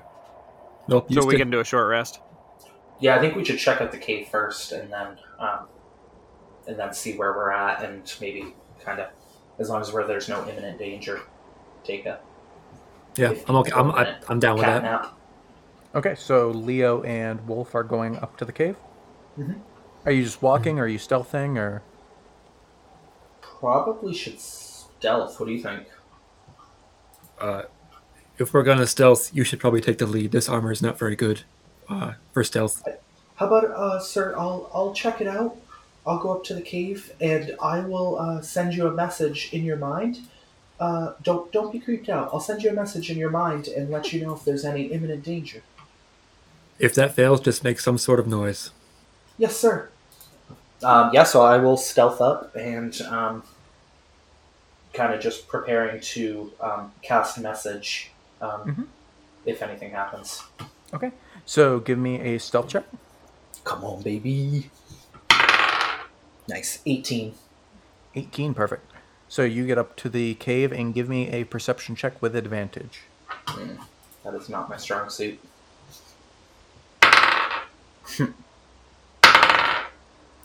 Well, 0.88 1.06
So 1.12 1.26
we 1.26 1.38
can 1.38 1.50
do 1.50 1.60
a 1.62 1.64
short 1.66 1.88
rest. 1.90 2.20
Yeah, 3.00 3.16
I 3.16 3.20
think 3.20 3.36
we 3.36 3.46
should 3.46 3.58
check 3.58 3.80
out 3.82 3.92
the 3.92 3.98
cave 3.98 4.28
first, 4.28 4.72
and 4.74 4.92
then 4.92 5.18
um, 5.40 5.68
and 6.68 6.78
then 6.78 6.94
see 6.94 7.16
where 7.18 7.32
we're 7.32 7.52
at, 7.52 7.84
and 7.84 8.12
maybe 8.20 8.54
kind 8.84 9.00
of 9.00 9.08
as 9.60 9.70
long 9.70 9.82
as 9.82 9.92
where 9.94 10.06
there's 10.06 10.28
no 10.28 10.48
imminent 10.48 10.78
danger, 10.78 11.22
take 11.84 12.06
a 12.06 12.20
Yeah, 13.16 13.34
I'm 13.48 13.56
okay. 13.58 13.72
I'm 13.74 13.92
I, 13.92 14.16
I'm 14.28 14.40
down 14.40 14.56
with 14.58 14.66
that. 14.66 14.84
nap. 14.84 15.18
okay, 15.96 16.16
so 16.16 16.50
Leo 16.50 17.02
and 17.04 17.48
Wulf 17.48 17.76
are 17.76 17.84
going 17.84 18.18
up 18.18 18.36
to 18.38 18.46
the 18.46 18.52
cave. 18.54 18.76
Mhm. 19.38 19.62
Are 20.06 20.12
you 20.12 20.24
just 20.24 20.42
walking? 20.42 20.80
Or 20.80 20.84
are 20.84 20.88
you 20.88 21.00
stealthing? 21.00 21.58
Or 21.58 21.82
Probably 23.42 24.14
should 24.14 24.40
stealth. 25.00 25.40
What 25.40 25.48
do 25.48 25.54
you 25.54 25.62
think? 25.62 25.88
Uh, 27.40 27.64
if 28.38 28.54
we're 28.54 28.64
gonna 28.64 28.88
stealth, 28.88 29.34
you 29.34 29.44
should 29.44 29.60
probably 29.60 29.82
take 29.82 29.98
the 29.98 30.06
lead. 30.06 30.32
This 30.32 30.50
armor 30.50 30.72
is 30.72 30.82
not 30.82 31.00
very 31.00 31.16
good 31.16 31.44
uh, 31.88 32.14
for 32.34 32.44
stealth. 32.44 32.84
How 33.36 33.48
about, 33.48 33.66
uh, 33.66 34.00
sir? 34.00 34.36
I'll 34.38 34.70
I'll 34.74 34.94
check 34.94 35.22
it 35.22 35.28
out. 35.28 35.56
I'll 36.06 36.20
go 36.20 36.34
up 36.34 36.44
to 36.46 36.54
the 36.54 36.62
cave 36.62 37.12
and 37.22 37.56
I 37.62 37.80
will 37.82 38.18
uh, 38.20 38.42
send 38.42 38.74
you 38.74 38.88
a 38.88 38.92
message 38.92 39.50
in 39.54 39.64
your 39.64 39.78
mind. 39.78 40.20
Uh, 40.80 41.14
don't 41.24 41.52
don't 41.52 41.72
be 41.72 41.80
creeped 41.80 42.10
out. 42.10 42.30
I'll 42.34 42.40
send 42.40 42.64
you 42.64 42.70
a 42.70 42.74
message 42.74 43.10
in 43.10 43.18
your 43.18 43.30
mind 43.30 43.68
and 43.68 43.90
let 43.90 44.12
you 44.12 44.22
know 44.22 44.34
if 44.34 44.44
there's 44.44 44.66
any 44.66 44.86
imminent 44.86 45.24
danger. 45.24 45.62
If 46.78 46.96
that 46.96 47.14
fails, 47.14 47.42
just 47.42 47.64
make 47.64 47.80
some 47.80 47.98
sort 47.98 48.20
of 48.20 48.28
noise. 48.28 48.72
Yes, 49.38 49.58
sir. 49.58 49.90
Um, 50.82 51.12
yeah, 51.14 51.24
so 51.24 51.42
I 51.42 51.58
will 51.58 51.76
stealth 51.76 52.22
up 52.22 52.56
and 52.56 53.00
um, 53.02 53.44
kind 54.94 55.14
of 55.14 55.20
just 55.22 55.48
preparing 55.48 56.00
to 56.02 56.52
um, 56.60 56.92
cast 57.02 57.38
message. 57.40 58.12
Um, 58.42 58.62
Mhm. 58.66 58.88
if 59.46 59.62
anything 59.62 59.92
happens. 59.92 60.44
Okay. 60.94 61.12
So 61.46 61.80
give 61.80 61.98
me 61.98 62.20
a 62.22 62.38
stealth 62.40 62.68
check. 62.70 62.84
Come 63.64 63.84
on, 63.84 64.02
baby. 64.02 64.70
Nice. 66.48 66.80
18. 66.86 67.36
18, 68.16 68.54
perfect. 68.54 68.86
So 69.28 69.44
you 69.44 69.66
get 69.68 69.78
up 69.78 69.96
to 69.98 70.10
the 70.10 70.34
cave 70.36 70.72
and 70.72 70.94
give 70.94 71.08
me 71.08 71.30
a 71.30 71.44
perception 71.44 71.96
check 71.96 72.20
with 72.22 72.36
advantage. 72.36 73.02
That 74.24 74.34
is 74.34 74.50
not 74.50 74.70
my 74.70 74.78
strong 74.78 75.10
suit. 75.10 75.40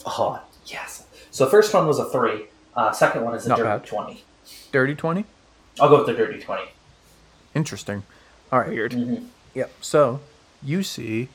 oh, 0.06 0.40
yes. 0.66 1.06
So 1.30 1.44
the 1.44 1.50
first 1.50 1.72
one 1.72 1.86
was 1.86 1.98
a 1.98 2.04
3. 2.10 2.46
Uh, 2.76 2.92
second 2.92 3.24
one 3.24 3.34
is 3.34 3.46
a 3.46 3.48
Not 3.50 3.58
dirty 3.58 3.68
bad. 3.68 3.84
20. 3.86 4.24
Dirty 4.72 4.94
20? 4.94 5.24
I'll 5.80 5.88
go 5.88 5.98
with 5.98 6.06
the 6.06 6.12
dirty 6.14 6.40
20. 6.40 6.62
Interesting. 7.54 8.02
All 8.52 8.60
right. 8.60 8.68
Weird. 8.68 8.92
Mhm. 8.92 9.26
Yep. 9.54 9.72
So 9.80 10.20
you 10.62 10.82
see 10.82 11.28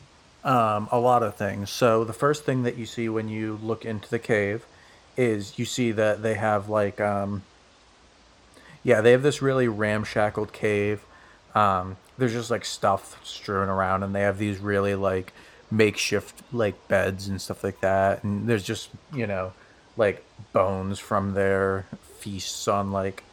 um, 0.44 0.88
a 0.92 1.00
lot 1.00 1.24
of 1.24 1.36
things. 1.36 1.70
So 1.70 2.04
the 2.04 2.14
first 2.14 2.46
thing 2.46 2.64
that 2.64 2.78
you 2.78 2.86
see 2.86 3.10
when 3.10 3.28
you 3.30 3.60
look 3.62 3.86
into 3.86 4.10
the 4.10 4.20
cave 4.20 4.66
is 5.18 5.60
you 5.60 5.66
see 5.66 5.92
that 5.92 6.22
they 6.24 6.36
have 6.36 6.70
like, 6.70 7.02
um, 7.02 7.44
yeah, 8.84 9.02
they 9.02 9.12
have 9.12 9.24
this 9.24 9.42
really 9.42 9.68
ramshackled 9.68 10.54
cave. 10.54 11.04
Um, 11.56 11.98
there's 12.18 12.34
just 12.34 12.52
like 12.52 12.64
stuff 12.66 13.20
strewn 13.26 13.68
around, 13.70 14.04
and 14.04 14.16
they 14.16 14.22
have 14.22 14.38
these 14.38 14.60
really 14.60 14.96
like 14.96 15.34
makeshift 15.72 16.42
like 16.54 16.88
beds 16.88 17.28
and 17.28 17.42
stuff 17.42 17.64
like 17.64 17.82
that. 17.82 18.24
And 18.24 18.48
there's 18.48 18.64
just 18.64 18.90
you 19.14 19.28
know 19.28 19.54
like 19.98 20.24
bones 20.54 21.00
from 21.00 21.34
their 21.34 21.86
feasts 22.24 22.68
on 22.68 22.92
like 22.92 23.24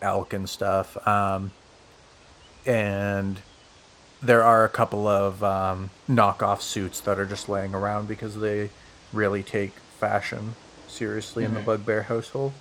elk 0.00 0.32
and 0.32 0.48
stuff. 0.48 0.96
Um, 1.06 1.52
and 2.66 3.40
there 4.22 4.42
are 4.42 4.64
a 4.64 4.68
couple 4.68 5.06
of 5.06 5.42
um, 5.42 5.90
knockoff 6.08 6.60
suits 6.60 7.00
that 7.00 7.18
are 7.18 7.26
just 7.26 7.48
laying 7.48 7.74
around 7.74 8.08
because 8.08 8.38
they 8.38 8.70
really 9.12 9.42
take 9.42 9.72
fashion 9.98 10.54
seriously 10.88 11.44
in 11.44 11.54
the 11.54 11.60
Mhm. 11.60 11.64
bugbear 11.64 12.02
household. 12.04 12.52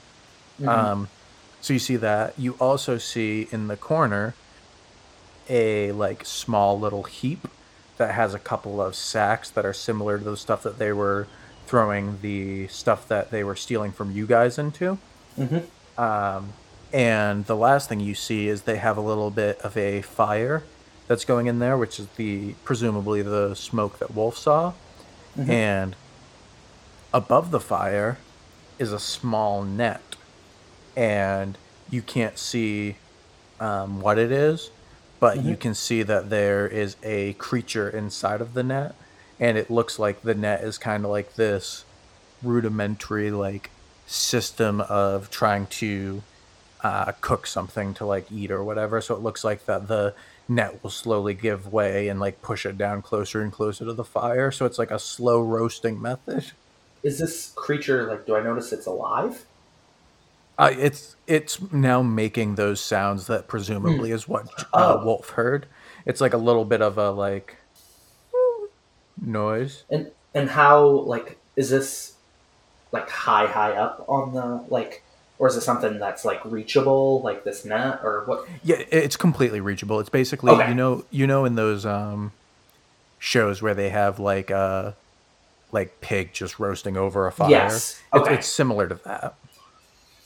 Mhm. 0.60 0.68
Um, 0.68 1.08
so 1.62 1.74
you 1.74 1.80
see 1.80 1.98
that. 1.98 2.34
You 2.38 2.54
also 2.60 2.98
see 2.98 3.48
in 3.52 3.68
the 3.68 3.78
corner 3.78 4.34
a 5.50 5.92
like 5.92 6.26
small 6.26 6.80
little 6.80 7.04
heap 7.04 7.48
that 7.98 8.14
has 8.16 8.34
a 8.34 8.40
couple 8.40 8.82
of 8.82 8.96
sacks 8.96 9.50
that 9.52 9.66
are 9.66 9.74
similar 9.74 10.18
to 10.18 10.24
the 10.24 10.38
stuff 10.38 10.64
that 10.64 10.80
they 10.80 10.92
were 10.92 11.28
throwing 11.68 12.20
the 12.22 12.68
stuff 12.68 13.08
that 13.08 13.32
they 13.32 13.44
were 13.44 13.56
stealing 13.56 13.92
from 13.92 14.12
you 14.12 14.26
guys 14.26 14.58
into. 14.58 14.98
Mhm. 15.38 15.64
Um, 15.98 16.54
and 16.94 17.46
the 17.46 17.56
last 17.56 17.88
thing 17.90 18.00
you 18.00 18.16
see 18.16 18.48
is 18.48 18.64
they 18.64 18.78
have 18.78 18.98
a 18.98 19.02
little 19.02 19.32
bit 19.32 19.60
of 19.62 19.78
a 19.78 20.02
fire 20.02 20.64
that's 21.08 21.26
going 21.26 21.48
in 21.48 21.60
there, 21.60 21.78
which 21.78 22.00
is 22.00 22.08
the 22.18 22.54
presumably 22.64 23.22
the 23.22 23.54
smoke 23.56 24.00
that 24.00 24.14
Wulf 24.14 24.38
saw. 24.38 24.74
Mhm. 25.38 25.50
And 25.50 25.96
above 27.14 27.52
the 27.52 27.60
fire 27.60 28.18
is 28.80 28.92
a 28.92 29.00
small 29.00 29.64
net, 29.64 30.16
and 30.96 31.58
you 31.90 32.02
can't 32.02 32.38
see 32.38 32.96
um, 33.60 34.02
what 34.02 34.18
it 34.18 34.32
is, 34.32 34.72
but 35.20 35.44
you 35.44 35.56
can 35.56 35.76
see 35.76 36.02
that 36.02 36.32
there 36.32 36.68
is 36.68 36.96
a 37.04 37.34
creature 37.34 37.88
inside 37.88 38.42
of 38.42 38.56
the 38.56 38.64
net, 38.64 38.96
and 39.40 39.56
it 39.56 39.70
looks 39.70 40.00
like 40.00 40.24
the 40.24 40.34
net 40.34 40.64
is 40.64 40.80
kind 40.80 41.06
of 41.06 41.12
like 41.12 41.36
this 41.36 41.86
rudimentary 42.42 43.30
like 43.30 43.70
system 44.12 44.82
of 44.82 45.30
trying 45.30 45.68
to 45.68 46.22
uh, 46.84 47.14
cook 47.22 47.48
something 47.48 47.94
to 47.94 48.06
like 48.06 48.32
eat 48.32 48.52
or 48.52 48.64
whatever. 48.64 49.00
So 49.02 49.16
it 49.16 49.22
looks 49.22 49.44
like 49.44 49.66
that 49.66 49.88
the 49.88 50.14
net 50.50 50.84
will 50.84 50.90
slowly 50.90 51.34
give 51.34 51.72
way 51.72 52.10
and 52.10 52.20
like 52.20 52.42
push 52.42 52.66
it 52.66 52.78
down 52.78 53.02
closer 53.02 53.42
and 53.42 53.52
closer 53.52 53.86
to 53.86 53.94
the 53.94 54.04
fire. 54.04 54.52
So 54.52 54.66
it's 54.66 54.78
like 54.78 54.92
a 54.92 55.00
slow 55.00 55.42
roasting 55.42 56.02
method. 56.02 56.52
Is 57.04 57.20
this 57.20 57.52
creature, 57.56 58.08
like, 58.08 58.26
do 58.26 58.36
I 58.36 58.44
notice 58.44 58.72
it's 58.72 58.86
alive? 58.86 59.46
Uh, 60.58 60.74
it's 60.78 61.16
it's 61.26 61.72
now 61.72 62.04
making 62.04 62.56
those 62.56 62.80
sounds 62.80 63.28
that 63.28 63.48
presumably 63.48 64.12
is 64.12 64.28
what 64.28 64.48
uh, 64.74 64.98
Oh. 65.00 65.06
Wulf 65.06 65.30
heard. 65.30 65.66
It's 66.06 66.22
like 66.22 66.34
a 66.34 66.38
little 66.38 66.66
bit 66.66 66.82
of 66.82 66.98
a 66.98 67.12
like 67.12 67.58
noise. 69.20 69.84
And 69.90 70.12
and 70.34 70.50
how, 70.50 70.86
like, 70.88 71.38
is 71.56 71.70
this, 71.70 72.11
like, 72.92 73.10
high, 73.10 73.48
high 73.48 73.74
up 73.74 74.04
on 74.08 74.34
the, 74.34 74.64
like, 74.70 75.04
or 75.40 75.48
is 75.48 75.56
it 75.56 75.62
something 75.62 75.98
that's, 76.00 76.24
like, 76.26 76.44
reachable, 76.46 77.22
like 77.22 77.44
this 77.44 77.66
net, 77.66 78.02
or 78.04 78.24
what? 78.26 78.48
Yeah, 78.64 78.78
it's 78.92 79.18
completely 79.18 79.60
reachable. 79.60 80.00
It's 80.00 80.10
basically 80.10 80.52
Okay. 80.52 80.70
you 80.70 80.76
know 80.76 81.04
you 81.10 81.26
know 81.26 81.46
in 81.46 81.56
those 81.56 81.86
um 81.86 82.32
shows 83.18 83.62
where 83.62 83.74
they 83.74 83.90
have 83.90 84.20
like 84.20 84.50
uh 84.52 84.92
like 85.72 86.02
pig 86.02 86.34
just 86.34 86.60
roasting 86.60 86.98
over 86.98 87.28
a 87.28 87.32
fire. 87.32 87.50
Yes. 87.50 88.02
It's, 88.14 88.28
it's 88.28 88.48
similar 88.48 88.88
to 88.90 88.96
that. 89.06 89.36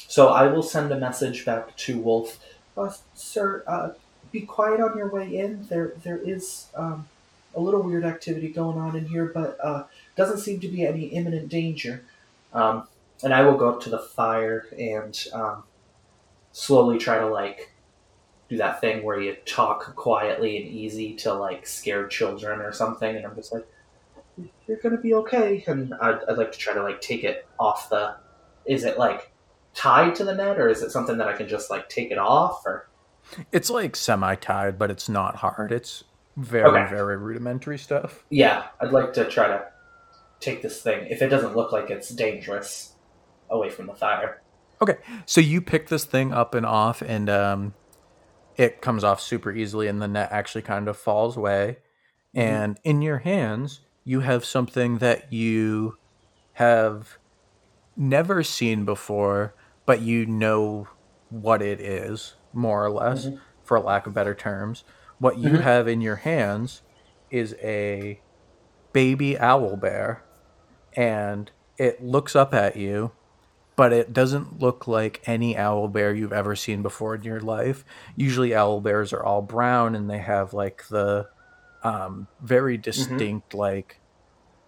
So 0.08 0.30
I 0.30 0.48
will 0.48 0.64
send 0.64 0.92
a 0.92 0.98
message 0.98 1.46
back 1.46 1.76
to 1.78 2.00
Wulf. 2.00 2.40
Uh, 2.78 2.92
sir, 3.14 3.64
uh, 3.68 3.90
be 4.32 4.42
quiet 4.42 4.80
on 4.82 4.98
your 4.98 5.08
way 5.08 5.38
in. 5.38 5.66
There, 5.70 5.94
there 6.04 6.18
is 6.18 6.68
um, 6.76 7.08
a 7.54 7.60
little 7.60 7.82
weird 7.82 8.06
activity 8.06 8.50
going 8.50 8.78
on 8.78 8.96
in 8.96 9.06
here, 9.08 9.26
but 9.26 9.58
uh, 9.64 9.84
doesn't 10.16 10.40
seem 10.40 10.60
to 10.62 10.68
be 10.68 10.86
any 10.86 11.06
imminent 11.08 11.50
danger. 11.50 12.04
Um, 12.56 12.88
and 13.24 13.34
I 13.34 13.42
will 13.44 13.58
go 13.58 13.70
up 13.70 13.82
to 13.82 13.90
the 13.90 14.00
fire 14.00 14.66
and 14.78 15.18
um, 15.34 15.64
slowly 16.52 16.98
try 16.98 17.20
to 17.20 17.28
like 17.28 17.72
do 18.50 18.58
that 18.58 18.80
thing 18.82 19.04
where 19.04 19.20
you 19.20 19.36
talk 19.46 19.96
quietly 19.96 20.58
and 20.58 20.68
easy 20.68 21.16
to 21.16 21.34
like 21.34 21.66
scared 21.68 22.12
children 22.12 22.62
or 22.62 22.72
something, 22.72 23.16
and 23.16 23.26
I'm 23.26 23.36
just 23.36 23.52
like, 23.54 23.66
"You're 24.68 24.78
gonna 24.78 24.98
be 24.98 25.14
okay." 25.16 25.64
And 25.68 25.94
I'd, 26.02 26.20
I'd 26.30 26.38
like 26.38 26.52
to 26.52 26.58
try 26.58 26.74
to 26.74 26.84
like 26.84 27.02
take 27.02 27.24
it 27.24 27.48
off 27.60 27.90
the. 27.90 28.16
Is 28.66 28.84
it 28.84 28.98
like 28.98 29.32
tied 29.74 30.16
to 30.16 30.24
the 30.24 30.34
net, 30.36 30.60
or 30.60 30.70
is 30.70 30.82
it 30.82 30.92
something 30.92 31.18
that 31.18 31.28
I 31.28 31.34
can 31.34 31.48
just 31.48 31.70
like 31.70 31.90
take 31.90 32.12
it 32.12 32.18
off? 32.18 32.64
Or 32.66 32.90
It's 33.52 33.70
like 33.70 33.96
semi-tied, 33.96 34.78
but 34.78 34.92
it's 34.92 35.10
not 35.10 35.36
hard. 35.38 35.72
It's 35.72 36.04
very 36.38 36.70
Okay. 36.70 36.90
very 36.90 37.18
rudimentary 37.18 37.78
stuff. 37.80 38.24
yeah, 38.30 38.66
I'd 38.82 38.92
like 38.92 39.14
to 39.14 39.26
try 39.26 39.48
to 39.48 39.66
take 40.40 40.62
this 40.62 40.82
thing 40.82 41.08
if 41.10 41.22
it 41.22 41.30
doesn't 41.30 41.56
look 41.56 41.72
like 41.72 41.90
it's 41.90 42.10
dangerous 42.10 42.94
away 43.50 43.70
from 43.70 43.88
the 43.88 43.96
fire. 43.96 44.42
Okay, 44.82 44.98
so 45.26 45.40
you 45.42 45.62
pick 45.62 45.88
this 45.88 46.04
thing 46.04 46.34
up 46.34 46.54
and 46.54 46.66
off, 46.66 47.02
and 47.02 47.30
um, 47.30 47.74
it 48.58 48.82
comes 48.82 49.04
off 49.04 49.22
super 49.22 49.52
easily, 49.52 49.88
and 49.88 50.02
the 50.02 50.08
net 50.08 50.30
actually 50.32 50.62
kind 50.64 50.88
of 50.88 50.98
falls 50.98 51.38
away. 51.38 51.78
Mhm. 52.36 52.42
And 52.42 52.80
in 52.84 53.02
your 53.02 53.20
hands, 53.20 53.82
you 54.04 54.20
have 54.20 54.44
something 54.44 54.98
that 54.98 55.32
you 55.32 55.98
have 56.54 57.18
never 57.96 58.44
seen 58.44 58.84
before, 58.84 59.56
but 59.86 60.02
you 60.02 60.26
know 60.26 60.88
what 61.30 61.62
it 61.62 61.80
is, 61.80 62.36
more 62.54 62.84
or 62.84 62.90
less, 62.92 63.28
Mhm. 63.28 63.40
for 63.64 63.80
lack 63.80 64.06
of 64.08 64.14
better 64.14 64.36
terms. 64.36 64.84
What 65.20 65.38
you 65.38 65.52
Mhm. 65.52 65.62
have 65.62 65.88
in 65.88 66.02
your 66.02 66.18
hands 66.18 66.82
is 67.30 67.56
a 67.62 68.22
baby 68.92 69.38
owl 69.40 69.78
bear, 69.78 70.25
and 70.96 71.52
it 71.78 72.04
looks 72.04 72.36
up 72.36 72.54
at 72.54 72.76
you 72.76 73.12
but 73.76 73.92
it 73.92 74.14
doesn't 74.14 74.60
look 74.60 74.88
like 74.88 75.22
any 75.26 75.58
owl 75.58 75.88
bear 75.88 76.14
you've 76.14 76.34
ever 76.34 76.56
seen 76.56 76.82
before 76.82 77.16
in 77.16 77.24
your 77.24 77.42
life. 77.42 77.84
Usually, 78.16 78.56
owl 78.56 78.80
bears 78.80 79.12
are 79.12 79.24
all 79.24 79.42
brown 79.42 79.96
and 79.96 80.10
they 80.10 80.20
have 80.20 80.54
like 80.54 80.88
the 80.88 81.28
um, 81.84 82.28
very 82.42 82.78
distinct 82.78 83.54
like 83.54 84.00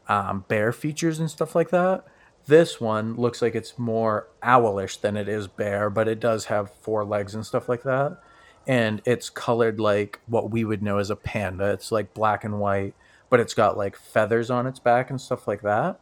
um, 0.08 0.46
bear 0.48 0.72
features 0.74 1.20
and 1.20 1.32
stuff 1.32 1.56
like 1.56 1.70
that. 1.70 2.06
This 2.46 2.80
one 2.80 3.16
looks 3.16 3.42
like 3.42 3.56
it's 3.56 3.78
more 3.78 4.28
owlish 4.42 4.98
than 4.98 5.18
it 5.18 5.28
is 5.28 5.48
bear, 5.48 5.90
but 5.90 6.08
it 6.08 6.20
does 6.20 6.46
have 6.46 6.72
four 6.82 7.04
legs 7.04 7.34
and 7.36 7.46
stuff 7.46 7.68
like 7.68 7.84
that. 7.84 8.18
And 8.66 9.02
it's 9.06 9.30
colored 9.30 9.80
like 9.80 10.20
what 10.28 10.52
we 10.52 10.64
would 10.64 10.84
know 10.84 10.98
as 10.98 11.10
a 11.10 11.16
panda. 11.16 11.72
It's 11.72 11.92
like 11.92 12.14
black 12.14 12.44
and 12.44 12.60
white, 12.60 12.94
but 13.30 13.40
it's 13.40 13.54
got 13.54 13.78
like 13.78 13.96
feathers 13.98 14.50
on 14.50 14.68
its 14.68 14.80
back 14.80 15.10
and 15.10 15.20
stuff 15.20 15.48
like 15.48 15.62
that. 15.62 16.00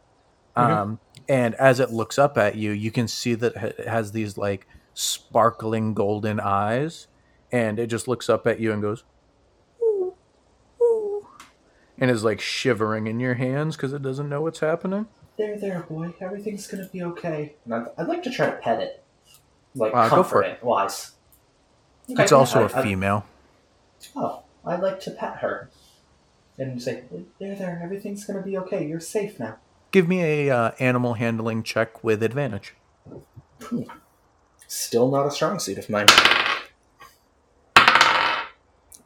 Mhm. 0.56 0.70
Um, 0.70 1.00
and 1.28 1.54
as 1.56 1.80
it 1.80 1.90
looks 1.90 2.18
up 2.18 2.38
at 2.38 2.54
you, 2.56 2.70
you 2.72 2.90
can 2.90 3.08
see 3.08 3.34
that 3.34 3.54
it 3.56 3.86
has 3.88 4.12
these 4.12 4.38
like 4.38 4.66
sparkling 4.94 5.92
golden 5.94 6.40
eyes, 6.40 7.08
and 7.52 7.78
it 7.78 7.88
just 7.88 8.08
looks 8.08 8.28
up 8.30 8.46
at 8.46 8.58
you 8.60 8.72
and 8.72 8.80
goes, 8.80 9.04
"Ooh, 9.82 10.14
ooh," 10.80 11.26
and 11.98 12.10
is 12.10 12.24
like 12.24 12.40
shivering 12.40 13.06
in 13.06 13.20
your 13.20 13.34
hands 13.34 13.76
because 13.76 13.92
it 13.92 14.02
doesn't 14.02 14.28
know 14.28 14.40
what's 14.40 14.60
happening. 14.60 15.06
There, 15.36 15.58
there, 15.58 15.80
boy. 15.80 16.14
Everything's 16.20 16.66
gonna 16.66 16.88
be 16.90 17.02
okay. 17.02 17.56
I'd, 17.70 17.86
I'd 17.98 18.06
like 18.08 18.22
to 18.22 18.30
try 18.30 18.46
to 18.46 18.56
pet 18.56 18.80
it, 18.80 19.02
like 19.74 19.94
Uh, 19.94 20.08
go 20.08 20.16
comfort 20.16 20.28
for 20.30 20.42
it. 20.42 20.62
Wise. 20.64 21.12
Okay, 22.10 22.22
It's 22.22 22.32
also 22.32 22.60
I- 22.60 22.70
a 22.70 22.76
I- 22.78 22.82
female. 22.82 23.26
Oh, 24.14 24.42
I'd 24.64 24.80
like 24.80 25.00
to 25.00 25.10
pet 25.10 25.38
her 25.38 25.68
and 26.56 26.80
say, 26.80 27.04
"There, 27.38 27.54
there. 27.56 27.80
Everything's 27.82 28.24
gonna 28.24 28.42
be 28.42 28.56
okay. 28.58 28.86
You're 28.86 29.00
safe 29.00 29.38
now." 29.38 29.56
Give 29.96 30.08
me 30.08 30.22
a 30.22 30.54
uh, 30.54 30.70
animal 30.78 31.14
handling 31.14 31.62
check 31.62 32.04
with 32.04 32.22
advantage. 32.22 32.74
Still 34.68 35.10
not 35.10 35.24
a 35.26 35.30
strong 35.30 35.58
suit 35.58 35.78
of 35.78 35.88
mine. 35.88 36.04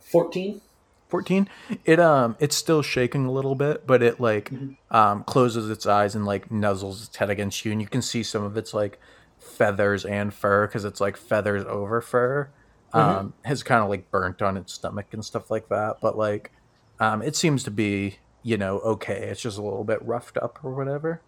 Fourteen. 0.00 0.62
14 1.10 1.48
it 1.84 2.00
um 2.00 2.36
it's 2.40 2.56
still 2.56 2.82
shaking 2.82 3.24
a 3.26 3.30
little 3.30 3.54
bit 3.54 3.86
but 3.86 4.02
it 4.02 4.18
like 4.20 4.50
Mhm. 4.50 4.76
um 4.90 5.22
closes 5.24 5.70
its 5.70 5.86
eyes 5.86 6.16
and 6.16 6.26
like 6.26 6.48
nuzzles 6.50 7.06
its 7.06 7.16
head 7.16 7.30
against 7.30 7.64
you 7.64 7.70
and 7.70 7.80
you 7.80 7.86
can 7.86 8.02
see 8.02 8.24
some 8.24 8.42
of 8.42 8.56
its 8.56 8.74
like 8.74 8.98
feathers 9.38 10.04
and 10.04 10.34
fur 10.34 10.66
because 10.66 10.84
it's 10.84 11.00
like 11.00 11.16
feathers 11.16 11.64
over 11.66 12.00
fur 12.00 12.48
um 12.92 13.32
has 13.44 13.62
kind 13.62 13.82
of 13.84 13.88
like 13.88 14.10
burnt 14.10 14.42
on 14.42 14.56
its 14.56 14.72
stomach 14.72 15.06
and 15.12 15.24
stuff 15.24 15.50
like 15.52 15.68
that 15.68 15.98
but 16.00 16.16
like 16.18 16.50
um 16.98 17.22
it 17.22 17.36
seems 17.36 17.62
to 17.62 17.70
be 17.70 18.16
you 18.42 18.56
know 18.56 18.78
okay 18.80 19.28
it's 19.28 19.42
just 19.42 19.58
a 19.58 19.62
little 19.62 19.84
bit 19.84 20.02
roughed 20.02 20.36
up 20.38 20.58
or 20.62 20.72
whatever 20.74 21.20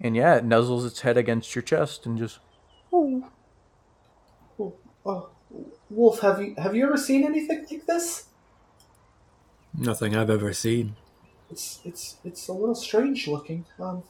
and 0.00 0.14
yeah 0.16 0.36
it 0.36 0.44
nuzzles 0.44 0.86
its 0.86 1.00
head 1.00 1.16
against 1.16 1.54
your 1.54 1.62
chest 1.62 2.06
and 2.06 2.18
just 2.18 2.38
Oh, 4.58 4.74
oh, 5.04 5.30
Wulf, 5.90 6.20
have 6.20 6.40
you 6.40 6.54
have 6.56 6.74
you 6.76 6.86
ever 6.86 6.96
seen 6.96 7.24
anything 7.24 7.66
like 7.70 7.86
this? 7.86 8.26
Nothing 9.76 10.14
I've 10.16 10.30
ever 10.30 10.52
seen. 10.52 10.96
It's 11.50 11.80
it's 11.84 12.16
it's 12.24 12.48
a 12.48 12.52
little 12.52 12.74
strange 12.74 13.26
looking. 13.26 13.66
Um, 13.80 14.04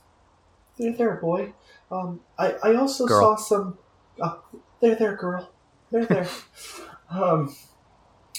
there, 0.78 0.92
there, 0.92 1.14
boy. 1.16 1.54
Um, 1.90 2.20
I 2.38 2.52
I 2.62 2.74
also 2.74 3.06
Girl. 3.06 3.20
saw 3.20 3.36
some. 3.36 3.78
Uh, 4.20 4.36
there, 4.80 4.94
there, 4.94 5.16
girl. 5.16 5.50
There, 5.90 6.04
there. 6.04 6.28
um, 7.10 7.56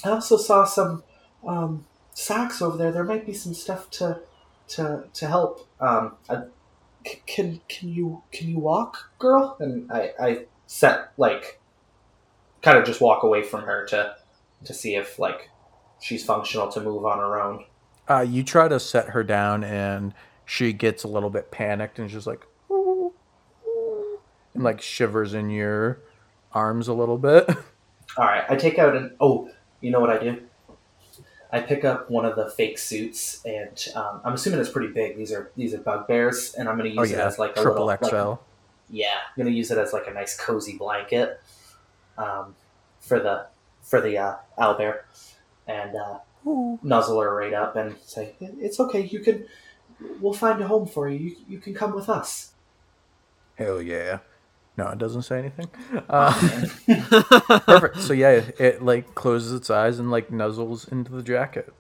I 0.03 0.09
also 0.09 0.37
saw 0.37 0.63
some 0.63 1.03
um 1.45 1.85
sacks 2.15 2.61
over 2.61 2.77
there. 2.77 2.91
There 2.91 3.03
might 3.03 3.27
be 3.27 3.33
some 3.33 3.53
stuff 3.53 3.91
to 3.91 4.21
to 4.69 5.03
to 5.13 5.27
help. 5.27 5.67
Um, 5.79 6.15
I, 6.27 6.43
can 7.27 7.61
can 7.69 7.89
you 7.89 8.23
can 8.31 8.49
you 8.49 8.57
walk, 8.57 9.11
girl? 9.19 9.55
And 9.59 9.91
I 9.91 10.13
I 10.19 10.45
set 10.65 11.11
like 11.17 11.61
kind 12.63 12.79
of 12.79 12.85
just 12.85 12.99
walk 12.99 13.21
away 13.21 13.43
from 13.43 13.61
her 13.61 13.85
to 13.87 14.15
to 14.63 14.73
see 14.73 14.95
if 14.95 15.19
like 15.19 15.49
she's 15.99 16.25
functional 16.25 16.69
to 16.69 16.81
move 16.81 17.05
on 17.05 17.19
her 17.19 17.39
own. 17.39 17.65
Uh, 18.09 18.21
you 18.21 18.43
try 18.43 18.67
to 18.67 18.79
set 18.79 19.09
her 19.09 19.23
down, 19.23 19.63
and 19.63 20.13
she 20.45 20.73
gets 20.73 21.03
a 21.03 21.07
little 21.07 21.29
bit 21.29 21.51
panicked 21.51 21.97
and 21.99 22.09
she's 22.09 22.27
like, 22.27 22.45
and 22.69 24.63
like 24.63 24.81
shivers 24.81 25.33
in 25.33 25.49
your 25.49 25.99
arms 26.53 26.87
a 26.87 26.93
little 26.93 27.17
bit. 27.17 27.49
All 28.17 28.25
right, 28.25 28.45
I 28.49 28.55
take 28.55 28.79
out 28.79 28.95
an. 28.95 29.15
Oh, 29.19 29.49
you 29.81 29.91
know 29.91 29.99
what 29.99 30.09
I 30.09 30.17
do? 30.17 30.41
I 31.51 31.61
pick 31.61 31.85
up 31.85 32.09
one 32.09 32.25
of 32.25 32.35
the 32.35 32.49
fake 32.49 32.77
suits, 32.77 33.43
and 33.45 33.87
um, 33.95 34.21
I'm 34.23 34.33
assuming 34.33 34.59
it's 34.59 34.69
pretty 34.69 34.93
big. 34.93 35.17
These 35.17 35.31
are 35.31 35.51
these 35.55 35.73
are 35.73 35.77
bugbears, 35.77 36.53
and 36.55 36.67
I'm 36.67 36.77
going 36.77 36.91
to 36.91 36.97
oh 36.97 37.03
use 37.03 37.11
it 37.11 37.19
as 37.19 37.39
like 37.39 37.51
a 37.51 37.61
triple 37.61 37.85
little, 37.85 38.09
XL. 38.09 38.15
Like, 38.15 38.39
yeah, 38.89 39.17
I'm 39.27 39.43
going 39.43 39.51
to 39.51 39.57
use 39.57 39.71
it 39.71 39.77
as 39.77 39.93
like 39.93 40.07
a 40.07 40.13
nice 40.13 40.37
cozy 40.37 40.77
blanket 40.77 41.39
um, 42.17 42.55
for 42.99 43.19
the 43.19 43.47
for 43.81 44.01
the 44.01 44.17
uh, 44.17 44.35
owlbear, 44.57 45.01
and 45.67 45.95
uh, 45.95 46.19
nuzzle 46.83 47.21
her 47.21 47.33
right 47.33 47.53
up 47.53 47.75
and 47.75 47.95
say, 48.05 48.35
"It's 48.39 48.79
okay. 48.79 49.01
You 49.01 49.19
can. 49.19 49.45
We'll 50.19 50.33
find 50.33 50.61
a 50.61 50.67
home 50.67 50.87
for 50.87 51.07
you. 51.07 51.19
You, 51.19 51.35
you 51.47 51.59
can 51.59 51.73
come 51.73 51.95
with 51.95 52.09
us." 52.09 52.51
Hell 53.55 53.81
yeah. 53.81 54.19
No, 54.77 54.87
it 54.89 54.97
doesn't 54.97 55.21
say 55.21 55.39
anything. 55.39 55.67
Uh, 56.09 56.33
perfect. 57.65 58.01
So 58.01 58.13
yeah, 58.13 58.31
it, 58.31 58.59
it 58.59 58.81
like 58.83 59.15
closes 59.15 59.53
its 59.53 59.69
eyes 59.69 59.99
and 59.99 60.11
like 60.11 60.29
nuzzles 60.29 60.91
into 60.91 61.11
the 61.11 61.23
jacket. 61.23 61.73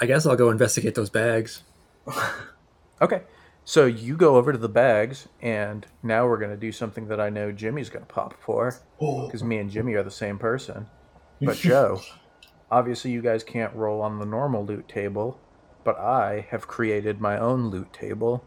I 0.00 0.06
guess 0.06 0.26
I'll 0.26 0.36
go 0.36 0.50
investigate 0.50 0.94
those 0.94 1.10
bags. 1.10 1.62
Okay. 3.02 3.22
So 3.64 3.86
you 3.86 4.16
go 4.16 4.36
over 4.36 4.52
to 4.52 4.58
the 4.58 4.68
bags, 4.68 5.26
and 5.42 5.84
now 6.02 6.26
we're 6.28 6.38
gonna 6.38 6.56
do 6.56 6.70
something 6.70 7.08
that 7.08 7.20
I 7.20 7.28
know 7.28 7.50
Jimmy's 7.50 7.90
gonna 7.90 8.04
pop 8.06 8.34
for. 8.40 8.76
oh, 9.00 9.26
because 9.26 9.42
me 9.42 9.58
and 9.58 9.68
Jimmy 9.70 9.94
are 9.94 10.02
the 10.02 10.10
same 10.10 10.38
person. 10.38 10.86
But 11.40 11.56
Joe, 11.56 12.00
obviously 12.70 13.10
you 13.10 13.20
guys 13.20 13.42
can't 13.42 13.74
roll 13.74 14.00
on 14.00 14.18
the 14.20 14.24
normal 14.24 14.64
loot 14.64 14.88
table, 14.88 15.40
but 15.82 15.98
I 15.98 16.46
have 16.50 16.68
created 16.68 17.20
my 17.20 17.36
own 17.36 17.68
loot 17.70 17.92
table. 17.92 18.44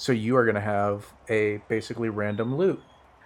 So 0.00 0.12
you 0.12 0.34
are 0.36 0.46
going 0.46 0.54
to 0.54 0.62
have 0.62 1.12
a 1.28 1.58
basically 1.68 2.08
random 2.08 2.56
loot. 2.56 2.82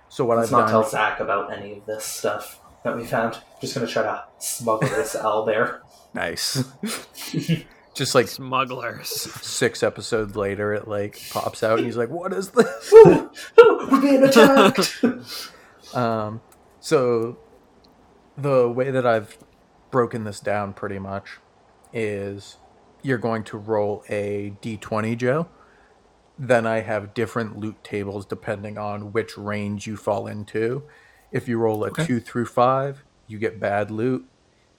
So 0.08 0.24
what 0.24 0.38
let's 0.38 0.52
I've 0.52 0.58
not 0.58 0.68
tell 0.70 0.82
Zack 0.82 1.20
about 1.20 1.56
any 1.56 1.78
of 1.78 1.86
this 1.86 2.04
stuff 2.04 2.60
that 2.82 2.96
we 2.96 3.04
found. 3.04 3.38
Just 3.60 3.76
gonna 3.76 3.86
try 3.86 4.02
to 4.02 4.24
smuggle 4.38 4.88
this 4.88 5.14
owlbear. 5.20 5.82
nice, 6.14 6.64
just 7.94 8.16
like 8.16 8.26
Smugglers. 8.26 9.08
six 9.08 9.84
episodes 9.84 10.34
later, 10.34 10.74
it 10.74 10.88
like 10.88 11.20
pops 11.30 11.62
out, 11.62 11.78
and 11.78 11.86
he's 11.86 11.96
like, 11.96 12.10
"What 12.10 12.32
is 12.32 12.50
this?" 12.50 12.92
Ooh, 12.92 13.30
ooh, 13.60 13.88
we're 13.92 14.00
being 14.00 14.24
attacked. 14.24 15.00
Um, 15.94 16.40
so 16.80 17.38
the 18.36 18.68
way 18.68 18.90
that 18.90 19.06
I've 19.06 19.38
broken 19.92 20.24
this 20.24 20.40
down 20.40 20.72
pretty 20.72 20.98
much 20.98 21.38
is 21.92 22.56
you're 23.02 23.18
going 23.18 23.44
to 23.44 23.58
roll 23.58 24.02
a 24.08 24.54
d20, 24.60 25.16
Joe. 25.16 25.48
Then 26.38 26.66
I 26.66 26.80
have 26.80 27.14
different 27.14 27.58
loot 27.58 27.82
tables 27.84 28.26
depending 28.26 28.76
on 28.76 29.12
which 29.12 29.38
range 29.38 29.86
you 29.86 29.96
fall 29.96 30.26
into. 30.26 30.82
If 31.30 31.48
you 31.48 31.58
roll 31.58 31.84
a 31.84 31.88
Okay. 31.88 32.06
2 32.06 32.20
through 32.20 32.46
5, 32.46 33.04
you 33.26 33.38
get 33.38 33.60
bad 33.60 33.90
loot. 33.90 34.26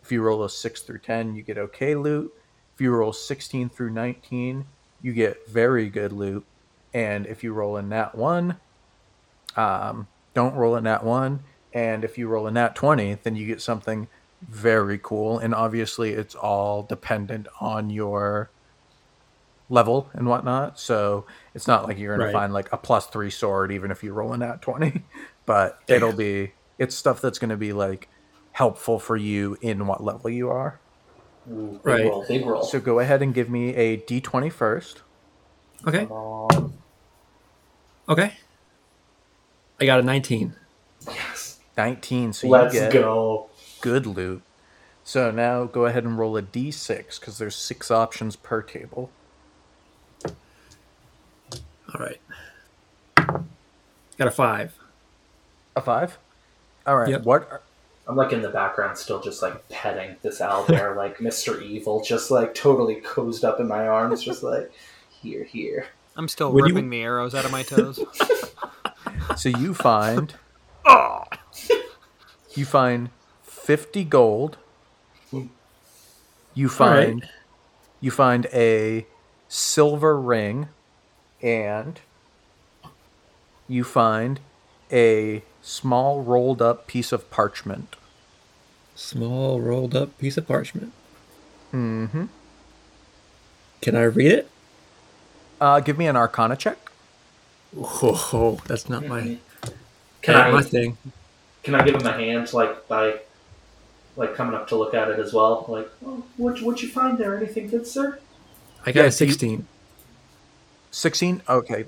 If 0.03 0.11
you 0.11 0.21
roll 0.21 0.43
a 0.43 0.49
6 0.49 0.81
through 0.81 0.99
10, 0.99 1.35
you 1.35 1.41
get 1.41 1.57
okay 1.57 1.95
loot. 1.95 2.33
If 2.73 2.81
you 2.81 2.91
roll 2.91 3.13
16 3.13 3.69
through 3.69 3.91
19, 3.91 4.65
you 5.01 5.13
get 5.13 5.47
very 5.47 5.89
good 5.89 6.11
loot. 6.11 6.45
And 6.93 7.25
if 7.25 7.43
you 7.43 7.53
roll 7.53 7.77
a 7.77 7.81
nat 7.81 8.15
1, 8.15 8.57
um, 9.55 10.07
don't 10.33 10.55
roll 10.55 10.75
a 10.75 10.81
nat 10.81 11.03
1. 11.03 11.39
And 11.73 12.03
if 12.03 12.17
you 12.17 12.27
roll 12.27 12.47
a 12.47 12.51
nat 12.51 12.75
20, 12.75 13.15
then 13.23 13.35
you 13.35 13.47
get 13.47 13.61
something 13.61 14.07
very 14.41 14.99
cool. 15.01 15.39
And 15.39 15.55
obviously, 15.55 16.11
it's 16.11 16.35
all 16.35 16.83
dependent 16.83 17.47
on 17.59 17.89
your 17.89 18.49
level 19.69 20.09
and 20.13 20.27
whatnot. 20.27 20.79
So 20.79 21.25
it's 21.53 21.67
not 21.67 21.85
like 21.87 21.97
you're 21.97 22.15
going 22.17 22.25
Right. 22.25 22.27
to 22.27 22.31
find 22.31 22.53
like 22.53 22.71
a 22.71 22.77
plus 22.77 23.07
three 23.07 23.29
sword, 23.31 23.71
even 23.71 23.91
if 23.91 24.03
you 24.03 24.13
roll 24.13 24.33
a 24.33 24.37
nat 24.37 24.61
20. 24.61 25.07
But 25.47 25.77
it'll 25.87 26.11
be, 26.13 26.53
it's 26.79 26.95
stuff 26.95 27.21
that's 27.21 27.37
going 27.37 27.51
to 27.51 27.57
be 27.57 27.71
like 27.71 28.09
helpful 28.51 28.97
for 28.97 29.15
you 29.15 29.57
in 29.61 29.85
what 29.85 30.03
level 30.03 30.29
you 30.31 30.49
are. 30.49 30.81
Ooh, 31.47 31.79
big 31.85 31.93
Right. 31.93 32.05
roll, 32.05 32.25
big 32.27 32.45
roll. 32.45 32.63
So 32.63 32.79
go 32.79 32.99
ahead 32.99 33.21
and 33.21 33.33
give 33.33 33.47
me 33.49 33.75
a 33.75 33.97
d20 33.97 34.51
first. 34.51 35.03
Okay. 35.87 36.07
Okay. 38.09 38.33
I 39.79 39.85
got 39.85 39.99
a 39.99 40.03
19. 40.03 40.55
Yes. 41.07 41.59
19. 41.77 42.33
So 42.33 42.47
Let's 42.47 42.73
you 42.73 42.81
get 42.81 42.91
go. 42.93 43.49
good 43.81 44.07
loot. 44.07 44.43
So 45.03 45.29
now 45.31 45.65
go 45.65 45.85
ahead 45.85 46.05
and 46.05 46.17
roll 46.17 46.37
a 46.37 46.41
d6 46.41 47.19
because 47.19 47.37
there's 47.37 47.55
six 47.55 47.91
options 47.91 48.35
per 48.35 48.61
table. 48.63 49.11
All 51.93 52.01
right. 52.05 52.19
Got 54.17 54.27
a 54.27 54.31
5. 54.31 54.79
A 55.77 55.81
five. 55.81 56.17
All 56.87 56.95
right. 56.97 57.09
Yep. 57.09 57.23
What? 57.23 57.41
Are, 57.51 57.61
I'm 58.07 58.15
like 58.15 58.31
in 58.31 58.41
the 58.41 58.49
background, 58.49 58.97
still 58.97 59.21
just 59.21 59.41
like 59.41 59.67
petting 59.67 60.15
this 60.21 60.39
owlbear, 60.39 60.95
like 60.97 61.17
Mr. 61.17 61.61
Evil, 61.61 62.01
just 62.03 62.31
like 62.31 62.53
totally 62.55 62.95
cozy 62.95 63.45
up 63.45 63.59
in 63.59 63.67
my 63.67 63.87
arms, 63.87 64.23
just 64.23 64.41
like 64.43 64.71
here, 65.09 65.43
here. 65.43 65.87
I'm 66.15 66.27
still 66.29 66.51
Would 66.53 66.69
you- 66.69 66.75
ripping 66.75 66.89
the 66.89 67.01
arrows 67.01 67.35
out 67.35 67.43
of 67.45 67.51
my 67.51 67.63
toes. 67.63 67.99
so 69.35 69.49
you 69.49 69.73
find 69.73 70.33
oh, 70.85 71.23
you 72.55 72.63
find 72.65 73.09
fifty 73.43 74.05
gold. 74.05 74.57
You 75.33 76.69
All 76.79 76.87
right. 76.87 77.07
find 77.07 77.29
you 77.99 78.11
find 78.11 78.45
a 78.53 79.05
silver 79.49 80.17
ring, 80.17 80.69
and 81.45 81.99
you 83.69 83.83
find 83.83 84.39
a 84.91 85.43
small 85.61 86.21
rolled 86.23 86.61
up 86.61 86.87
piece 86.87 87.11
of 87.11 87.29
parchment. 87.31 87.95
Small 88.95 89.59
rolled 89.61 89.95
up 89.95 90.17
piece 90.17 90.37
of 90.37 90.47
parchment. 90.47 90.91
Mm-hmm. 91.73 92.25
Can 93.81 93.95
I 93.95 94.03
read 94.03 94.31
it? 94.31 94.49
Uh, 95.61 95.79
give 95.79 95.97
me 95.97 96.07
an 96.07 96.15
Arcana 96.15 96.55
check. 96.55 96.77
Oh, 97.77 98.59
that's 98.67 98.89
not 98.89 99.05
my, 99.05 99.37
Can 100.21 100.33
not 100.35 100.47
I 100.47 100.51
my 100.51 100.61
thing. 100.61 100.97
can 101.63 101.75
I 101.75 101.83
give 101.83 101.95
him 101.95 102.05
a 102.07 102.11
hand 102.13 102.53
like 102.53 102.87
by 102.87 103.19
like 104.15 104.33
coming 104.33 104.55
up 104.55 104.67
to 104.69 104.75
look 104.77 104.93
at 104.93 105.09
it 105.09 105.19
as 105.19 105.33
well? 105.33 105.65
Like, 105.67 105.89
oh, 106.05 106.23
what 106.37 106.61
what'd 106.61 106.81
you 106.81 106.87
find 106.89 107.17
there? 107.17 107.35
Anything 107.35 107.67
good, 107.67 107.85
sir? 107.85 108.19
I 108.85 108.91
got 108.91 109.01
Yeah, 109.01 109.05
a 109.05 109.05
you- 109.07 109.65
16. 110.95 111.39
16 111.39 111.41
okay 111.49 111.85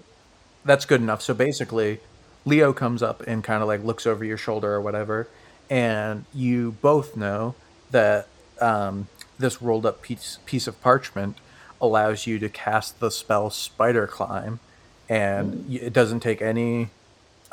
that's 0.66 0.84
good 0.84 0.99
enough 0.99 1.22
so 1.22 1.34
basically 1.34 2.01
leo 2.43 2.74
comes 2.74 3.01
up 3.01 3.22
and 3.22 3.41
kind 3.41 3.62
of 3.62 3.68
like 3.68 3.82
looks 3.82 4.05
over 4.05 4.26
your 4.26 4.38
shoulder 4.38 4.74
or 4.74 4.82
whatever 4.82 5.30
and 5.70 6.26
you 6.34 6.74
both 6.82 7.16
know 7.16 7.55
that 7.91 8.28
um, 8.60 9.08
this 9.39 9.62
rolled 9.62 9.86
up 9.86 10.01
piece, 10.01 10.39
piece 10.45 10.68
of 10.68 10.82
parchment 10.82 11.38
allows 11.80 12.28
you 12.28 12.38
to 12.38 12.49
cast 12.49 12.99
the 12.99 13.10
spell 13.10 13.49
spider 13.49 14.08
climb 14.08 14.60
and 15.08 15.74
it 15.74 15.93
doesn't 15.93 16.20
take 16.20 16.41
any 16.41 16.89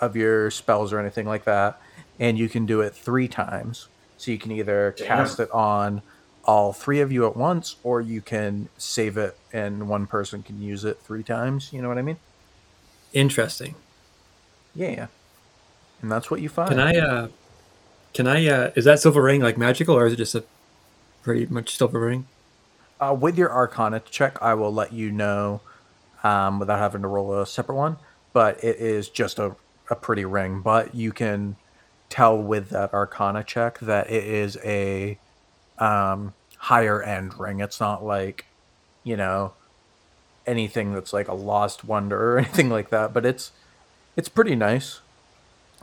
of 0.00 0.16
your 0.16 0.50
spells 0.50 0.92
or 0.92 0.98
anything 0.98 1.26
like 1.26 1.44
that 1.44 1.80
and 2.18 2.36
you 2.36 2.48
can 2.48 2.66
do 2.66 2.80
it 2.80 2.92
three 2.96 3.28
times 3.28 3.86
so 4.16 4.32
you 4.32 4.38
can 4.38 4.50
either 4.50 4.92
Damn. 4.96 5.06
cast 5.06 5.38
it 5.38 5.50
on 5.52 6.02
all 6.46 6.72
three 6.72 7.00
of 7.00 7.10
you 7.10 7.26
at 7.26 7.36
once, 7.36 7.76
or 7.82 8.00
you 8.00 8.20
can 8.20 8.68
save 8.76 9.16
it 9.16 9.36
and 9.52 9.88
one 9.88 10.06
person 10.06 10.42
can 10.42 10.60
use 10.60 10.84
it 10.84 10.98
three 11.00 11.22
times. 11.22 11.72
You 11.72 11.82
know 11.82 11.88
what 11.88 11.98
I 11.98 12.02
mean? 12.02 12.18
Interesting. 13.12 13.74
Yeah, 14.74 14.90
yeah. 14.90 15.06
And 16.02 16.10
that's 16.10 16.30
what 16.30 16.40
you 16.40 16.48
find. 16.48 16.70
Can 16.70 16.80
I? 16.80 16.96
uh 16.96 17.28
Can 18.12 18.26
I? 18.26 18.46
uh 18.46 18.70
Is 18.74 18.84
that 18.84 19.00
silver 19.00 19.22
ring 19.22 19.40
like 19.40 19.56
magical, 19.56 19.96
or 19.96 20.06
is 20.06 20.12
it 20.12 20.16
just 20.16 20.34
a 20.34 20.44
pretty 21.22 21.46
much 21.46 21.76
silver 21.76 22.00
ring? 22.00 22.26
Uh, 23.00 23.16
with 23.18 23.36
your 23.38 23.52
Arcana 23.52 24.00
check, 24.00 24.40
I 24.42 24.54
will 24.54 24.72
let 24.72 24.92
you 24.92 25.10
know 25.10 25.60
um, 26.22 26.58
without 26.58 26.78
having 26.78 27.02
to 27.02 27.08
roll 27.08 27.40
a 27.40 27.46
separate 27.46 27.76
one. 27.76 27.96
But 28.32 28.62
it 28.62 28.76
is 28.76 29.08
just 29.08 29.38
a, 29.38 29.56
a 29.90 29.94
pretty 29.94 30.24
ring. 30.24 30.60
But 30.60 30.94
you 30.94 31.12
can 31.12 31.56
tell 32.10 32.36
with 32.36 32.70
that 32.70 32.92
Arcana 32.92 33.44
check 33.44 33.78
that 33.80 34.10
it 34.10 34.24
is 34.24 34.58
a 34.64 35.18
um, 35.78 36.34
higher 36.56 37.02
end 37.02 37.38
ring. 37.38 37.60
It's 37.60 37.80
not 37.80 38.04
like, 38.04 38.46
you 39.02 39.16
know, 39.16 39.52
anything 40.46 40.92
that's 40.92 41.12
like 41.12 41.28
a 41.28 41.34
lost 41.34 41.84
wonder 41.84 42.34
or 42.34 42.38
anything 42.40 42.70
like 42.70 42.90
that. 42.90 43.12
But 43.12 43.26
it's 43.26 43.52
it's 44.16 44.28
pretty 44.28 44.54
nice. 44.54 45.00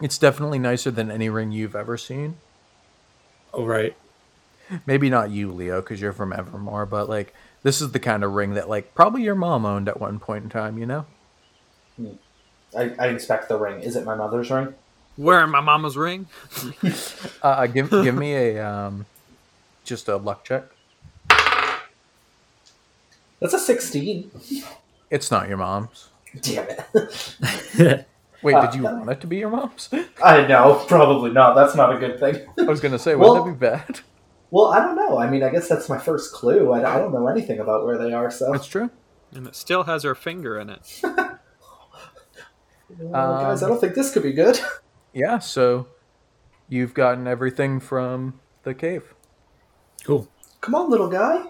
It's 0.01 0.17
definitely 0.17 0.59
nicer 0.59 0.89
than 0.91 1.11
any 1.11 1.29
ring 1.29 1.51
you've 1.51 1.75
ever 1.75 1.97
seen. 1.97 2.37
Oh 3.53 3.65
right. 3.65 3.95
Maybe 4.85 5.09
not 5.09 5.31
you, 5.31 5.51
Leo, 5.51 5.81
because 5.81 5.99
you're 5.99 6.13
from 6.13 6.31
Evermore, 6.31 6.85
but 6.85 7.09
like 7.09 7.33
this 7.63 7.81
is 7.81 7.91
the 7.91 7.99
kind 7.99 8.23
of 8.23 8.31
ring 8.31 8.53
that 8.53 8.69
like 8.69 8.95
probably 8.95 9.23
your 9.23 9.35
mom 9.35 9.65
owned 9.65 9.89
at 9.89 9.99
one 9.99 10.19
point 10.19 10.45
in 10.45 10.49
time. 10.49 10.77
You 10.77 10.85
know? 10.85 11.05
I, 12.75 12.93
I 12.97 13.07
inspect 13.07 13.49
the 13.49 13.57
ring. 13.57 13.81
Is 13.81 13.95
it 13.95 14.05
my 14.05 14.15
mother's 14.15 14.49
ring? 14.49 14.73
Wearing 15.17 15.51
my 15.51 15.61
mama's 15.61 15.97
ring. 15.97 16.27
Uh, 17.43 17.65
give 17.65 17.89
give 17.89 18.13
me 18.13 18.35
a 18.35 18.63
um, 18.63 19.07
just 19.91 20.07
a 20.07 20.15
luck 20.15 20.45
check. 20.45 20.63
That's 23.41 23.53
a 23.53 23.59
16. 23.59 24.31
It's 25.09 25.29
not 25.29 25.49
your 25.49 25.57
mom's. 25.57 26.07
Damn 26.41 26.65
it. 26.69 26.85
Wait, 28.41 28.55
Uh, 28.55 28.65
did 28.67 28.75
you 28.75 28.83
want 28.83 29.09
it 29.09 29.19
to 29.19 29.27
be 29.27 29.35
your 29.37 29.49
mom's? 29.49 29.89
I 30.23 30.47
know, 30.47 30.81
probably 30.87 31.31
not. 31.31 31.55
That's 31.55 31.75
not 31.75 31.93
a 31.93 31.99
good 31.99 32.19
thing. 32.21 32.37
I 32.57 32.61
was 32.63 32.79
gonna 32.79 32.97
say, 32.97 33.15
Well- 33.15 33.33
wouldn't 33.43 33.59
that 33.59 33.87
be 33.87 33.93
bad? 33.93 33.99
Well, 34.49 34.67
I 34.67 34.79
don't 34.79 34.95
know. 34.95 35.17
I 35.19 35.29
mean, 35.29 35.43
I 35.43 35.49
guess 35.49 35.67
that's 35.67 35.89
my 35.89 35.97
first 35.97 36.31
clue. 36.33 36.71
I, 36.71 36.95
I 36.95 36.97
don't 36.97 37.11
know 37.13 37.27
anything 37.27 37.59
about 37.59 37.85
where 37.85 37.97
they 37.97 38.13
are, 38.13 38.31
so. 38.31 38.51
That's 38.53 38.67
true. 38.67 38.89
And 39.33 39.45
it 39.47 39.55
still 39.55 39.83
has 39.83 40.03
her 40.03 40.15
finger 40.15 40.57
in 40.59 40.69
it. 40.69 40.99
Well, 41.03 41.39
guys, 43.41 43.61
I 43.63 43.65
Um, 43.65 43.71
don't 43.73 43.79
think 43.81 43.95
this 43.95 44.11
could 44.13 44.23
be 44.23 44.31
good. 44.33 44.59
Yeah. 45.13 45.39
So 45.39 45.87
you've 46.69 46.93
gotten 46.93 47.27
everything 47.27 47.79
from 47.81 48.39
the 48.63 48.73
cave. 48.73 49.13
Cool. 50.03 50.27
Come 50.61 50.75
on, 50.75 50.89
little 50.89 51.09
guy. 51.09 51.45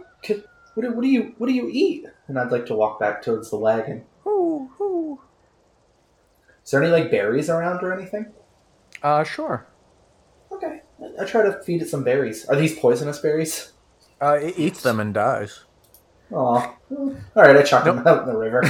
What, 0.74 0.84
do, 0.84 0.92
what 0.94 1.02
do 1.02 1.08
you 1.08 1.34
What 1.38 1.48
do 1.48 1.54
you 1.54 1.70
eat? 1.72 2.06
And 2.28 2.40
I'd 2.40 2.52
like 2.52 2.66
to 2.68 2.76
walk 2.76 3.00
back 3.00 3.22
towards 3.22 3.50
the 3.50 3.58
wagon. 3.58 4.06
Ooh, 4.26 4.70
ooh. 4.80 5.20
Is 6.64 6.72
there 6.72 6.82
any 6.82 6.92
like 6.92 7.12
berries 7.12 7.50
around 7.50 7.84
or 7.84 7.94
anything? 7.94 8.32
Uh, 9.04 9.24
sure. 9.24 9.68
Okay, 10.52 10.82
I, 11.02 11.24
I 11.24 11.26
try 11.26 11.42
to 11.42 11.62
feed 11.64 11.82
it 11.82 11.90
some 11.90 12.04
berries. 12.04 12.46
Are 12.46 12.56
these 12.56 12.78
poisonous 12.78 13.20
berries? 13.20 13.74
Uh, 14.22 14.38
it 14.42 14.58
eats 14.58 14.82
them 14.82 15.00
and 15.00 15.14
dies. 15.14 15.66
Aw. 16.32 16.36
All 16.36 17.16
right, 17.36 17.58
I 17.58 17.64
chuck 17.64 17.84
them 17.84 18.08
out 18.08 18.22
in 18.24 18.28
the 18.30 18.38
river. 18.38 18.64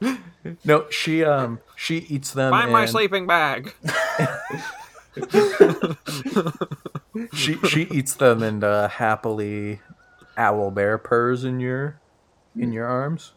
No, 0.64 0.88
she 0.90 1.24
um 1.24 1.58
she 1.74 1.98
eats 1.98 2.32
them. 2.32 2.52
Find 2.52 2.70
my 2.70 2.86
sleeping 2.86 3.26
bag. 3.26 3.74
She 7.34 7.56
she 7.68 7.82
eats 7.82 8.14
them 8.14 8.42
and 8.42 8.62
uh, 8.64 8.88
happily 8.88 9.80
owl 10.36 10.70
bear 10.70 10.98
purrs 10.98 11.44
in 11.44 11.60
your 11.60 12.00
in 12.56 12.72
your 12.72 12.86
arms. 12.86 13.32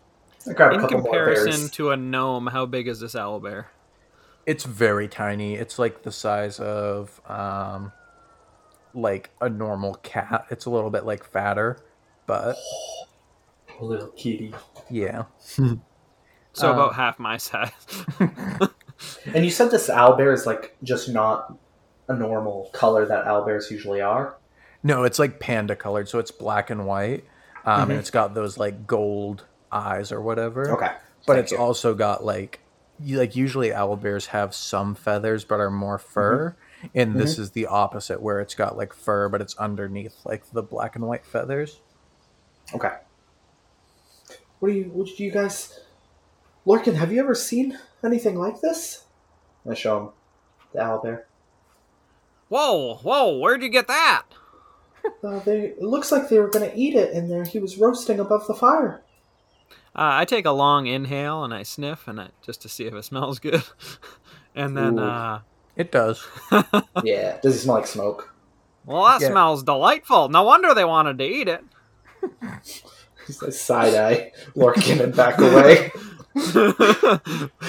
I 0.50 0.54
grab 0.54 0.74
a 0.74 0.80
In 0.80 0.88
comparison 0.88 1.70
to 1.72 1.92
a 1.92 1.98
gnome, 1.98 2.48
how 2.48 2.66
big 2.66 2.88
is 2.88 3.00
this 3.00 3.16
owl 3.16 3.40
bear? 3.40 3.70
It's 4.46 4.64
very 4.64 5.08
tiny. 5.08 5.56
It's 5.56 5.78
like 5.78 6.04
the 6.04 6.12
size 6.12 6.60
of 6.60 7.22
um 7.30 7.92
like 8.94 9.30
a 9.42 9.50
normal 9.50 9.96
cat. 9.96 10.46
It's 10.50 10.66
a 10.66 10.70
little 10.70 10.90
bit 10.90 11.06
like 11.06 11.24
fatter, 11.24 11.78
but 12.26 12.56
a 13.80 13.84
little 13.86 14.10
kitty. 14.10 14.54
yeah. 14.90 15.24
So 16.54 16.70
Uh, 16.70 16.74
about 16.74 16.96
half 16.96 17.20
my 17.20 17.38
size. 17.38 17.72
And 19.34 19.46
you 19.46 19.52
said 19.52 19.72
this 19.72 19.90
owl 19.90 20.18
bear 20.18 20.34
is 20.34 20.46
like 20.46 20.76
just 20.84 21.08
not 21.08 21.54
a 22.10 22.16
normal 22.16 22.70
color 22.74 23.06
that 23.06 23.24
owlbears 23.26 23.72
usually 23.72 24.02
are. 24.02 24.36
No, 24.84 25.04
it's 25.04 25.20
like 25.20 25.40
panda 25.40 25.76
colored, 25.76 26.10
so 26.10 26.20
it's 26.20 26.32
black 26.32 26.70
and 26.70 26.86
white. 26.86 27.24
Um 27.66 27.80
Mhm. 27.88 27.92
and 27.92 28.00
it's 28.00 28.10
got 28.12 28.34
those 28.34 28.58
like 28.58 28.86
gold 28.88 29.46
eyes 29.72 30.12
or 30.12 30.22
whatever. 30.22 30.70
Okay, 30.72 30.92
But 31.28 31.34
thank 31.34 31.44
it's 31.44 31.52
you. 31.54 31.58
also 31.58 31.94
got 31.94 32.24
like 32.26 32.60
like 33.08 33.36
usually 33.36 33.74
owl 33.74 33.96
bears 33.96 34.28
have 34.28 34.54
some 34.54 34.94
feathers 34.96 35.46
but 35.46 35.60
are 35.62 35.70
more 35.72 35.98
fur. 35.98 36.56
And 36.96 37.16
this 37.16 37.38
is 37.38 37.52
the 37.52 37.66
opposite 37.68 38.22
where 38.22 38.40
it's 38.42 38.56
got 38.56 38.76
like 38.78 38.94
fur 38.94 39.30
but 39.30 39.40
it's 39.42 39.56
underneath 39.58 40.16
like 40.26 40.50
the 40.52 40.64
black 40.64 40.96
and 40.96 41.06
white 41.08 41.26
feathers. 41.26 41.80
okay. 42.74 42.94
What 44.60 44.70
do 44.70 44.74
you? 44.76 44.86
What 44.86 45.08
do 45.16 45.24
you 45.24 45.32
guys? 45.32 45.80
Lorcan, 46.68 46.96
have 46.96 47.12
you 47.14 47.20
ever 47.22 47.34
seen 47.36 47.78
anything 48.04 48.38
like 48.38 48.60
this? 48.62 49.06
I 49.70 49.74
show 49.74 49.98
him 49.98 50.10
the 50.74 50.80
owlbear. 50.80 51.24
Whoa, 52.50 52.96
whoa, 52.96 53.38
where'd 53.38 53.64
you 53.64 53.70
get 53.70 53.88
that? 53.88 54.24
Uh, 55.24 55.40
they, 55.40 55.62
it 55.62 55.82
looks 55.82 56.12
like 56.12 56.28
they 56.30 56.38
were 56.40 56.50
going 56.50 56.70
to 56.70 56.78
eat 56.78 56.94
it, 56.94 57.12
in 57.14 57.30
there 57.30 57.44
he 57.46 57.58
was 57.58 57.78
roasting 57.78 58.20
above 58.20 58.46
the 58.48 58.54
fire. 58.54 59.02
Uh, 59.96 60.12
I 60.22 60.26
take 60.26 60.46
a 60.46 60.52
long 60.52 60.88
inhale 60.88 61.44
and 61.46 61.54
I 61.54 61.64
sniff 61.64 62.08
and 62.08 62.20
I, 62.20 62.30
just 62.42 62.62
to 62.64 62.70
see 62.70 62.86
if 62.86 62.94
it 62.94 63.04
smells 63.06 63.40
good. 63.40 63.64
and 64.56 64.76
then, 64.78 65.00
Ooh. 65.00 65.04
uh, 65.04 65.40
It 65.78 65.92
does. 65.92 66.26
yeah. 67.04 67.40
Does 67.42 67.56
it 67.56 67.60
smell 67.60 67.76
like 67.78 67.88
smoke? 67.88 68.34
well, 68.86 69.06
that 69.06 69.22
Yeah. 69.22 69.30
smells 69.30 69.64
delightful. 69.64 70.28
No 70.30 70.44
wonder 70.44 70.74
they 70.74 70.86
wanted 70.86 71.18
to 71.20 71.26
eat 71.26 71.48
it. 71.48 71.64
He's 73.26 73.42
a 73.42 73.52
side 73.54 73.96
eye, 73.96 74.32
Lorcan, 74.56 75.00
and 75.02 75.16
back 75.16 75.38
away. 75.40 75.92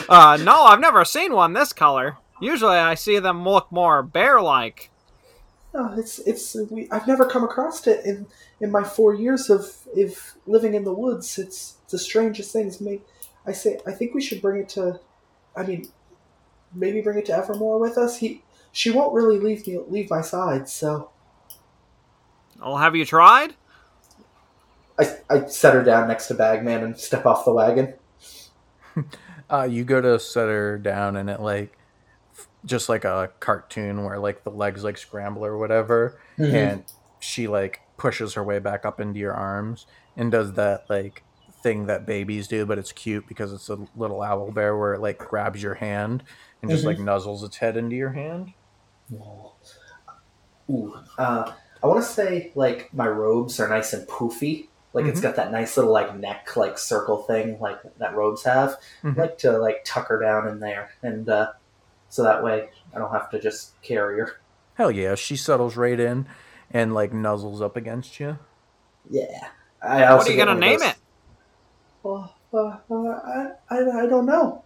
uh, 0.09 0.37
no, 0.43 0.63
I've 0.65 0.81
never 0.81 1.05
seen 1.05 1.33
one 1.33 1.53
this 1.53 1.73
color. 1.73 2.17
Usually 2.41 2.77
I 2.77 2.95
see 2.95 3.19
them 3.19 3.45
look 3.45 3.71
more 3.71 4.03
bear 4.03 4.41
like. 4.41 4.91
No, 5.75 5.95
it's 5.97 6.19
it's. 6.21 6.57
We, 6.71 6.89
I've 6.91 7.07
never 7.07 7.27
come 7.27 7.45
across 7.45 7.87
it 7.87 8.05
in 8.05 8.27
in 8.61 8.71
my 8.71 8.83
four 8.83 9.15
years 9.15 9.51
of 9.51 9.77
of 9.97 10.35
living 10.47 10.75
in 10.75 10.85
the 10.85 10.93
woods. 10.93 11.39
It's 11.39 11.77
the 11.91 11.99
strangest 11.99 12.53
things. 12.53 12.81
May 12.81 13.01
I 13.47 13.53
say? 13.53 13.79
I 13.87 13.93
think 13.93 14.15
we 14.15 14.21
should 14.21 14.43
bring 14.43 14.61
it 14.63 14.69
to. 14.71 14.99
I 15.57 15.65
mean, 15.65 15.89
maybe 16.75 17.01
bring 17.01 17.19
it 17.19 17.27
to 17.27 17.37
Evermore 17.37 17.79
with 17.79 17.97
us. 17.99 18.19
He 18.19 18.43
she 18.73 18.91
won't 18.91 19.13
really 19.15 19.39
leave 19.39 19.67
me 19.67 19.79
leave 19.89 20.11
my 20.11 20.23
side. 20.23 20.69
So 20.69 21.11
Well, 22.61 22.79
have 22.79 22.97
you 22.97 23.05
tried? 23.05 23.55
I 24.99 25.17
I 25.29 25.47
set 25.47 25.75
her 25.75 25.85
down 25.85 26.09
next 26.09 26.27
to 26.29 26.35
Bagman 26.35 26.83
and 26.83 26.99
step 26.99 27.27
off 27.27 27.45
the 27.45 27.53
wagon. 27.53 27.95
Uh, 29.49 29.65
you 29.65 29.83
go 29.83 30.01
to 30.01 30.17
set 30.21 30.47
her 30.47 30.79
down, 30.79 31.17
and 31.17 31.29
it 31.29 31.41
like 31.41 31.73
f- 31.73 31.80
just 32.65 32.89
like 32.89 33.05
a 33.05 33.31
cartoon 33.41 34.05
where 34.05 34.19
like 34.19 34.45
the 34.45 34.51
legs 34.51 34.85
like 34.85 34.99
scramble 34.99 35.45
or 35.45 35.57
whatever, 35.59 36.19
Mm-hmm. 36.39 36.55
and 36.55 36.85
she 37.19 37.47
like 37.49 37.81
pushes 37.97 38.35
her 38.35 38.43
way 38.45 38.59
back 38.59 38.85
up 38.87 38.99
into 39.01 39.19
your 39.21 39.35
arms 39.35 39.87
and 40.17 40.31
does 40.33 40.53
that 40.55 40.89
like 40.89 41.23
thing 41.63 41.87
that 41.87 42.07
babies 42.07 42.49
do, 42.49 42.65
but 42.65 42.79
it's 42.79 42.93
cute 42.93 43.27
because 43.29 43.53
it's 43.53 43.69
a 43.69 43.79
little 43.95 44.23
owl 44.23 44.51
bear 44.51 44.77
where 44.77 44.95
it 44.95 45.01
like 45.01 45.19
grabs 45.19 45.63
your 45.63 45.75
hand 45.75 46.23
and 46.63 46.71
just 46.71 46.83
Mhm. 46.85 46.87
like 46.87 46.99
nuzzles 46.99 47.45
its 47.45 47.59
head 47.59 47.77
into 47.77 47.95
your 47.97 48.11
hand. 48.13 48.53
Ooh. 50.71 50.95
Uh, 51.19 51.53
I 51.83 51.87
want 51.87 52.03
to 52.03 52.09
say 52.09 52.53
like 52.55 52.93
my 52.95 53.09
robes 53.09 53.59
are 53.61 53.69
nice 53.69 53.93
and 53.93 54.07
poofy. 54.09 54.69
Like 54.93 55.05
it's 55.07 55.21
Mhm. 55.21 55.25
got 55.25 55.37
that 55.37 55.53
nice 55.53 55.77
little 55.77 55.93
like 55.93 56.17
neck 56.17 56.57
like 56.57 56.79
circle 56.79 57.23
thing 57.23 57.59
like 57.61 57.79
that 57.99 58.15
robes 58.15 58.45
have. 58.45 58.77
Mhm. 59.03 59.19
I 59.19 59.21
like 59.23 59.39
to 59.39 59.59
like 59.59 59.83
tuck 59.85 60.09
her 60.09 60.19
down 60.21 60.49
in 60.49 60.61
there, 60.61 60.91
and 61.03 61.29
uh, 61.29 61.53
so 62.11 62.23
that 62.23 62.45
way 62.45 62.69
I 62.95 62.99
don't 62.99 63.11
have 63.13 63.31
to 63.31 63.41
just 63.41 63.81
carry 63.83 64.19
her. 64.21 64.39
Hell 64.75 64.91
yeah, 64.91 65.15
she 65.15 65.37
settles 65.37 65.77
right 65.77 65.99
in 65.99 66.27
and 66.71 66.93
like 66.95 67.13
nuzzles 67.13 67.63
up 67.63 67.77
against 67.77 68.21
you. 68.21 68.39
Yeah. 69.09 69.49
I 69.83 70.05
also 70.05 70.19
What 70.19 70.29
are 70.29 70.31
you 70.33 70.37
gonna 70.45 70.61
name 70.61 70.79
those- 70.81 70.89
it? 70.91 70.97
Well, 72.03 72.35
uh, 72.53 72.77
uh, 72.91 72.95
I, 72.95 73.47
I 73.71 74.03
I 74.03 74.07
don't 74.07 74.27
know. 74.27 74.65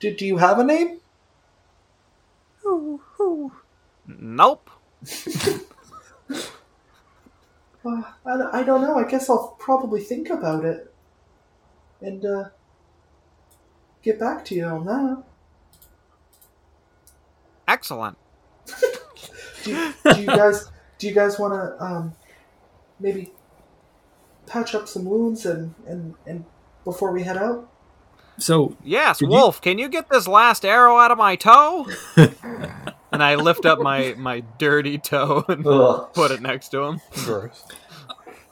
Do 0.00 0.14
Do 0.14 0.24
you 0.26 0.36
have 0.38 0.58
a 0.60 0.64
name? 0.64 1.00
Nope. 4.06 4.70
Uh, 7.84 8.02
I, 8.24 8.60
I 8.60 8.62
don't 8.64 8.82
know. 8.82 8.98
I 8.98 9.04
guess 9.08 9.30
I'll 9.30 9.54
probably 9.60 10.00
think 10.00 10.28
about 10.28 10.64
it 10.64 10.92
and 12.00 12.24
uh, 12.24 12.48
get 14.02 14.18
back 14.18 14.44
to 14.46 14.56
you 14.56 14.64
on 14.64 14.86
that. 14.86 15.22
Excellent. 17.68 18.16
do, 19.64 19.92
do 20.12 20.20
you 20.20 20.26
guys 20.26 20.70
do 20.98 21.06
you 21.08 21.14
guys 21.14 21.38
want 21.38 21.52
to 21.54 21.84
um, 21.84 22.14
maybe 23.00 23.32
patch 24.46 24.74
up 24.74 24.88
some 24.88 25.04
wounds 25.04 25.44
and 25.46 25.74
and 25.86 26.14
and 26.26 26.44
before 26.84 27.12
we 27.12 27.22
head 27.22 27.36
out? 27.36 27.68
So 28.38 28.76
Yes, 28.84 29.18
Did 29.18 29.26
you- 29.26 29.30
Wulf, 29.32 29.60
can 29.60 29.78
you 29.78 29.88
get 29.88 30.08
this 30.10 30.28
last 30.28 30.64
arrow 30.64 30.98
out 30.98 31.10
of 31.10 31.18
my 31.18 31.36
toe? 31.36 31.86
and 32.16 33.22
I 33.22 33.34
lift 33.36 33.64
up 33.64 33.78
my, 33.80 34.14
my 34.18 34.40
dirty 34.58 34.98
toe 34.98 35.42
and 35.48 35.66
Ugh. 35.66 36.12
put 36.12 36.30
it 36.30 36.42
next 36.42 36.68
to 36.68 36.82
him. 36.82 37.00
Gross. 37.24 37.64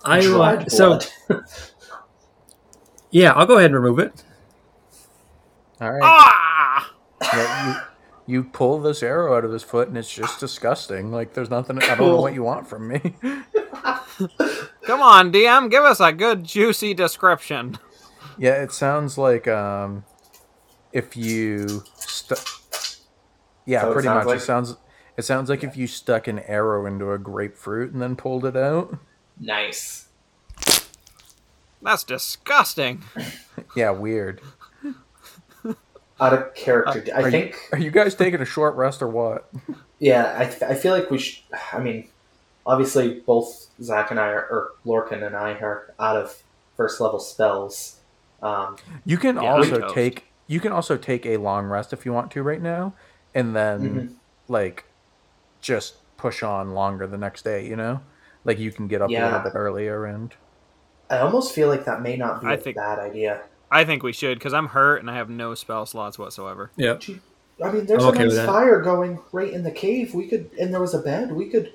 I 0.05 0.21
Dried 0.23 0.67
uh, 0.67 0.69
so 0.69 0.99
yeah, 3.11 3.33
I'll 3.33 3.47
go 3.47 3.59
ahead 3.59 3.71
and 3.71 3.75
remove 3.83 3.99
it. 3.99 4.25
All 5.81 5.93
right. 5.93 6.01
Ah! 6.03 6.95
Yeah, 7.23 7.69
you, 7.75 7.81
you 8.27 8.45
pull 8.45 8.81
this 8.81 9.03
arrow 9.03 9.37
out 9.37 9.45
of 9.45 9.53
his 9.53 9.63
foot, 9.63 9.89
and 9.89 9.99
it's 9.99 10.13
just 10.13 10.41
disgusting. 10.41 11.11
Like 11.13 11.35
there's 11.35 11.51
nothing. 11.51 11.83
I 11.83 11.95
don't 11.95 12.09
know 12.09 12.21
what 12.21 12.35
you 12.35 12.43
want 12.43 12.67
from 12.67 12.89
me. 12.89 13.01
Come 14.83 15.03
on, 15.03 15.33
DM, 15.33 15.71
give 15.71 15.83
us 15.85 16.01
a 16.01 16.13
good 16.13 16.45
juicy 16.45 16.95
description. 16.95 17.79
yeah, 18.39 18.63
it 18.63 18.73
sounds 18.73 19.19
like 19.19 19.49
um, 19.49 20.05
if 20.93 21.17
you 21.17 21.83
stu- 21.97 22.35
Yeah, 23.67 23.83
So 23.83 23.93
pretty 23.93 24.07
sounds 24.07 24.17
much. 24.19 24.27
like- 24.27 24.37
It 24.39 24.43
sounds. 24.45 24.77
It 25.17 25.23
sounds 25.25 25.49
like 25.49 25.63
if 25.63 25.77
you 25.77 25.87
stuck 25.87 26.27
an 26.27 26.41
arrow 26.41 26.87
into 26.87 27.13
a 27.13 27.19
grapefruit 27.19 27.93
and 27.93 28.03
then 28.03 28.17
pulled 28.17 28.45
it 28.45 28.57
out. 28.57 28.99
nice. 29.39 30.09
That's 31.83 32.05
disgusting. 32.05 33.03
Yeah, 33.77 33.91
weird. 33.91 34.41
Out 36.25 36.33
of 36.33 36.55
character, 36.55 37.05
I 37.15 37.21
Are 37.21 37.25
you, 37.27 37.31
think. 37.31 37.59
are 37.73 37.79
you 37.79 37.91
guys 37.91 38.15
taking 38.15 38.41
a 38.41 38.47
short 38.47 38.77
rest 38.77 39.03
or 39.03 39.09
what? 39.09 39.51
Yeah, 39.99 40.35
I, 40.39 40.47
th- 40.47 40.63
I 40.63 40.75
feel 40.75 40.95
like 40.95 41.11
we 41.11 41.19
should. 41.19 41.43
I 41.73 41.79
mean, 41.81 42.09
obviously, 42.65 43.21
both 43.21 43.67
Zack 43.83 44.11
and 44.11 44.19
I 44.19 44.29
are, 44.29 44.47
or 44.51 44.71
Lorcan 44.87 45.23
and 45.27 45.37
I 45.37 45.51
are 45.53 45.93
out 46.01 46.17
of 46.17 46.43
first 46.79 46.99
level 47.01 47.19
spells. 47.21 48.01
Um, 48.43 48.77
You 49.05 49.19
can 49.19 49.37
Yeah, 49.37 49.53
also 49.55 49.93
take 49.93 50.25
you 50.47 50.61
can 50.61 50.73
also 50.73 50.97
take 50.97 51.27
a 51.27 51.37
long 51.37 51.67
rest 51.67 51.93
if 51.93 52.07
you 52.07 52.13
want 52.15 52.31
to 52.33 52.43
right 52.43 52.61
now, 52.63 52.95
and 53.35 53.55
then 53.55 53.81
Mhm. 53.81 54.15
like 54.49 54.85
just 55.61 55.97
push 56.17 56.43
on 56.43 56.73
longer 56.73 57.07
the 57.07 57.19
next 57.19 57.43
day. 57.45 57.67
You 57.67 57.77
know, 57.77 58.01
like 58.45 58.59
you 58.59 58.73
can 58.73 58.89
get 58.89 59.03
up 59.03 59.11
a 59.11 59.13
little 59.13 59.41
bit 59.41 59.53
earlier 59.55 60.07
and 60.07 60.33
I 61.11 61.19
almost 61.19 61.53
feel 61.55 61.69
like 61.69 61.85
that 61.85 62.01
may 62.01 62.17
not 62.17 62.41
be 62.41 62.47
I 62.47 62.55
a 62.55 62.57
think- 62.57 62.77
bad 62.77 62.99
idea. 62.99 63.43
I 63.71 63.85
think 63.85 64.03
we 64.03 64.13
should, 64.13 64.39
because 64.39 64.53
I'm 64.53 64.69
hurt 64.69 64.97
and 64.99 65.11
I 65.11 65.17
have 65.17 65.29
no 65.29 65.55
spell 65.55 65.87
slots 65.87 66.19
whatsoever. 66.19 66.71
Yeah. 66.77 66.99
I 67.63 67.71
mean, 67.71 67.87
there's 67.87 68.03
I'm 68.03 68.09
a 68.09 68.13
okay 68.13 68.25
nice 68.27 68.47
fire 68.47 68.81
going 68.81 69.19
right 69.33 69.53
in 69.53 69.63
the 69.63 69.71
cave. 69.71 70.15
We 70.15 70.27
could, 70.27 70.51
and 70.61 70.73
there 70.73 70.81
was 70.81 70.95
a 70.95 70.99
bed. 70.99 71.33
We 71.33 71.49
could, 71.49 71.73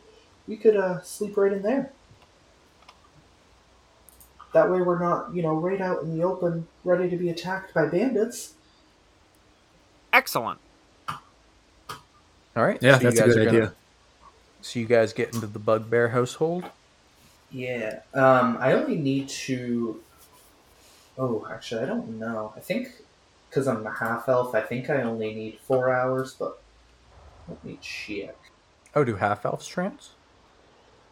we 0.47 0.55
could 0.57 0.75
uh, 0.75 1.01
sleep 1.01 1.37
right 1.37 1.51
in 1.51 1.61
there. 1.61 1.91
That 4.53 4.71
way, 4.71 4.81
we're 4.81 4.99
not, 4.99 5.33
you 5.33 5.43
know, 5.43 5.53
right 5.55 5.79
out 5.79 6.01
in 6.01 6.17
the 6.17 6.23
open, 6.23 6.67
ready 6.83 7.09
to 7.09 7.17
be 7.17 7.29
attacked 7.29 7.73
by 7.73 7.85
bandits. 7.85 8.53
Excellent. 10.11 10.59
all 11.07 11.17
right. 12.55 12.79
Yeah, 12.81 12.97
so 12.97 13.03
that's 13.03 13.19
a 13.19 13.23
good 13.25 13.37
are 13.37 13.45
gonna- 13.45 13.57
idea. 13.57 13.73
So 14.61 14.79
you 14.79 14.85
guys 14.87 15.13
get 15.13 15.33
into 15.33 15.47
the 15.47 15.59
bugbear 15.59 16.09
household. 16.09 16.65
Yeah. 17.51 18.01
Um, 18.13 18.57
I 18.59 18.73
only 18.73 18.97
need 18.97 19.29
to. 19.29 20.01
Oh, 21.19 21.45
actually, 21.51 21.83
I 21.83 21.85
don't 21.85 22.17
know. 22.17 22.53
I 22.55 22.61
think 22.61 22.87
because 23.49 23.67
I'm 23.67 23.85
a 23.85 23.91
half 23.91 24.29
elf, 24.29 24.55
I 24.55 24.61
think 24.61 24.89
I 24.89 25.01
only 25.01 25.35
need 25.35 25.59
four 25.59 25.93
hours, 25.93 26.33
but 26.33 26.61
let 27.49 27.63
me 27.65 27.77
check. 27.81 28.35
Oh, 28.95 29.03
do 29.03 29.15
half 29.15 29.45
elves 29.45 29.67
trance? 29.67 30.11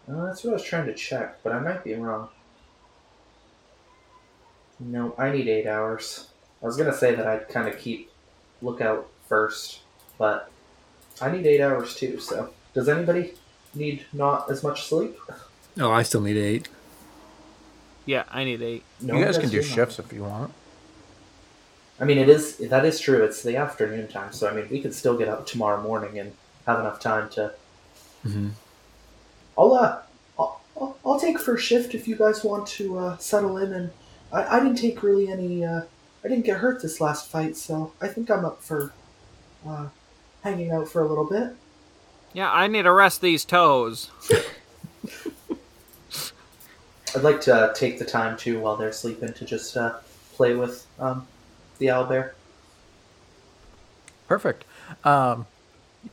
Uh, 0.09 0.25
that's 0.25 0.43
what 0.43 0.51
I 0.51 0.53
was 0.53 0.63
trying 0.63 0.85
to 0.85 0.93
check, 0.93 1.43
but 1.43 1.51
I 1.51 1.59
might 1.59 1.83
be 1.83 1.93
wrong. 1.95 2.29
No, 4.79 5.13
I 5.17 5.31
need 5.31 5.49
eight 5.49 5.67
hours. 5.67 6.29
I 6.63 6.65
was 6.65 6.77
gonna 6.77 6.93
say 6.95 7.13
that 7.13 7.27
I'd 7.27 7.49
kind 7.49 7.67
of 7.67 7.77
keep 7.77 8.09
lookout 8.61 9.09
first, 9.27 9.81
but 10.17 10.49
I 11.19 11.31
need 11.31 11.45
eight 11.45 11.61
hours 11.61 11.95
too. 11.95 12.19
So, 12.19 12.51
does 12.73 12.87
anybody 12.87 13.33
need 13.73 14.05
not 14.13 14.49
as 14.49 14.63
much 14.63 14.85
sleep? 14.85 15.19
Oh, 15.79 15.91
I 15.91 16.03
still 16.03 16.21
need 16.21 16.37
eight. 16.37 16.69
Yeah, 18.07 18.23
I 18.31 18.45
need 18.45 18.61
eight. 18.61 18.83
No, 19.01 19.19
you 19.19 19.25
guys 19.25 19.37
can 19.37 19.49
do 19.49 19.61
shifts 19.61 19.99
if 19.99 20.11
you 20.13 20.23
want. 20.23 20.53
I 21.99 22.05
mean, 22.05 22.17
it 22.17 22.29
is 22.29 22.57
that 22.57 22.85
is 22.85 22.99
true. 22.99 23.23
It's 23.23 23.43
the 23.43 23.57
afternoon 23.57 24.07
time, 24.07 24.31
so 24.31 24.49
I 24.49 24.53
mean, 24.53 24.67
we 24.71 24.79
could 24.81 24.95
still 24.95 25.17
get 25.17 25.27
up 25.27 25.45
tomorrow 25.45 25.81
morning 25.81 26.17
and 26.17 26.31
have 26.65 26.79
enough 26.79 26.99
time 26.99 27.29
to. 27.31 27.53
hmm 28.23 28.49
I'll 29.57 29.73
uh, 29.73 29.99
I'll, 30.39 30.61
I'll, 30.79 30.97
I'll 31.05 31.19
take 31.19 31.37
first 31.37 31.65
shift 31.67 31.93
if 31.93 32.07
you 32.07 32.15
guys 32.15 32.43
want 32.43 32.65
to 32.67 32.97
uh, 32.97 33.17
settle 33.17 33.57
in. 33.57 33.73
And 33.73 33.91
I, 34.31 34.57
I 34.57 34.59
didn't 34.61 34.77
take 34.77 35.03
really 35.03 35.29
any. 35.29 35.65
Uh, 35.65 35.81
I 36.23 36.27
didn't 36.29 36.45
get 36.45 36.57
hurt 36.59 36.81
this 36.81 37.01
last 37.01 37.29
fight, 37.29 37.57
so 37.57 37.91
I 38.01 38.07
think 38.07 38.31
I'm 38.31 38.45
up 38.45 38.61
for 38.63 38.93
uh, 39.67 39.87
hanging 40.43 40.71
out 40.71 40.87
for 40.87 41.01
a 41.01 41.07
little 41.07 41.25
bit. 41.25 41.55
Yeah, 42.31 42.51
I 42.51 42.67
need 42.67 42.83
to 42.83 42.91
rest 42.91 43.19
these 43.21 43.43
toes. 43.43 44.11
I'd 47.15 47.23
like 47.23 47.41
to 47.41 47.55
uh, 47.55 47.73
take 47.73 47.99
the 47.99 48.05
time 48.05 48.37
too 48.37 48.59
while 48.59 48.75
they're 48.75 48.91
sleeping 48.91 49.33
to 49.33 49.45
just 49.45 49.75
uh, 49.77 49.97
play 50.33 50.55
with 50.55 50.85
um, 50.99 51.27
the 51.79 51.87
owlbear. 51.87 52.31
Perfect. 54.27 54.65
Um, 55.03 55.45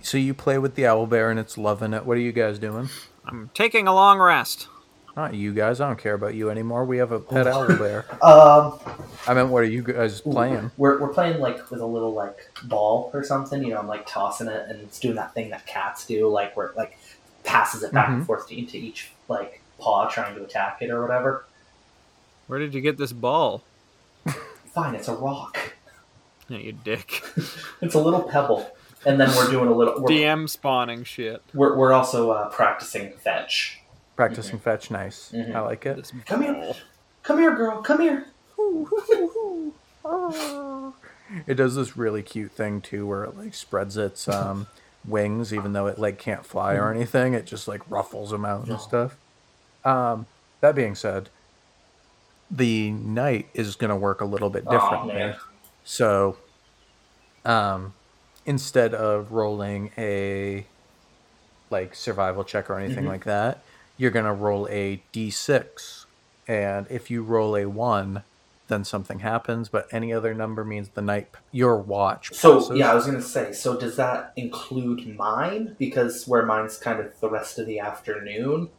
so 0.00 0.18
you 0.18 0.34
play 0.34 0.58
with 0.58 0.74
the 0.76 0.86
owl 0.86 1.06
bear 1.06 1.30
and 1.30 1.38
it's 1.40 1.58
loving 1.58 1.92
it. 1.92 2.04
What 2.06 2.16
are 2.16 2.20
you 2.20 2.32
guys 2.32 2.58
doing? 2.58 2.88
I'm 3.26 3.50
taking 3.54 3.88
a 3.88 3.94
long 3.94 4.18
rest. 4.18 4.68
Not 5.16 5.34
you 5.34 5.52
guys. 5.52 5.80
I 5.80 5.86
don't 5.88 5.98
care 5.98 6.14
about 6.14 6.34
you 6.34 6.50
anymore. 6.50 6.84
We 6.84 6.98
have 6.98 7.12
a 7.12 7.20
pet 7.20 7.46
owlbear. 7.46 8.04
Um, 8.24 8.78
I 9.26 9.34
meant, 9.34 9.48
what 9.48 9.62
are 9.62 9.66
you 9.66 9.82
guys 9.82 10.20
playing? 10.20 10.70
We're, 10.76 11.00
we're 11.00 11.12
playing 11.12 11.40
like 11.40 11.70
with 11.70 11.80
a 11.80 11.86
little 11.86 12.12
like 12.12 12.36
ball 12.64 13.10
or 13.14 13.22
something, 13.22 13.62
you 13.62 13.70
know. 13.70 13.78
I'm 13.78 13.86
like 13.86 14.06
tossing 14.06 14.48
it, 14.48 14.66
and 14.68 14.80
it's 14.80 14.98
doing 14.98 15.14
that 15.16 15.34
thing 15.34 15.50
that 15.50 15.66
cats 15.66 16.06
do, 16.06 16.28
like 16.28 16.56
where 16.56 16.66
it 16.68 16.76
like 16.76 16.98
passes 17.44 17.82
it 17.82 17.92
back 17.92 18.08
and 18.08 18.22
Mhm. 18.22 18.26
forth 18.26 18.50
into 18.50 18.76
each 18.76 19.10
like 19.28 19.60
paw 19.78 20.08
trying 20.08 20.34
to 20.36 20.42
attack 20.44 20.78
it 20.80 20.90
or 20.90 21.02
whatever. 21.02 21.44
Where 22.46 22.58
did 22.58 22.74
you 22.74 22.80
get 22.80 22.98
this 22.98 23.12
ball? 23.12 23.62
Fine, 24.74 24.94
it's 24.96 25.08
a 25.08 25.14
rock. 25.14 25.74
Yeah, 26.48 26.58
you 26.58 26.72
dick. 26.72 27.22
It's 27.80 27.94
a 27.94 28.00
little 28.00 28.22
pebble, 28.22 28.70
and 29.06 29.20
then 29.20 29.28
we're 29.36 29.50
doing 29.50 29.68
a 29.68 29.74
little. 29.74 30.00
We're, 30.00 30.08
DM 30.08 30.48
spawning 30.48 31.04
shit. 31.04 31.42
we're, 31.52 31.76
we're 31.76 31.92
also 31.92 32.30
uh, 32.30 32.48
practicing 32.48 33.12
fetch. 33.12 33.80
Practicing 34.16 34.58
fetch. 34.58 34.90
Nice. 34.90 35.32
Mhm. 35.32 35.54
I 35.54 35.60
like 35.60 35.84
it. 35.86 35.96
This 35.96 36.12
Come 36.26 36.42
here. 36.42 36.74
Come 37.22 37.38
here, 37.38 37.54
girl. 37.54 37.82
Come 37.82 38.00
here. 38.00 38.26
It 41.46 41.54
does 41.54 41.74
this 41.74 41.96
really 41.96 42.22
cute 42.22 42.52
thing 42.52 42.80
too, 42.80 43.06
where 43.06 43.24
it 43.24 43.36
like 43.36 43.54
spreads 43.54 43.96
its 43.96 44.28
um, 44.28 44.66
wings, 45.06 45.52
even 45.54 45.72
though 45.72 45.86
it 45.86 45.98
like 45.98 46.18
can't 46.18 46.44
fly 46.44 46.74
or 46.74 46.92
anything. 46.92 47.32
It 47.34 47.46
just 47.46 47.66
like 47.66 47.82
ruffles 47.90 48.30
them 48.30 48.44
out 48.44 48.68
and 48.68 48.78
stuff. 48.78 49.16
Um, 49.84 50.26
that 50.60 50.74
being 50.74 50.94
said, 50.94 51.28
the 52.50 52.90
night 52.92 53.48
is 53.54 53.76
going 53.76 53.90
to 53.90 53.96
work 53.96 54.20
a 54.20 54.24
little 54.24 54.50
bit 54.50 54.68
differently. 54.68 55.14
man. 55.14 55.36
So, 55.84 56.36
um, 57.44 57.92
instead 58.46 58.94
of 58.94 59.32
rolling 59.32 59.90
a 59.98 60.66
like 61.70 61.94
survival 61.94 62.44
check 62.44 62.70
or 62.70 62.78
anything 62.78 63.04
Mhm. 63.04 63.08
like 63.08 63.24
that, 63.24 63.60
you're 63.96 64.10
gonna 64.10 64.34
roll 64.34 64.68
a 64.70 65.02
d6, 65.12 66.06
and 66.46 66.86
if 66.90 67.10
you 67.10 67.22
roll 67.22 67.56
a 67.56 67.64
one, 67.66 68.22
then 68.68 68.84
something 68.84 69.20
happens. 69.20 69.68
But 69.68 69.88
any 69.90 70.12
other 70.12 70.34
number 70.34 70.64
means 70.64 70.90
the 70.90 71.02
night 71.02 71.28
your 71.52 71.76
watch. 71.78 72.32
So 72.34 72.60
passes. 72.60 72.76
yeah, 72.78 72.92
I 72.92 72.94
was 72.94 73.06
gonna 73.06 73.20
say. 73.22 73.52
So 73.52 73.76
does 73.76 73.96
that 73.96 74.32
include 74.36 75.16
mine? 75.18 75.74
Because 75.78 76.26
where 76.28 76.44
mine's 76.46 76.76
kind 76.78 77.00
of 77.00 77.18
the 77.20 77.28
rest 77.28 77.58
of 77.58 77.66
the 77.66 77.78
afternoon. 77.80 78.70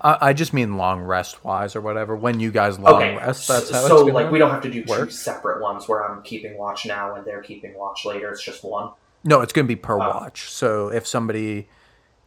I, 0.00 0.18
I 0.20 0.32
just 0.32 0.52
mean 0.52 0.76
long 0.76 1.02
rest 1.02 1.44
wise 1.44 1.76
or 1.76 1.80
whatever. 1.80 2.16
When 2.16 2.40
you 2.40 2.50
guys 2.50 2.78
long 2.78 2.94
okay. 3.02 3.16
rest, 3.16 3.48
that's 3.48 3.68
so, 3.68 3.74
how 3.74 3.88
so 3.88 4.04
like 4.06 4.30
we 4.30 4.38
don't 4.38 4.50
have 4.50 4.62
to 4.62 4.70
do 4.70 4.84
two 4.84 5.10
separate 5.10 5.60
ones 5.60 5.88
where 5.88 6.04
I'm 6.04 6.22
keeping 6.22 6.56
watch 6.56 6.86
now 6.86 7.14
and 7.14 7.24
they're 7.24 7.42
keeping 7.42 7.74
watch 7.74 8.04
later. 8.04 8.30
It's 8.30 8.42
just 8.42 8.64
one. 8.64 8.90
No, 9.24 9.40
it's 9.40 9.52
going 9.52 9.66
to 9.66 9.68
be 9.68 9.76
per 9.76 9.94
Oh. 9.96 9.98
watch. 9.98 10.50
So 10.50 10.88
if 10.88 11.06
somebody, 11.06 11.68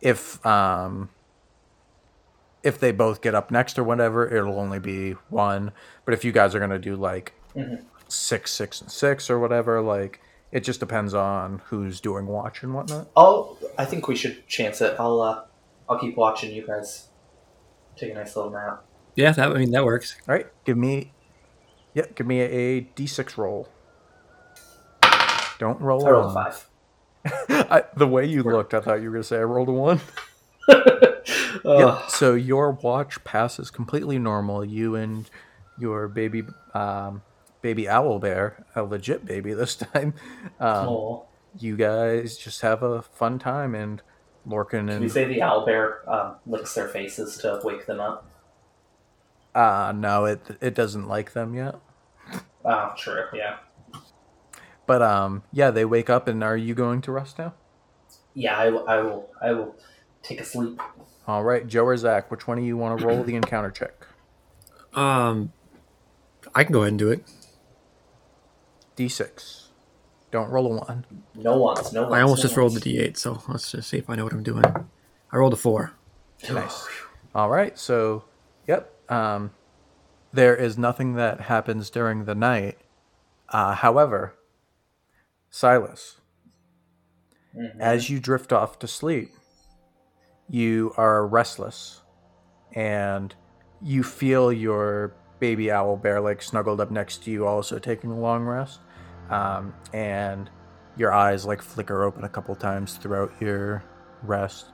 if 0.02 0.44
um, 0.46 1.10
if 2.64 2.80
they 2.80 2.92
both 2.92 3.22
get 3.22 3.36
up 3.36 3.52
next 3.52 3.78
or 3.80 3.84
whatever, 3.84 4.28
it'll 4.34 4.60
only 4.60 4.80
be 4.80 5.12
one. 5.30 5.72
But 6.06 6.14
if 6.14 6.26
you 6.26 6.32
guys 6.32 6.54
are 6.56 6.60
going 6.60 6.72
to 6.72 6.80
do 6.80 6.96
like 6.96 7.34
Mhm. 7.56 7.84
six, 8.08 8.52
six, 8.52 8.82
and 8.82 8.92
six 8.92 9.30
or 9.30 9.40
whatever, 9.40 9.82
like 9.82 10.20
it 10.52 10.62
just 10.62 10.80
depends 10.80 11.14
on 11.14 11.62
who's 11.66 12.00
doing 12.00 12.26
watch 12.28 12.64
and 12.64 12.74
whatnot. 12.74 13.08
I'll. 13.16 13.58
I 13.78 13.86
think 13.86 14.08
we 14.08 14.16
should 14.16 14.48
chance 14.48 14.82
it. 14.82 14.96
I'll. 15.00 15.22
Uh, 15.22 15.42
I'll 15.90 16.00
keep 16.00 16.18
watching 16.18 16.54
you 16.54 16.66
guys. 16.68 17.07
Take 17.98 18.12
a 18.12 18.16
nice 18.16 18.36
little 18.36 18.52
nap. 18.52 18.84
Yeah, 19.16 19.32
that 19.32 19.52
I 19.52 19.54
mean 19.58 19.72
that 19.72 19.84
works. 19.84 20.16
All 20.28 20.36
right, 20.36 20.48
give 20.66 20.78
me, 20.78 21.14
yeah, 21.94 22.06
give 22.14 22.28
me 22.28 22.42
a 22.42 22.82
d6 22.82 23.38
roll. 23.38 23.70
Don't 25.60 25.82
roll 25.82 26.06
I 26.06 26.10
rolled 26.12 26.32
a 26.32 26.34
five. 26.34 26.70
I, 27.72 27.84
the 27.96 28.08
way 28.08 28.26
you 28.26 28.44
looked, 28.44 28.74
I 28.74 28.80
thought 28.80 29.02
you 29.02 29.06
were 29.06 29.14
going 29.14 29.24
to 29.24 29.28
say 29.28 29.38
I 29.38 29.44
rolled 29.44 29.70
a 29.70 29.72
one. 29.72 30.00
Yep. 31.66 32.10
So 32.10 32.36
your 32.36 32.72
watch 32.72 33.24
passes 33.24 33.70
completely 33.70 34.18
normal. 34.20 34.64
You 34.64 34.96
and 34.96 35.30
your 35.78 36.08
baby, 36.08 36.44
um, 36.74 37.22
baby 37.62 37.90
owl 37.90 38.20
bear, 38.20 38.66
a 38.76 38.84
legit 38.84 39.26
baby 39.26 39.54
this 39.54 39.76
time. 39.94 40.14
Um, 40.60 41.22
you 41.60 41.76
guys 41.76 42.38
just 42.38 42.62
have 42.62 42.84
a 42.84 43.02
fun 43.02 43.40
time, 43.40 43.76
and 43.76 44.02
Lorcan 44.48 44.88
Can 44.88 45.02
we 45.02 45.10
say 45.10 45.26
the 45.26 45.40
owlbear 45.40 46.08
um, 46.08 46.36
licks 46.46 46.74
their 46.74 46.88
faces 46.88 47.38
to 47.40 47.60
wake 47.64 47.86
them 47.86 48.00
up? 48.00 48.26
uh, 49.56 49.92
no, 49.96 50.26
it 50.26 50.40
it 50.62 50.74
doesn't 50.76 51.08
like 51.08 51.34
them 51.34 51.54
yet. 51.56 51.76
Oh, 52.64 52.94
true. 52.98 53.26
Yeah. 53.34 53.58
But 54.86 55.02
um, 55.02 55.44
yeah, 55.52 55.72
they 55.72 55.84
wake 55.86 56.10
up, 56.10 56.28
and 56.28 56.44
are 56.44 56.56
you 56.56 56.74
going 56.76 57.02
to 57.02 57.12
rest 57.12 57.38
now? 57.40 57.54
Yeah. 58.34 58.58
I, 58.58 58.70
will- 58.70 58.88
I 58.88 58.98
will. 59.02 59.30
I 59.42 59.52
will 59.52 59.76
take 60.24 60.40
a 60.42 60.46
sleep. 60.46 60.80
All 61.28 61.44
right, 61.44 61.68
Joe 61.68 61.84
or 61.86 61.98
Zack, 61.98 62.32
which 62.32 62.48
one 62.48 62.58
of 62.58 62.64
you 62.64 62.78
want 62.78 63.00
to 63.00 63.06
roll 63.06 63.22
the 63.24 63.36
encounter 63.36 63.70
check? 63.72 64.08
Um, 64.94 65.52
I 66.56 66.64
can 66.64 66.72
go 66.72 66.80
ahead 66.82 66.94
and 66.94 67.00
do 67.00 67.10
it. 67.12 67.26
D6. 68.96 69.67
Don't 70.32 70.50
roll 70.50 70.74
a 70.74 70.78
one. 70.86 71.06
No 71.36 71.58
one's. 71.58 71.94
No 71.94 72.02
one's. 72.04 72.14
I 72.14 72.22
almost 72.22 72.40
no 72.40 72.44
just 72.44 72.58
rolled 72.58 72.74
one's. 72.74 72.84
the 72.84 72.98
d8, 72.98 73.18
so 73.18 73.42
let's 73.48 73.72
just 73.72 73.90
see 73.90 73.98
if 73.98 74.10
I 74.10 74.16
know 74.16 74.24
what 74.26 74.34
I'm 74.34 74.44
doing. 74.44 74.64
I 75.32 75.38
rolled 75.38 75.54
a 75.54 75.58
four. 75.58 75.94
Nice. 76.52 76.86
All 77.34 77.50
right, 77.50 77.78
so 77.78 78.26
yep. 78.68 78.94
Um, 79.10 79.52
there 80.34 80.56
is 80.56 80.78
nothing 80.78 81.14
that 81.16 81.42
happens 81.42 81.90
during 81.90 82.26
the 82.26 82.36
night. 82.36 82.78
Uh, 83.50 83.74
however, 83.76 84.34
Silas, 85.50 86.20
Mhm. 87.56 87.80
as 87.80 88.10
you 88.10 88.20
drift 88.20 88.52
off 88.52 88.78
to 88.80 88.88
sleep, 88.88 89.32
you 90.50 90.94
are 90.98 91.26
restless, 91.26 92.02
and 92.74 93.34
you 93.82 94.04
feel 94.04 94.52
your 94.52 95.14
baby 95.40 95.72
owl 95.72 95.96
bear 95.98 96.20
like 96.20 96.42
snuggled 96.42 96.82
up 96.82 96.92
next 96.92 97.24
to 97.24 97.32
you, 97.32 97.46
also 97.48 97.80
taking 97.80 98.12
a 98.12 98.20
long 98.20 98.44
rest, 98.44 98.80
um, 99.30 99.74
and 99.94 100.50
your 100.96 101.14
eyes 101.14 101.46
like 101.46 101.62
flicker 101.62 102.04
open 102.04 102.24
a 102.24 102.30
couple 102.30 102.56
times 102.56 102.98
throughout 102.98 103.32
your 103.40 103.84
rest, 104.24 104.72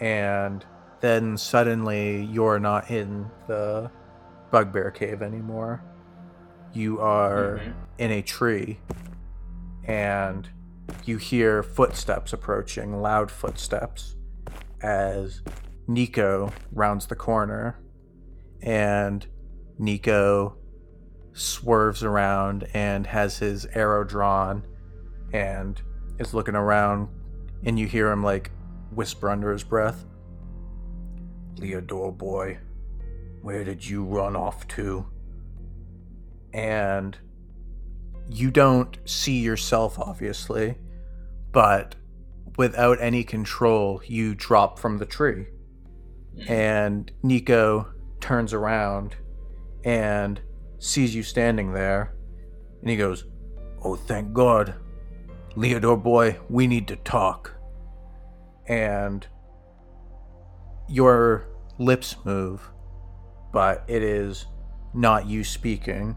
and 0.00 0.64
then 1.00 1.36
suddenly 1.36 2.24
you're 2.24 2.58
not 2.58 2.90
in 2.90 3.28
the 3.46 3.90
bugbear 4.50 4.90
cave 4.90 5.22
anymore. 5.22 5.82
You 6.72 7.00
are 7.00 7.58
Mhm. 7.58 7.72
in 7.98 8.10
a 8.12 8.22
tree, 8.22 8.80
and 9.84 10.48
you 11.04 11.16
hear 11.16 11.62
footsteps 11.62 12.32
approaching, 12.32 13.00
loud 13.00 13.30
footsteps, 13.30 14.16
as 14.82 15.42
Nico 15.86 16.52
rounds 16.72 17.06
the 17.06 17.16
corner, 17.16 17.78
and 18.62 19.26
Nico 19.78 20.56
swerves 21.38 22.02
around 22.02 22.68
and 22.74 23.06
has 23.06 23.38
his 23.38 23.66
arrow 23.66 24.04
drawn 24.04 24.66
and 25.32 25.80
is 26.18 26.34
looking 26.34 26.54
around, 26.56 27.08
and 27.64 27.78
you 27.78 27.86
hear 27.86 28.10
him 28.10 28.22
like 28.22 28.50
whisper 28.92 29.30
under 29.30 29.52
his 29.52 29.62
breath, 29.62 30.04
Leodore 31.56 32.16
boy, 32.16 32.58
where 33.42 33.64
did 33.64 33.86
you 33.86 34.04
run 34.04 34.36
off 34.36 34.66
to? 34.68 35.06
And 36.52 37.16
you 38.28 38.50
don't 38.50 38.98
see 39.04 39.38
yourself, 39.38 39.98
obviously, 39.98 40.76
but 41.52 41.94
without 42.56 43.00
any 43.00 43.24
control, 43.24 44.02
you 44.06 44.34
drop 44.34 44.78
from 44.78 44.98
the 44.98 45.06
tree. 45.06 45.46
Hmm. 46.42 46.52
And 46.52 47.12
Nico 47.22 47.92
turns 48.20 48.52
around 48.52 49.16
and 49.84 50.40
sees 50.78 51.14
you 51.14 51.22
standing 51.22 51.72
there. 51.72 52.14
And 52.80 52.90
he 52.90 52.96
goes, 52.96 53.24
Oh, 53.82 53.96
thank 53.96 54.32
God. 54.32 54.74
Leodore 55.56 56.02
boy, 56.02 56.38
we 56.48 56.66
need 56.66 56.88
to 56.88 56.96
talk. 56.96 57.52
And 58.66 59.26
your 60.88 61.48
lips 61.78 62.16
move, 62.24 62.70
but 63.52 63.84
it 63.88 64.02
is 64.02 64.46
not 64.94 65.26
you 65.26 65.44
speaking. 65.44 66.16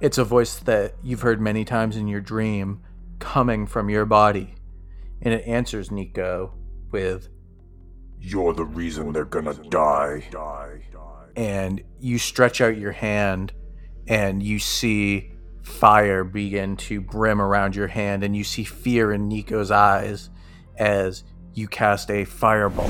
It's 0.00 0.18
a 0.18 0.24
voice 0.24 0.56
that 0.60 0.94
you've 1.02 1.22
heard 1.22 1.40
many 1.40 1.64
times 1.64 1.96
in 1.96 2.08
your 2.08 2.20
dream 2.20 2.80
coming 3.18 3.66
from 3.66 3.90
your 3.90 4.06
body. 4.06 4.54
And 5.22 5.34
it 5.34 5.46
answers 5.46 5.90
Nico 5.90 6.54
with, 6.90 7.28
You're 8.20 8.54
the 8.54 8.64
reason 8.64 9.12
they're 9.12 9.24
gonna 9.24 9.54
die. 9.54 10.28
and 11.36 11.82
you 12.00 12.18
stretch 12.18 12.60
out 12.60 12.76
your 12.76 12.92
hand 12.92 13.52
and 14.08 14.42
you 14.42 14.58
see 14.58 15.30
fire 15.62 16.24
begin 16.24 16.76
to 16.76 17.00
brim 17.00 17.40
around 17.40 17.76
your 17.76 17.88
hand 17.88 18.24
and 18.24 18.34
you 18.34 18.42
see 18.42 18.64
fear 18.64 19.12
in 19.12 19.28
Nico's 19.28 19.70
eyes 19.70 20.30
as 20.78 21.24
you 21.52 21.68
cast 21.68 22.10
a 22.10 22.24
fireball 22.24 22.88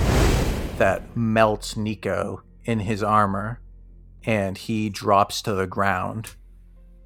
that 0.78 1.16
melts 1.16 1.76
Nico 1.76 2.42
in 2.64 2.78
his 2.78 3.02
armor 3.02 3.60
and 4.24 4.56
he 4.56 4.88
drops 4.88 5.42
to 5.42 5.54
the 5.54 5.66
ground 5.66 6.36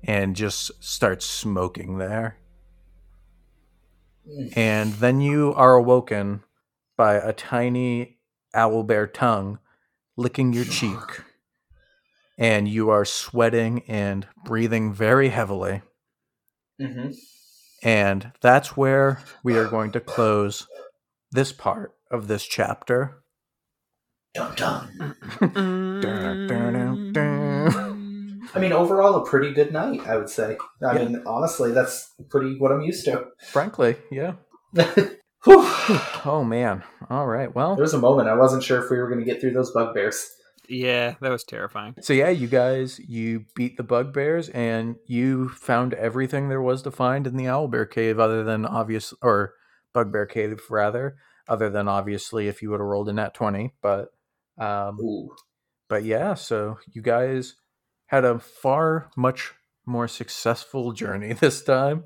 and 0.04 0.36
just 0.36 0.70
starts 0.82 1.24
smoking 1.24 1.98
there. 1.98 2.36
And 4.54 4.92
then 4.94 5.20
you 5.20 5.54
are 5.54 5.74
awoken 5.74 6.42
by 6.96 7.14
a 7.14 7.32
tiny 7.32 8.18
owlbear 8.54 9.12
tongue 9.12 9.58
licking 10.16 10.52
your 10.52 10.64
cheek. 10.64 11.22
And 12.38 12.66
you 12.66 12.90
are 12.90 13.04
sweating 13.04 13.82
and 13.88 14.26
breathing 14.44 14.92
very 14.92 15.28
heavily. 15.28 15.82
hmm 16.80 17.10
And 17.82 18.32
that's 18.40 18.76
where 18.76 19.22
we 19.44 19.56
are 19.56 19.68
going 19.68 19.92
to 19.92 20.00
close 20.00 20.66
this 21.30 21.52
part 21.52 21.92
of 22.10 22.28
this 22.28 22.44
chapter. 22.44 23.22
Dun 24.34 24.54
dun. 24.54 25.14
Dun, 25.40 26.46
dun, 26.48 26.72
dun, 26.72 27.12
dun. 27.12 28.48
I 28.54 28.58
mean, 28.58 28.72
overall, 28.72 29.14
a 29.16 29.24
pretty 29.26 29.52
good 29.52 29.72
night. 29.72 30.00
I 30.06 30.16
would 30.16 30.28
say. 30.30 30.56
I 30.82 30.94
Yeah. 30.96 31.04
mean, 31.04 31.22
honestly, 31.26 31.70
that's 31.72 32.10
pretty 32.30 32.56
what 32.58 32.72
I'm 32.72 32.80
used 32.82 33.04
to. 33.06 33.26
Frankly, 33.50 33.96
yeah. 34.10 34.34
Oh 36.24 36.44
man. 36.46 36.82
All 37.10 37.26
right. 37.26 37.54
Well, 37.54 37.74
There 37.76 37.82
was 37.82 37.94
a 37.94 37.98
moment 37.98 38.28
I 38.28 38.34
wasn't 38.34 38.62
sure 38.62 38.82
if 38.82 38.90
we 38.90 38.98
were 38.98 39.08
going 39.08 39.20
to 39.20 39.24
get 39.26 39.40
through 39.40 39.52
those 39.52 39.70
bugbears. 39.72 40.28
Yeah, 40.72 41.16
that 41.20 41.30
was 41.30 41.44
terrifying. 41.44 41.94
So 42.00 42.12
yeah, 42.12 42.30
you 42.30 42.46
guys, 42.46 42.98
you 42.98 43.44
beat 43.54 43.76
the 43.76 43.82
bugbears 43.82 44.48
and 44.48 44.96
you 45.06 45.50
found 45.50 45.94
everything 45.94 46.48
there 46.48 46.62
was 46.62 46.82
to 46.82 46.90
find 46.90 47.26
in 47.26 47.36
the 47.36 47.44
owlbear 47.44 47.90
cave, 47.90 48.18
other 48.18 48.42
than 48.42 48.64
obvious 48.64 49.12
or 49.22 49.54
bugbear 49.92 50.26
cave 50.26 50.60
rather, 50.70 51.16
other 51.46 51.68
than 51.68 51.88
obviously 51.88 52.48
if 52.48 52.62
you 52.62 52.70
would 52.70 52.80
have 52.80 52.86
rolled 52.86 53.08
in 53.08 53.16
that 53.16 53.34
twenty. 53.34 53.74
But 53.82 54.08
um, 54.58 54.98
Ooh. 55.00 55.34
but 55.88 56.04
yeah, 56.04 56.34
so 56.34 56.78
you 56.90 57.02
guys 57.02 57.56
had 58.06 58.24
a 58.24 58.38
far 58.38 59.10
much 59.16 59.52
more 59.84 60.08
successful 60.08 60.92
journey 60.92 61.32
this 61.40 61.62
time. 61.62 62.04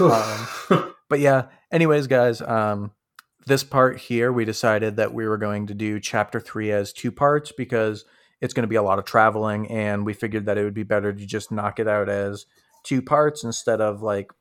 Um, 0.00 0.92
but 1.12 1.20
yeah 1.20 1.48
anyways 1.70 2.06
guys 2.06 2.40
um 2.40 2.90
this 3.46 3.64
part 3.64 3.98
here 3.98 4.32
we 4.32 4.44
decided 4.44 4.96
that 4.96 5.12
we 5.12 5.26
were 5.26 5.38
going 5.38 5.66
to 5.66 5.74
do 5.74 5.98
chapter 5.98 6.40
three 6.40 6.70
as 6.70 6.92
two 6.92 7.10
parts 7.12 7.52
because 7.52 8.04
it's 8.40 8.54
going 8.54 8.64
to 8.64 8.68
be 8.68 8.76
a 8.76 8.82
lot 8.82 8.98
of 8.98 9.04
traveling 9.04 9.70
and 9.70 10.04
we 10.04 10.12
figured 10.12 10.46
that 10.46 10.58
it 10.58 10.64
would 10.64 10.74
be 10.74 10.82
better 10.82 11.12
to 11.12 11.26
just 11.26 11.52
knock 11.52 11.78
it 11.78 11.88
out 11.88 12.08
as 12.08 12.46
two 12.82 13.00
parts 13.00 13.44
instead 13.44 13.80
of 13.80 14.02
like 14.02 14.32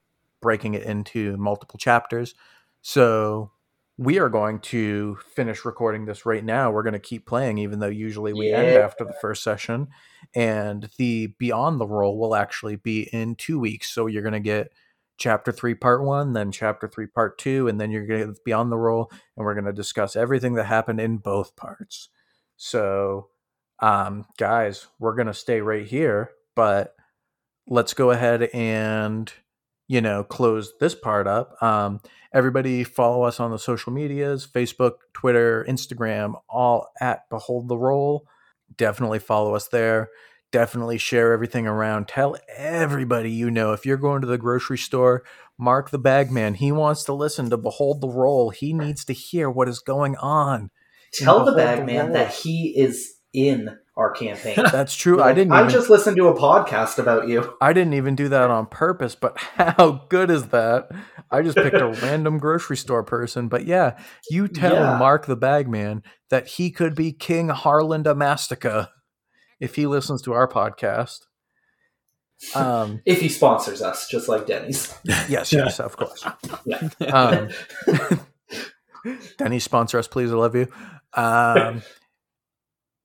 breaking 0.41 0.73
it 0.73 0.83
into 0.83 1.37
multiple 1.37 1.77
chapters. 1.77 2.33
So 2.81 3.51
we 3.97 4.17
are 4.17 4.29
going 4.29 4.59
to 4.59 5.17
finish 5.35 5.63
recording 5.63 6.05
this 6.05 6.25
right 6.25 6.43
now. 6.43 6.71
We're 6.71 6.81
going 6.81 6.93
to 6.93 6.99
keep 6.99 7.27
playing 7.27 7.59
even 7.59 7.79
though 7.79 7.87
usually 7.87 8.33
we 8.33 8.51
end 8.51 8.77
after 8.77 9.05
the 9.05 9.13
first 9.21 9.43
session 9.43 9.89
and 10.33 10.89
the 10.97 11.27
beyond 11.37 11.79
the 11.79 11.85
roll 11.85 12.17
will 12.17 12.35
actually 12.35 12.77
be 12.77 13.03
in 13.13 13.35
two 13.35 13.59
weeks 13.59 13.93
so 13.93 14.07
you're 14.07 14.23
going 14.23 14.33
to 14.33 14.39
get 14.39 14.71
chapter 15.21 15.51
three, 15.51 15.75
part 15.75 16.03
one, 16.03 16.33
then 16.33 16.51
chapter 16.51 16.87
three, 16.87 17.05
part 17.05 17.37
two, 17.37 17.67
and 17.67 17.79
then 17.79 17.91
you're 17.91 18.07
going 18.07 18.21
to 18.21 18.27
get 18.27 18.43
beyond 18.43 18.71
the 18.71 18.77
roll, 18.77 19.09
and 19.37 19.45
we're 19.45 19.53
going 19.53 19.65
to 19.65 19.71
discuss 19.71 20.15
everything 20.15 20.55
that 20.55 20.65
happened 20.65 20.99
in 20.99 21.17
both 21.17 21.55
parts. 21.55 22.09
So, 22.57 23.29
um, 23.81 24.25
guys, 24.37 24.87
we're 24.99 25.15
going 25.15 25.27
to 25.27 25.33
stay 25.33 25.61
right 25.61 25.85
here, 25.85 26.31
but 26.55 26.95
let's 27.67 27.93
go 27.93 28.09
ahead 28.09 28.49
and 28.53 29.31
you 29.87 30.01
know 30.01 30.23
close 30.23 30.73
this 30.79 30.95
part 30.95 31.27
up. 31.27 31.61
Um, 31.61 32.01
everybody, 32.33 32.83
follow 32.83 33.21
us 33.23 33.39
on 33.39 33.51
the 33.51 33.59
social 33.59 33.93
medias: 33.93 34.47
Facebook, 34.47 34.93
Twitter, 35.13 35.63
Instagram, 35.69 36.33
all 36.49 36.87
at 36.99 37.29
Behold 37.29 37.67
the 37.67 37.77
Roll. 37.77 38.25
Definitely 38.75 39.19
follow 39.19 39.53
us 39.53 39.67
there 39.67 40.09
definitely 40.51 40.97
share 40.97 41.33
everything 41.33 41.67
around. 41.67 42.07
Tell 42.07 42.37
everybody 42.55 43.31
you 43.31 43.49
know. 43.51 43.73
If 43.73 43.85
you're 43.85 43.97
going 43.97 44.21
to 44.21 44.27
the 44.27 44.37
grocery 44.37 44.77
store, 44.77 45.23
Mark 45.57 45.91
the 45.91 45.99
bagman. 45.99 46.55
He 46.55 46.71
wants 46.71 47.03
to 47.05 47.13
listen 47.13 47.49
to 47.49 47.57
Behold 47.57 48.01
the 48.01 48.09
Roll. 48.09 48.49
He 48.49 48.73
needs 48.73 49.05
to 49.05 49.13
hear 49.13 49.49
what 49.49 49.69
is 49.69 49.79
going 49.79 50.15
on 50.17 50.71
Tell 51.13 51.39
the 51.45 51.51
Behold 51.51 51.57
bag 51.57 51.79
the 51.79 51.85
man 51.85 52.13
that 52.13 52.33
he 52.33 52.73
is 52.77 53.15
in 53.33 53.69
our 53.95 54.11
campaign. 54.11 54.55
That's 54.71 54.95
true. 54.95 55.17
Be 55.17 55.23
I 55.23 55.33
didn't. 55.33 55.53
I 55.53 55.59
Even, 55.61 55.71
just 55.71 55.89
listened 55.89 56.17
to 56.17 56.27
a 56.27 56.37
podcast 56.37 56.97
about 56.97 57.27
you. 57.27 57.53
I 57.61 57.73
didn't 57.73 57.93
even 57.93 58.15
do 58.15 58.29
that 58.29 58.49
on 58.49 58.65
purpose. 58.67 59.15
But 59.15 59.37
how 59.55 60.05
good 60.09 60.29
is 60.29 60.47
that? 60.47 60.89
I 61.29 61.41
just 61.41 61.57
picked 61.57 61.75
a 61.75 61.87
random 62.01 62.39
grocery 62.39 62.77
store 62.77 63.03
person. 63.03 63.47
But 63.47 63.65
yeah, 63.65 63.97
you 64.29 64.47
tell 64.47 64.73
Yeah. 64.73 64.97
Mark 64.97 65.25
the 65.25 65.35
Bagman 65.35 66.03
that 66.29 66.47
he 66.47 66.71
could 66.71 66.95
be 66.95 67.11
King 67.11 67.49
Harlinda 67.49 68.15
Mastica 68.15 68.89
if 69.61 69.75
he 69.75 69.87
listens 69.87 70.21
to 70.23 70.33
our 70.33 70.47
podcast. 70.47 71.27
Um, 72.55 73.01
If 73.05 73.21
he 73.21 73.29
sponsors 73.29 73.81
us, 73.81 74.09
just 74.09 74.27
like 74.27 74.47
Denny's. 74.47 74.93
yes, 75.03 75.53
yes, 75.53 75.79
of 75.79 75.95
course. 75.95 76.25
Yeah. 76.65 76.89
Um, 77.13 77.49
Denny, 79.37 79.59
sponsor 79.59 79.99
us, 79.99 80.07
please. 80.07 80.31
I 80.31 80.35
love 80.35 80.55
you. 80.55 80.67
Um, 81.13 81.83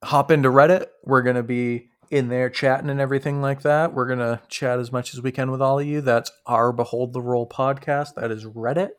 hop 0.02 0.30
into 0.30 0.50
Reddit. 0.50 0.86
We're 1.04 1.22
going 1.22 1.36
to 1.36 1.42
be 1.42 1.90
in 2.10 2.28
there 2.28 2.48
chatting 2.48 2.88
and 2.88 3.00
everything 3.00 3.42
like 3.42 3.62
that. 3.62 3.92
We're 3.92 4.06
going 4.06 4.20
to 4.20 4.40
chat 4.48 4.78
as 4.78 4.90
much 4.90 5.12
as 5.12 5.20
we 5.20 5.32
can 5.32 5.50
with 5.50 5.60
all 5.60 5.78
of 5.78 5.86
you. 5.86 6.00
That's 6.00 6.30
our 6.46 6.72
Behold 6.72 7.12
the 7.12 7.20
Roll 7.20 7.46
podcast. 7.46 8.14
That 8.14 8.30
is 8.30 8.44
Reddit. 8.46 8.90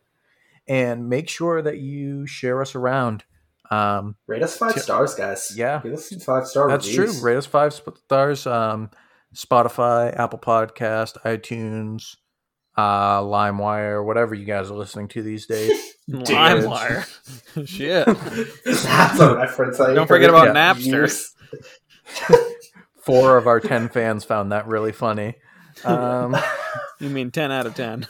And 0.67 1.09
make 1.09 1.29
sure 1.29 1.61
that 1.61 1.77
you 1.77 2.27
share 2.27 2.61
us 2.61 2.75
around. 2.75 3.23
Um, 3.69 4.15
Rate 4.27 4.43
us 4.43 4.55
five 4.57 4.73
T- 4.73 4.79
stars, 4.79 5.13
guys. 5.15 5.53
Yeah. 5.55 5.81
Give 5.83 5.93
us 5.93 6.09
some 6.09 6.19
five 6.19 6.47
star 6.47 6.69
that's 6.69 6.87
reviews. 6.87 7.19
true. 7.19 7.23
Rate 7.29 7.37
us 7.37 7.45
five 7.45 7.73
sp- 7.75 7.97
stars. 8.05 8.47
Um, 8.47 8.89
Spotify, 9.35 10.17
Apple 10.17 10.39
Podcast, 10.39 11.17
iTunes, 11.23 12.15
uh, 12.77 13.19
LimeWire, 13.21 14.03
whatever 14.05 14.33
you 14.35 14.45
guys 14.45 14.71
are 14.71 14.75
listening 14.77 15.09
to 15.09 15.21
these 15.21 15.45
days. 15.45 15.71
LimeWire. 16.09 17.05
Shit. 17.67 18.05
That's 18.05 19.19
a 19.19 19.35
reference. 19.35 19.79
I 19.79 19.93
Don't 19.93 20.07
forget 20.07 20.29
about 20.29 20.55
Yeah. 20.55 20.73
Napster. 20.73 21.33
Four 23.01 23.37
of 23.37 23.47
our 23.47 23.59
ten 23.59 23.89
fans 23.89 24.23
found 24.23 24.51
that 24.51 24.67
really 24.67 24.91
funny. 24.91 25.35
Um, 25.83 26.35
You 26.99 27.09
mean 27.09 27.29
10 27.31 27.51
out 27.51 27.65
of 27.67 27.75
10. 27.75 28.07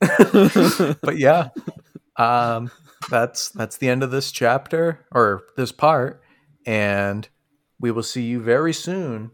but 0.00 1.16
yeah, 1.18 1.48
um, 2.16 2.70
that's 3.10 3.48
that's 3.50 3.76
the 3.76 3.88
end 3.88 4.02
of 4.02 4.10
this 4.10 4.30
chapter 4.32 5.04
or 5.12 5.42
this 5.56 5.72
part, 5.72 6.22
and 6.66 7.28
we 7.80 7.90
will 7.90 8.02
see 8.02 8.22
you 8.22 8.40
very 8.40 8.72
soon 8.72 9.30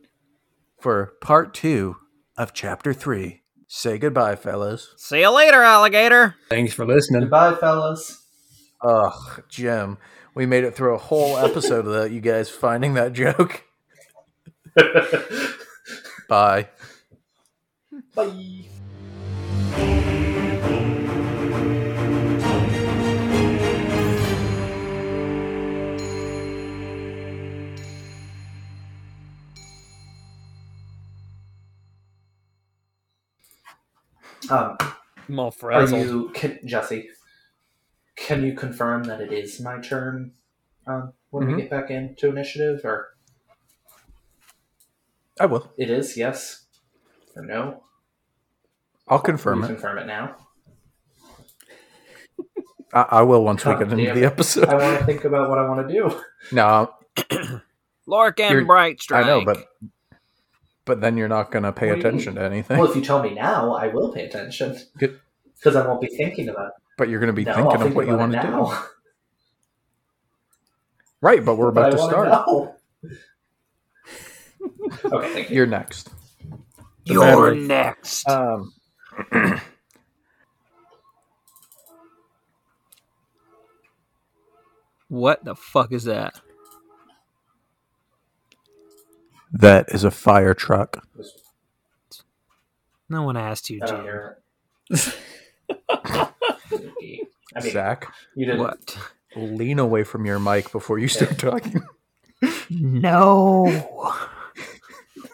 for 0.80 1.14
part 1.20 1.54
two 1.54 1.96
of 2.36 2.52
chapter 2.52 2.92
three. 2.92 3.42
Say 3.66 3.98
goodbye, 3.98 4.36
fellas. 4.36 4.94
See 4.96 5.20
you 5.20 5.30
later, 5.30 5.62
alligator. 5.62 6.36
Thanks 6.48 6.72
for 6.72 6.86
listening. 6.86 7.22
Goodbye, 7.22 7.54
fellas. 7.56 8.22
Ugh, 8.82 9.42
Jim, 9.48 9.98
we 10.34 10.46
made 10.46 10.64
it 10.64 10.74
through 10.74 10.94
a 10.94 10.98
whole 10.98 11.38
episode 11.38 11.86
without 11.86 12.10
you 12.10 12.20
guys 12.20 12.50
finding 12.50 12.94
that 12.94 13.12
joke. 13.12 13.64
Bye. 16.28 16.68
Bye. 18.14 18.64
Um, 34.50 34.76
I'm 35.28 35.38
all 35.38 35.54
are 35.62 35.86
you, 35.86 36.30
can, 36.34 36.58
Jesse? 36.64 37.08
Can 38.16 38.44
you 38.44 38.54
confirm 38.54 39.04
that 39.04 39.20
it 39.20 39.32
is 39.32 39.60
my 39.60 39.78
turn 39.80 40.32
um, 40.86 41.12
when 41.30 41.44
Mhm. 41.48 41.56
we 41.56 41.62
get 41.62 41.70
back 41.70 41.90
into 41.90 42.28
initiative, 42.28 42.80
or 42.84 43.16
I 45.40 45.46
will. 45.46 45.72
it 45.78 45.90
is? 45.90 46.16
Yes 46.16 46.66
or 47.34 47.42
no? 47.44 47.82
I'll 49.08 49.18
confirm 49.18 49.58
you 49.58 49.64
it. 49.64 49.68
confirm 49.68 49.98
it 49.98 50.06
now. 50.06 50.36
I, 52.92 53.02
I 53.10 53.22
will 53.22 53.42
once 53.44 53.64
we 53.64 53.72
get 53.72 53.82
into 53.92 53.96
the 54.14 54.24
episode. 54.24 54.66
I 54.68 54.74
want 54.74 55.00
to 55.00 55.04
think 55.06 55.24
about 55.24 55.48
what 55.50 55.58
I 55.58 55.68
want 55.68 55.88
to 55.88 55.92
do. 55.92 56.20
No, 56.52 56.94
Lorcan 58.08 58.50
You're- 58.50 58.64
Brightstrike. 58.64 59.24
I 59.24 59.26
know, 59.26 59.44
but 59.44 59.58
but 60.84 61.00
then 61.00 61.16
you're 61.16 61.28
not 61.28 61.50
going 61.50 61.62
to 61.62 61.72
pay 61.72 61.88
What 61.90 61.94
do 62.00 62.00
attention 62.00 62.34
to 62.36 62.42
anything. 62.42 62.78
Well, 62.78 62.88
if 62.90 62.96
you 62.96 63.02
tell 63.02 63.22
me 63.22 63.34
now, 63.34 63.72
I 63.74 63.88
will 63.88 64.12
pay 64.12 64.24
attention 64.26 64.76
because 64.98 65.76
I 65.76 65.86
won't 65.86 66.00
be 66.00 66.08
thinking 66.08 66.48
about 66.48 66.68
it. 66.68 66.72
but 66.98 67.08
you're 67.08 67.20
going 67.20 67.28
to 67.28 67.32
be 67.32 67.44
No, 67.44 67.52
I'll 67.52 67.56
thinking 67.56 67.74
of 67.76 67.82
think 67.82 67.96
what 67.96 68.06
you 68.06 68.16
want 68.16 68.32
to 68.32 68.40
do. 68.42 68.72
Right, 71.20 71.44
but 71.44 71.56
we're 71.56 71.70
But 71.72 71.88
about 71.88 71.92
to 71.92 71.98
start. 71.98 72.28
know. 72.28 72.74
okay, 75.12 75.32
thank 75.32 75.50
you. 75.50 75.56
You're 75.56 75.66
next. 75.66 76.10
The 77.06 77.14
You're 77.14 77.20
battery. 77.22 77.60
next. 77.60 78.28
Um, 78.28 78.72
what 85.08 85.44
the 85.44 85.54
fuck 85.54 85.92
is 85.92 86.04
that? 86.04 86.40
That 89.54 89.88
is 89.94 90.04
a 90.04 90.10
fire 90.10 90.52
truck. 90.52 91.06
No 93.08 93.22
one 93.22 93.36
asked 93.36 93.70
you, 93.70 93.80
I 93.82 93.86
don't 93.86 93.96
Jim. 93.96 94.04
hear 94.04 94.38
it. 94.90 95.14
I 97.56 97.60
mean, 97.62 97.72
Zack, 97.72 98.12
you 98.34 98.46
didn't. 98.46 98.60
What? 98.60 98.98
lean 99.36 99.78
away 99.78 100.04
from 100.04 100.26
your 100.26 100.38
mic 100.38 100.70
before 100.72 100.98
you 100.98 101.08
start 101.08 101.38
talking. 101.38 101.82
No. 102.70 104.12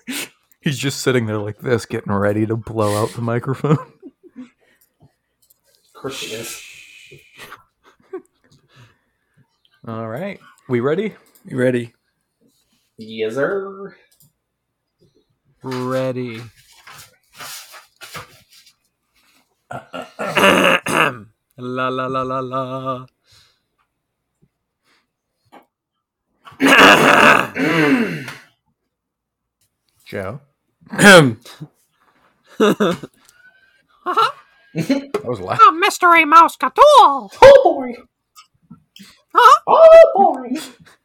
He's 0.61 0.79
just 0.79 1.01
sitting 1.01 1.27
there 1.27 1.39
like 1.39 1.59
this, 1.59 1.87
getting 1.87 2.13
ready 2.13 2.47
to 2.47 2.57
blow 2.57 3.03
out 3.03 3.11
the 3.15 3.23
microphone. 3.23 3.79
Of 3.79 4.49
course 5.95 6.23
it 6.23 6.33
is. 6.33 6.63
All 9.87 10.09
right, 10.09 10.39
we 10.69 10.81
ready? 10.81 11.15
You 11.47 11.57
ready? 11.57 11.95
Yes, 12.99 13.35
sir. 13.35 13.97
Ready. 15.63 16.43
la 20.19 21.89
la 21.89 22.07
la 22.09 22.23
la 22.23 22.41
la. 22.41 23.07
Joe, 30.07 30.41
Ahem. 30.93 31.41
that 32.59 33.11
was 35.25 35.41
loud. 35.41 35.59
A 35.69 35.73
mystery 35.73 36.25
Mouseketool. 36.25 37.31
Oh 37.43 37.61
boy. 37.65 37.95
Huh? 39.35 39.61
Oh 39.69 40.13
boy. 40.15 40.51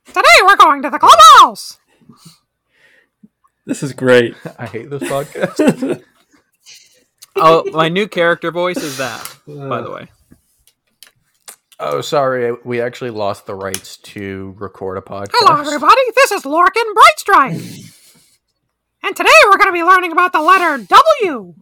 Today 0.08 0.40
we're 0.48 0.58
going 0.58 0.82
to 0.84 0.90
the 0.90 1.00
clubhouse. 1.00 1.80
This 3.66 3.84
is 3.84 3.94
great. 3.94 4.36
I 4.60 4.66
hate 4.68 4.90
this 4.90 5.04
podcast. 5.04 6.04
Oh, 7.38 7.66
my 7.74 7.90
new 7.90 8.08
character 8.08 8.50
voice 8.50 8.78
is 8.78 8.98
that, 8.98 9.22
by 9.46 9.82
the 9.82 9.90
uh. 9.90 9.94
way. 9.94 10.08
oh, 11.82 12.00
sorry, 12.00 12.56
we 12.64 12.80
actually 12.80 13.10
lost 13.10 13.46
the 13.46 13.54
rights 13.54 13.98
to 13.98 14.56
record 14.58 14.98
a 14.98 15.02
podcast. 15.02 15.32
Hello, 15.34 15.60
everybody. 15.60 16.00
This 16.16 16.32
is 16.32 16.44
Lorcan 16.44 16.94
Brightstrike. 16.96 17.92
and 19.04 19.14
today 19.18 19.30
we're 19.48 19.58
going 19.58 19.68
to 19.68 19.74
be 19.74 19.84
learning 19.84 20.14
about 20.14 20.32
the 20.32 20.40
letter 20.42 20.78
W 21.28 21.56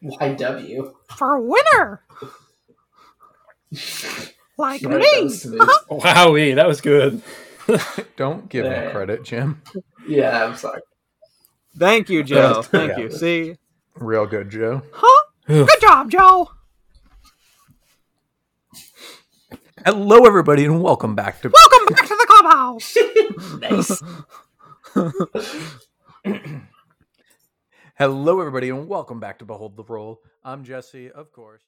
Why 0.00 0.34
W? 0.34 0.94
for 1.16 1.40
winner. 1.40 2.02
Like 4.56 4.80
You 4.82 4.90
know, 4.90 4.98
me. 4.98 5.06
those 5.22 5.44
moves. 5.44 5.68
Wowee, 5.90 6.54
that 6.54 6.68
was 6.68 6.80
good. 6.80 7.20
Don't 8.16 8.48
give 8.48 8.64
me 8.64 8.70
Yeah. 8.70 8.90
credit, 8.90 9.24
Jim. 9.24 9.62
Yeah, 10.06 10.44
I'm 10.44 10.56
sorry. 10.56 10.80
Thank 11.76 12.08
you, 12.08 12.22
Joe. 12.22 12.56
Yeah. 12.56 12.62
Thank 12.62 12.98
you. 12.98 13.10
See, 13.10 13.56
Real 13.96 14.26
good, 14.26 14.50
Joe. 14.50 14.82
Huh? 14.92 15.24
Good 15.46 15.80
job, 15.80 16.10
Joe. 16.10 16.50
Hello, 19.84 20.24
everybody, 20.26 20.64
and 20.64 20.82
welcome 20.82 21.14
back 21.14 21.40
to. 21.42 21.48
Welcome 21.50 21.94
back 21.94 22.06
to 22.06 22.14
the 22.14 22.26
clubhouse. 22.28 22.96
Nice. 23.60 24.02
Hello, 27.98 28.40
everybody, 28.40 28.68
and 28.70 28.88
welcome 28.88 29.20
back 29.20 29.38
to 29.38 29.44
Behold 29.44 29.76
the 29.76 29.84
Roll. 29.84 30.20
I'm 30.44 30.64
Jesse, 30.64 31.10
of 31.10 31.32
course. 31.32 31.62